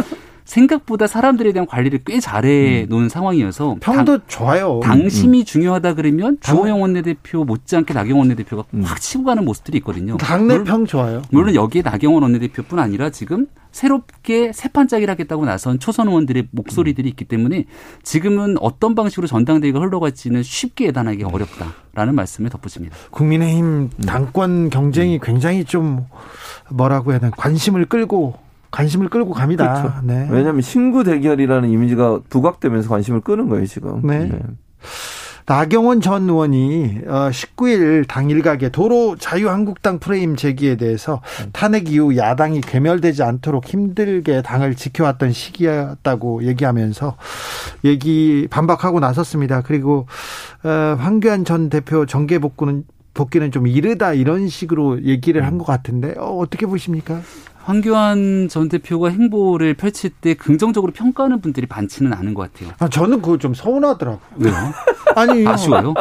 생각보다 0.44 1.06
사람들에 1.06 1.52
대한 1.52 1.66
관리를 1.66 2.00
꽤 2.04 2.18
잘해 2.18 2.86
놓은 2.88 3.08
상황이어서 3.08 3.76
평도 3.80 4.20
좋아요. 4.26 4.80
당, 4.82 4.98
당심이 5.00 5.44
중요하다 5.44 5.94
그러면 5.94 6.38
당- 6.40 6.56
주호영 6.56 6.80
원내대표 6.82 7.44
못지않게 7.44 7.94
나경원 7.94 8.28
원내대표가 8.28 8.64
음. 8.74 8.82
확 8.82 9.00
치고 9.00 9.24
가는 9.24 9.44
모습들이 9.44 9.78
있거든요. 9.78 10.16
당내 10.16 10.54
물론- 10.54 10.64
평 10.64 10.86
좋아요. 10.86 11.22
물론 11.30 11.54
여기에 11.54 11.82
나경원 11.82 12.22
원내대표뿐 12.24 12.78
아니라 12.78 13.10
지금 13.10 13.46
새롭게 13.72 14.52
세판짜기를 14.52 15.10
하겠다고 15.12 15.44
나선 15.44 15.78
초선 15.78 16.08
의원들의 16.08 16.48
목소리들이 16.50 17.08
있기 17.10 17.24
때문에 17.24 17.66
지금은 18.02 18.56
어떤 18.60 18.94
방식으로 18.94 19.26
전당대회가 19.26 19.80
흘러갈지는 19.80 20.42
쉽게 20.42 20.86
예단하기 20.86 21.24
어렵다라는 21.24 22.14
말씀을 22.14 22.50
덧붙입니다. 22.50 22.96
국민의힘 23.10 23.90
당권 24.06 24.70
경쟁이 24.70 25.18
굉장히 25.20 25.64
좀 25.64 26.06
뭐라고 26.70 27.12
해야 27.12 27.20
되나 27.20 27.30
관심을 27.36 27.86
끌고 27.86 28.34
관심을 28.70 29.08
끌고 29.08 29.32
갑니다. 29.32 29.82
그렇죠. 29.82 30.06
네. 30.06 30.28
왜냐하면 30.30 30.62
신구 30.62 31.04
대결이라는 31.04 31.68
이미지가 31.70 32.20
부각되면서 32.28 32.88
관심을 32.88 33.20
끄는 33.20 33.48
거예요 33.48 33.66
지금. 33.66 34.06
네. 34.06 34.30
나경원 35.50 36.00
전 36.00 36.28
의원이 36.28 37.00
19일 37.06 38.06
당일각에 38.06 38.68
도로 38.68 39.16
자유한국당 39.16 39.98
프레임 39.98 40.36
제기에 40.36 40.76
대해서 40.76 41.22
탄핵 41.52 41.90
이후 41.90 42.16
야당이 42.16 42.60
괴멸되지 42.60 43.24
않도록 43.24 43.66
힘들게 43.66 44.42
당을 44.42 44.76
지켜왔던 44.76 45.32
시기였다고 45.32 46.44
얘기하면서 46.44 47.16
얘기 47.84 48.46
반박하고 48.48 49.00
나섰습니다. 49.00 49.62
그리고 49.62 50.06
어, 50.62 50.68
황교안 51.00 51.44
전 51.44 51.68
대표 51.68 52.06
정계 52.06 52.38
복구는 52.38 52.84
복귀는 53.14 53.50
좀 53.50 53.66
이르다 53.66 54.14
이런 54.14 54.46
식으로 54.46 55.02
얘기를 55.02 55.44
한 55.44 55.58
것 55.58 55.64
같은데 55.64 56.14
어, 56.16 56.26
어떻게 56.36 56.64
보십니까? 56.66 57.22
황교안 57.64 58.48
전 58.48 58.68
대표가 58.68 59.10
행보를 59.10 59.74
펼칠 59.74 60.10
때 60.10 60.34
긍정적으로 60.34 60.92
평가하는 60.92 61.40
분들이 61.40 61.66
많지는 61.68 62.12
않은 62.12 62.34
것 62.34 62.52
같아요. 62.52 62.72
아, 62.78 62.88
저는 62.88 63.22
그거 63.22 63.38
좀 63.38 63.54
서운하더라고요. 63.54 64.20
왜요? 64.36 64.54
아니 65.14 65.46
아쉬워요? 65.46 65.94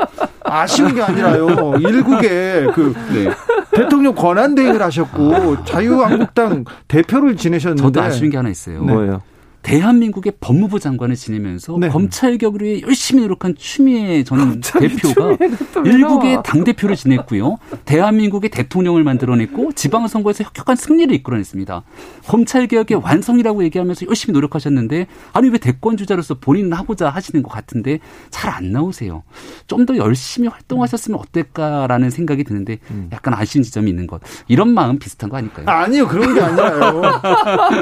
아쉬운 0.43 0.95
게 0.95 1.01
아니라요. 1.01 1.76
일국에 1.80 2.68
그 2.74 2.95
네. 3.14 3.30
대통령 3.72 4.16
권한 4.16 4.55
대행을 4.55 4.82
하셨고 4.82 5.64
자유한국당 5.66 6.64
대표를 6.88 7.36
지내셨는데 7.36 7.82
저도 7.82 8.01
아쉬운 8.01 8.30
게 8.30 8.38
하나 8.38 8.49
있어요. 8.49 8.82
뭐예요? 8.82 9.22
대한민국의 9.62 10.34
법무부 10.39 10.80
장관을 10.80 11.16
지내면서 11.16 11.78
네. 11.80 11.89
검찰 11.89 12.38
개혁을 12.38 12.62
위해 12.62 12.82
열심히 12.82 13.22
노력한 13.24 13.55
추미애 13.57 14.24
전 14.24 14.62
대표가 14.80 15.38
일국의 15.86 16.39
당 16.43 16.64
대표를 16.64 16.95
지냈고요. 16.95 17.57
대한민국의 17.86 18.49
대통령을 18.51 19.03
만들어냈고 19.03 19.74
지방선거에서 19.74 20.45
혁혁한 20.45 20.76
승리를 20.76 21.14
이끌어냈습니다. 21.16 21.84
검찰 22.26 22.68
개혁의 22.68 23.01
완성이라고 23.03 23.64
얘기하면서 23.66 24.07
열심히 24.07 24.34
노력하셨는데 24.34 25.07
아니 25.34 25.49
왜 25.49 25.57
대권 25.57 25.97
주자로서 25.97 26.36
본인은 26.36 26.74
하고자 26.74 27.10
하시는 27.10 27.43
것 27.43 27.49
같은데 27.51 27.99
잘 28.32 28.49
안 28.49 28.72
나오세요. 28.72 29.24
좀 29.68 29.86
더 29.86 29.95
열심히 29.97 30.47
활동하셨으면 30.49 31.18
어떨까라는 31.20 32.10
생각이 32.10 32.43
드는데 32.43 32.80
약간 33.14 33.34
아쉬운 33.34 33.64
지점이 33.64 33.89
있는 33.89 34.05
것. 34.07 34.22
이런 34.47 34.70
마음 34.74 34.99
비슷한 34.99 35.30
거 35.30 35.38
아닐까요? 35.38 35.66
아니요 35.68 36.07
그런 36.07 36.34
게 36.34 36.41
아니라요. 36.41 37.01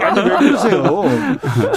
아니 0.04 0.20
왜 0.22 0.38
그러세요? 0.38 1.02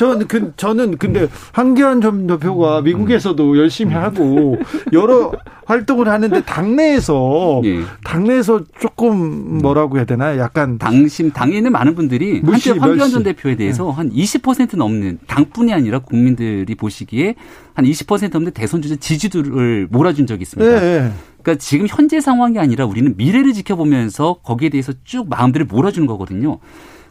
저는 0.00 0.28
그 0.28 0.54
저는 0.56 0.96
근데 0.96 1.28
황교안 1.52 2.00
전 2.00 2.26
대표가 2.26 2.80
미국에서도 2.80 3.58
열심히 3.58 3.92
하고 3.92 4.56
여러 4.94 5.30
활동을 5.66 6.08
하는데 6.08 6.42
당내에서 6.42 7.60
예. 7.66 7.82
당내에서 8.02 8.62
조금 8.80 9.58
뭐라고 9.58 9.98
해야 9.98 10.06
되나 10.06 10.38
약간 10.38 10.78
당심 10.78 11.32
당에 11.32 11.58
있는 11.58 11.70
많은 11.72 11.94
분들이 11.96 12.40
한때 12.40 12.70
황교안 12.70 12.96
멸시. 12.96 13.12
전 13.12 13.22
대표에 13.24 13.56
대해서 13.56 13.90
한 13.90 14.10
20% 14.10 14.78
넘는 14.78 15.18
당뿐이 15.26 15.74
아니라 15.74 15.98
국민들이 15.98 16.74
보시기에 16.74 17.34
한 17.74 17.84
20% 17.84 18.32
넘는 18.32 18.52
대선 18.52 18.80
주자 18.80 18.96
지지도를 18.96 19.88
몰아준 19.90 20.26
적이 20.26 20.42
있습니다. 20.42 20.82
예, 20.82 21.12
그러니까 21.42 21.62
지금 21.62 21.86
현재 21.86 22.22
상황이 22.22 22.58
아니라 22.58 22.86
우리는 22.86 23.14
미래를 23.18 23.52
지켜보면서 23.52 24.38
거기에 24.42 24.70
대해서 24.70 24.94
쭉 25.04 25.28
마음들을 25.28 25.66
몰아주는 25.66 26.06
거거든요. 26.06 26.58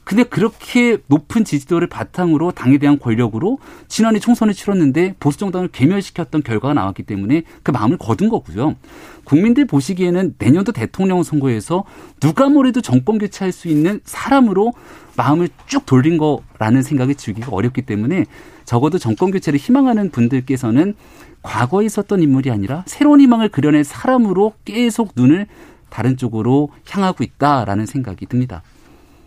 근데 0.10 0.24
그렇게 0.24 0.97
높은 1.05 1.45
지지도를 1.45 1.88
바탕으로 1.88 2.49
당에 2.49 2.80
대한 2.80 2.97
권력으로 2.97 3.60
지난해 3.88 4.18
총선을 4.18 4.55
치렀는데 4.55 5.14
보수 5.20 5.38
정당을 5.38 5.68
괴멸시켰던 5.68 6.41
결과가 6.41 6.74
나왔기 6.74 7.03
때문에 7.03 7.43
그 7.62 7.70
마음을 7.70 7.99
거둔 7.99 8.30
거고요. 8.30 8.76
국민들 9.24 9.68
보시기에는 9.68 10.34
내년도 10.39 10.72
대통령 10.72 11.22
선거에서 11.22 11.84
누가 12.20 12.49
뭐래도 12.49 12.82
정권 12.82 13.20
교체할 13.20 13.51
수 13.51 13.68
있는 13.68 13.99
사람으로 14.03 14.74
마음을 15.16 15.47
쭉 15.68 15.86
돌린 15.86 16.18
거라는 16.18 16.82
생각이 16.82 17.14
들기가 17.14 17.51
어렵기 17.51 17.84
때문에 17.84 18.26
적어도 18.66 18.97
정권 18.97 19.30
교체를 19.30 19.60
희망하는 19.60 20.10
분들께서는 20.10 20.95
과거에 21.43 21.86
있었던 21.86 22.24
인물이 22.24 22.49
아니라 22.49 22.84
새로운 22.88 23.22
희망을 23.22 23.49
그려낼 23.49 23.84
사람으로 23.84 24.53
계속 24.66 25.12
눈을 25.16 25.45
다른 25.91 26.18
쪽으로 26.18 26.70
향하고 26.89 27.24
있다라는 27.24 27.86
생각이 27.86 28.26
듭니다. 28.26 28.64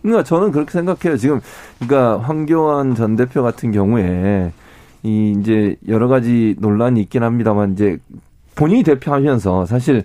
그러니까 0.02 0.24
저는 0.24 0.52
그렇게 0.52 0.72
생각해요. 0.72 1.16
지금 1.16 1.40
그러니까 1.78 2.18
황교안 2.18 2.94
전 2.94 3.16
대표 3.16 3.42
같은 3.42 3.72
경우에 3.72 4.52
이 5.02 5.34
이제 5.38 5.76
여러 5.88 6.08
가지 6.08 6.54
논란이 6.58 7.00
있긴 7.02 7.22
합니다만 7.22 7.72
이제 7.72 7.98
본인이 8.54 8.82
대표하면서 8.82 9.66
사실 9.66 10.04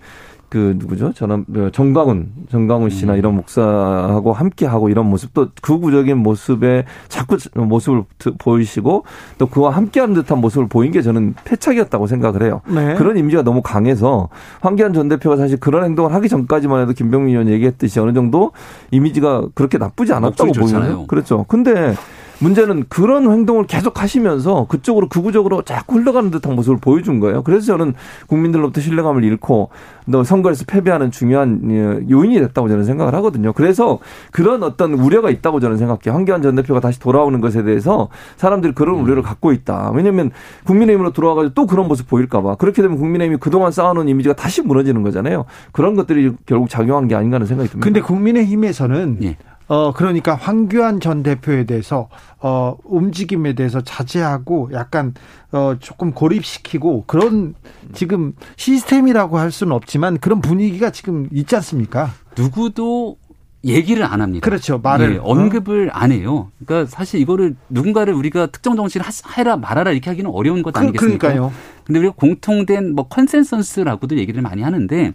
그 0.50 0.76
누구죠? 0.78 1.12
저는 1.12 1.46
그 1.54 1.72
정광훈 1.74 2.32
정광훈 2.50 2.90
씨나 2.90 3.14
음. 3.14 3.18
이런 3.18 3.36
목사하고 3.36 4.32
함께 4.32 4.66
하고 4.66 4.88
이런 4.88 5.06
모습도 5.10 5.50
극우적인 5.62 6.18
모습에 6.18 6.86
자꾸 7.10 7.38
모습을 7.54 8.04
보이시고 8.38 9.04
또 9.38 9.46
그와 9.48 9.72
함께하는 9.72 10.14
듯한 10.16 10.40
모습을 10.40 10.68
보인 10.70 10.92
게 10.92 11.02
저는 11.02 11.36
패착이었다고 11.44 12.08
생각을 12.08 12.44
해요. 12.44 12.62
네. 12.68 12.96
그런 12.96 13.18
이미지가 13.18 13.44
너무 13.44 13.62
강해서 13.62 14.30
황교안 14.62 14.94
전 14.94 15.10
대표가 15.10 15.36
사실 15.36 15.60
그런 15.60 15.84
행동을 15.84 16.14
하기 16.14 16.30
전까지만 16.30 16.82
해도 16.82 16.94
김병민 16.94 17.32
의원 17.34 17.50
얘기했듯이 17.50 18.00
어느 18.00 18.14
정도 18.14 18.52
이미지가 18.92 19.48
그렇게 19.54 19.78
나쁘지 19.78 20.14
않았다고. 20.14 20.54
보여요. 20.54 21.06
그렇죠. 21.08 21.44
근데 21.48 21.94
문제는 22.40 22.86
그런 22.90 23.32
행동을 23.32 23.66
계속 23.66 24.02
하시면서 24.02 24.68
그쪽으로 24.68 25.10
극우적으로 25.10 25.64
자꾸 25.64 26.00
흘러가는 26.00 26.30
듯한 26.32 26.56
모습을 26.56 26.78
보여준 26.80 27.20
거예요. 27.20 27.44
그래서 27.44 27.66
저는 27.68 27.94
국민들로부터 28.28 28.82
신뢰감을 28.82 29.24
잃고 29.24 29.70
또 30.12 30.24
선거에서 30.24 30.66
패배하는 30.68 31.12
중요한 31.12 31.62
예, 31.70 32.10
요인이 32.10 32.40
됐다고 32.40 32.70
저는 32.70 32.86
생각을 32.86 33.14
하거든요. 33.16 33.54
그래서 33.54 34.00
그런 34.32 34.64
어떤 34.64 34.94
우려가 34.94 35.30
있다고 35.30 35.60
저는 35.60 35.78
생각해요. 35.78 36.14
황교안 36.16 36.42
전 36.42 36.56
대표가 36.56 36.80
다시 36.80 37.00
돌아오는 37.00 37.42
것에 37.42 37.64
대해서 37.64 38.10
사람들이 38.38 38.74
그런 38.74 39.00
우려를 39.00 39.24
갖고 39.24 39.52
있다. 39.52 39.92
왜냐하면 39.94 40.32
국민의힘으로 40.66 41.12
들어와가지고 41.12 41.54
또 41.54 41.66
그런 41.66 41.88
모습 41.88 42.08
보일까봐. 42.08 42.56
그렇게 42.56 42.82
되면 42.82 42.98
국민의힘이 42.98 43.40
그동안 43.40 43.72
쌓아놓은 43.72 44.08
이미지가 44.08 44.36
다시 44.36 44.62
무너지는 44.62 45.04
거잖아요. 45.04 45.46
그런 45.72 45.96
것들이 45.96 46.34
결국 46.46 46.70
작용한 46.70 47.08
게 47.08 47.16
아닌가 47.16 47.36
하는 47.36 47.48
생각이 47.48 47.70
듭니다. 47.70 47.84
근데 47.84 48.02
국민의힘에서는 48.02 49.18
예. 49.24 49.38
어 49.68 49.92
그러니까 49.94 50.36
황교안 50.36 51.00
전 51.00 51.24
대표에 51.24 51.66
대해서 51.66 52.10
어 52.40 52.78
움직임에 52.86 53.54
대해서 53.54 53.82
자제하고 53.82 54.70
약간 54.74 55.14
어 55.52 55.76
조금 55.80 56.14
고립시키고 56.14 57.04
그런 57.06 57.54
지금 57.94 58.34
시스템이라고 58.56 59.38
할 59.38 59.52
수는 59.52 59.74
없지만 59.74 60.20
그런 60.20 60.40
분위기가 60.42 60.90
지금 60.90 61.28
있지 61.32 61.56
않습니까? 61.56 62.12
누구도 62.38 63.18
얘기를 63.66 64.04
안 64.04 64.22
합니다. 64.22 64.46
그렇죠. 64.46 64.80
말을 64.80 65.16
예, 65.16 65.20
언급을 65.22 65.90
안 65.92 66.12
해요. 66.12 66.52
그러니까 66.64 66.90
사실 66.90 67.20
이거를 67.20 67.56
누군가를 67.70 68.14
우리가 68.14 68.48
특정 68.48 68.76
정치를 68.76 69.06
하- 69.06 69.12
해라 69.38 69.58
말아라 69.58 69.92
이렇게 69.92 70.10
하기는 70.10 70.30
어려운 70.30 70.64
것 70.64 70.74
그, 70.74 70.80
아니겠습니까? 70.80 71.30
그러니까요. 71.30 71.52
근데 71.84 72.00
우리가 72.00 72.14
공통된 72.16 72.94
뭐 72.94 73.08
컨센서스라고도 73.08 74.18
얘기를 74.18 74.42
많이 74.42 74.62
하는데 74.62 75.14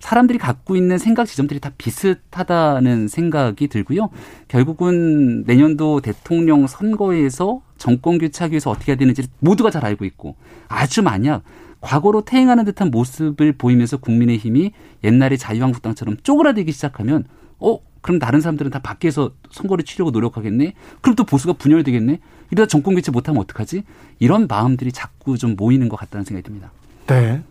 사람들이 0.00 0.38
갖고 0.38 0.74
있는 0.76 0.98
생각 0.98 1.26
지점들이 1.26 1.60
다 1.60 1.70
비슷하다는 1.78 3.08
생각이 3.08 3.68
들고요. 3.68 4.10
결국은 4.48 5.44
내년도 5.44 6.00
대통령 6.00 6.66
선거에서 6.66 7.60
정권 7.78 8.18
교체하기 8.18 8.52
위해서 8.52 8.70
어떻게 8.70 8.92
해야 8.92 8.96
되는지 8.96 9.22
모두가 9.40 9.70
잘 9.70 9.84
알고 9.84 10.04
있고 10.04 10.36
아주 10.68 11.02
만약 11.02 11.42
과거로 11.80 12.24
퇴행하는 12.24 12.64
듯한 12.64 12.90
모습을 12.90 13.52
보이면서 13.52 13.96
국민의힘이 13.96 14.72
옛날에 15.02 15.36
자유한국당처럼 15.36 16.16
쪼그라들기 16.22 16.70
시작하면 16.72 17.24
어 17.62 17.78
그럼 18.00 18.18
다른 18.18 18.40
사람들은 18.40 18.70
다 18.70 18.80
밖에서 18.80 19.30
선거를 19.50 19.84
치려고 19.84 20.10
노력하겠네. 20.10 20.74
그럼 21.00 21.14
또 21.16 21.24
보수가 21.24 21.54
분열되겠네. 21.54 22.18
이러다 22.50 22.66
정권 22.68 22.94
교체 22.94 23.10
못하면 23.12 23.40
어떡하지? 23.42 23.84
이런 24.18 24.46
마음들이 24.48 24.90
자꾸 24.92 25.38
좀 25.38 25.54
모이는 25.56 25.88
것 25.88 25.96
같다는 25.96 26.24
생각이 26.24 26.44
듭니다. 26.44 26.70
네. 27.06 27.42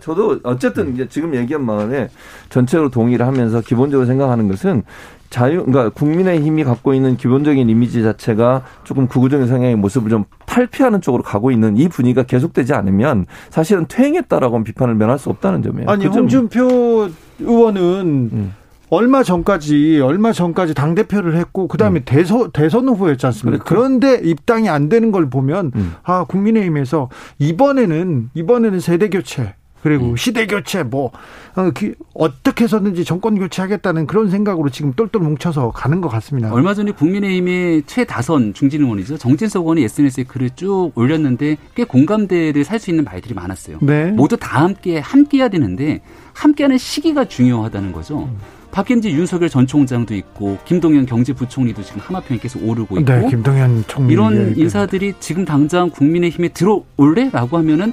저도 0.00 0.40
어쨌든 0.42 0.94
이제 0.94 1.06
지금 1.08 1.34
얘기한 1.36 1.64
마음에 1.64 2.08
전체적으로 2.48 2.90
동의를 2.90 3.24
하면서 3.24 3.60
기본적으로 3.60 4.04
생각하는 4.06 4.48
것은 4.48 4.82
자유, 5.30 5.64
그러니까 5.64 5.90
국민의 5.90 6.40
힘이 6.42 6.64
갖고 6.64 6.92
있는 6.94 7.16
기본적인 7.16 7.68
이미지 7.68 8.02
자체가 8.02 8.64
조금 8.82 9.06
극우적인 9.06 9.46
성향의 9.46 9.76
모습을 9.76 10.10
좀 10.10 10.24
탈피하는 10.44 11.00
쪽으로 11.02 11.22
가고 11.22 11.50
있는 11.52 11.76
이 11.76 11.88
분위기가 11.88 12.24
계속되지 12.24 12.72
않으면 12.74 13.26
사실은 13.50 13.86
퇴행했다라고는 13.88 14.64
비판을 14.64 14.94
면할 14.96 15.18
수 15.20 15.28
없다는 15.30 15.62
점이에요. 15.62 15.88
아니 15.88 16.04
그 16.06 16.10
점- 16.10 16.22
홍준표 16.22 17.08
의원은 17.40 18.30
음. 18.32 18.54
얼마 18.88 19.22
전까지 19.22 20.00
얼마 20.00 20.32
전까지 20.32 20.74
당 20.74 20.94
대표를 20.94 21.36
했고 21.36 21.66
그다음에 21.68 22.00
대선 22.00 22.50
대선 22.52 22.88
후보였지 22.88 23.26
않습니까? 23.26 23.56
음. 23.56 23.64
그렇죠. 23.64 23.64
그런데 24.00 24.20
입당이 24.28 24.68
안 24.68 24.88
되는 24.88 25.10
걸 25.10 25.28
보면 25.28 25.72
음. 25.74 25.94
아 26.04 26.24
국민의힘에서 26.24 27.08
이번에는 27.38 28.30
이번에는 28.34 28.78
세대 28.80 29.08
교체 29.08 29.54
그리고 29.82 30.10
음. 30.10 30.16
시대 30.16 30.46
교체 30.46 30.82
뭐 30.82 31.10
어, 31.56 31.70
기- 31.70 31.94
어떻게 32.14 32.64
해서든지 32.64 33.04
정권 33.04 33.38
교체하겠다는 33.38 34.06
그런 34.06 34.30
생각으로 34.30 34.68
지금 34.70 34.92
똘똘 34.94 35.20
뭉쳐서 35.22 35.70
가는 35.72 36.00
것 36.00 36.08
같습니다. 36.08 36.52
얼마 36.52 36.74
전에 36.74 36.90
국민의힘의 36.92 37.84
최다선 37.86 38.52
중진 38.54 38.82
의원이죠. 38.82 39.16
정진석 39.18 39.62
의원이 39.62 39.82
SNS에 39.84 40.24
글을 40.24 40.50
쭉 40.56 40.90
올렸는데 40.94 41.56
꽤 41.74 41.84
공감대를 41.84 42.64
살 42.64 42.78
수 42.80 42.90
있는 42.90 43.04
말들이 43.04 43.34
많았어요. 43.34 43.78
네. 43.80 44.10
모두 44.12 44.36
다 44.36 44.62
함께 44.62 44.98
함께 44.98 45.38
해야 45.38 45.48
되는데 45.48 46.00
함께하는 46.34 46.78
시기가 46.78 47.24
중요하다는 47.26 47.92
거죠. 47.92 48.28
바뀐지 48.70 49.10
윤석열 49.10 49.48
전 49.48 49.66
총장도 49.66 50.14
있고 50.14 50.58
김동연 50.64 51.06
경제부총리도 51.06 51.82
지금 51.82 52.00
하마평에 52.00 52.38
계속 52.40 52.66
오르고 52.66 53.00
있고 53.00 53.12
네, 53.12 53.26
김동연 53.28 53.84
총리 53.86 54.12
이런 54.12 54.54
인사들이 54.56 55.14
지금 55.20 55.44
당장 55.44 55.90
국민의힘에 55.90 56.48
들어올래라고 56.48 57.56
하면은 57.58 57.92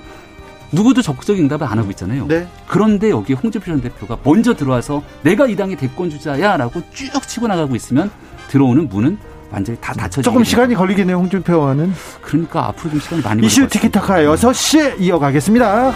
누구도 0.72 1.02
적극적인 1.02 1.44
응답을 1.44 1.68
안 1.68 1.78
하고 1.78 1.90
있잖아요. 1.92 2.26
네. 2.28 2.48
그런데 2.68 3.12
여기 3.12 3.34
홍준표 3.34 3.66
전 3.66 3.82
대표가 3.82 4.18
먼저 4.24 4.56
들어와서 4.56 5.04
내가 5.22 5.48
이 5.48 5.56
당의 5.56 5.78
대권 5.78 6.10
주자야라고 6.10 6.82
쭉 6.92 7.28
치고 7.28 7.48
나가고 7.48 7.76
있으면 7.76 8.10
들어오는 8.50 8.90
문은 8.90 9.18
완전히 9.52 9.78
다 9.80 9.94
닫혀지게 9.94 10.24
조금. 10.24 10.44
시간이 10.44 10.74
걸리겠네요, 10.74 11.16
홍준표 11.18 11.54
의원은. 11.54 11.94
그러니까 12.24 12.70
앞으로 12.70 12.90
좀 12.90 13.00
시간이 13.00 13.22
많이 13.22 13.46
이슈 13.46 13.68
걸릴 13.68 13.70
것 13.70 13.74
같습니다. 13.74 14.00
티키타카 14.02 14.36
6시에 14.36 15.00
이어가겠습니다. 15.00 15.94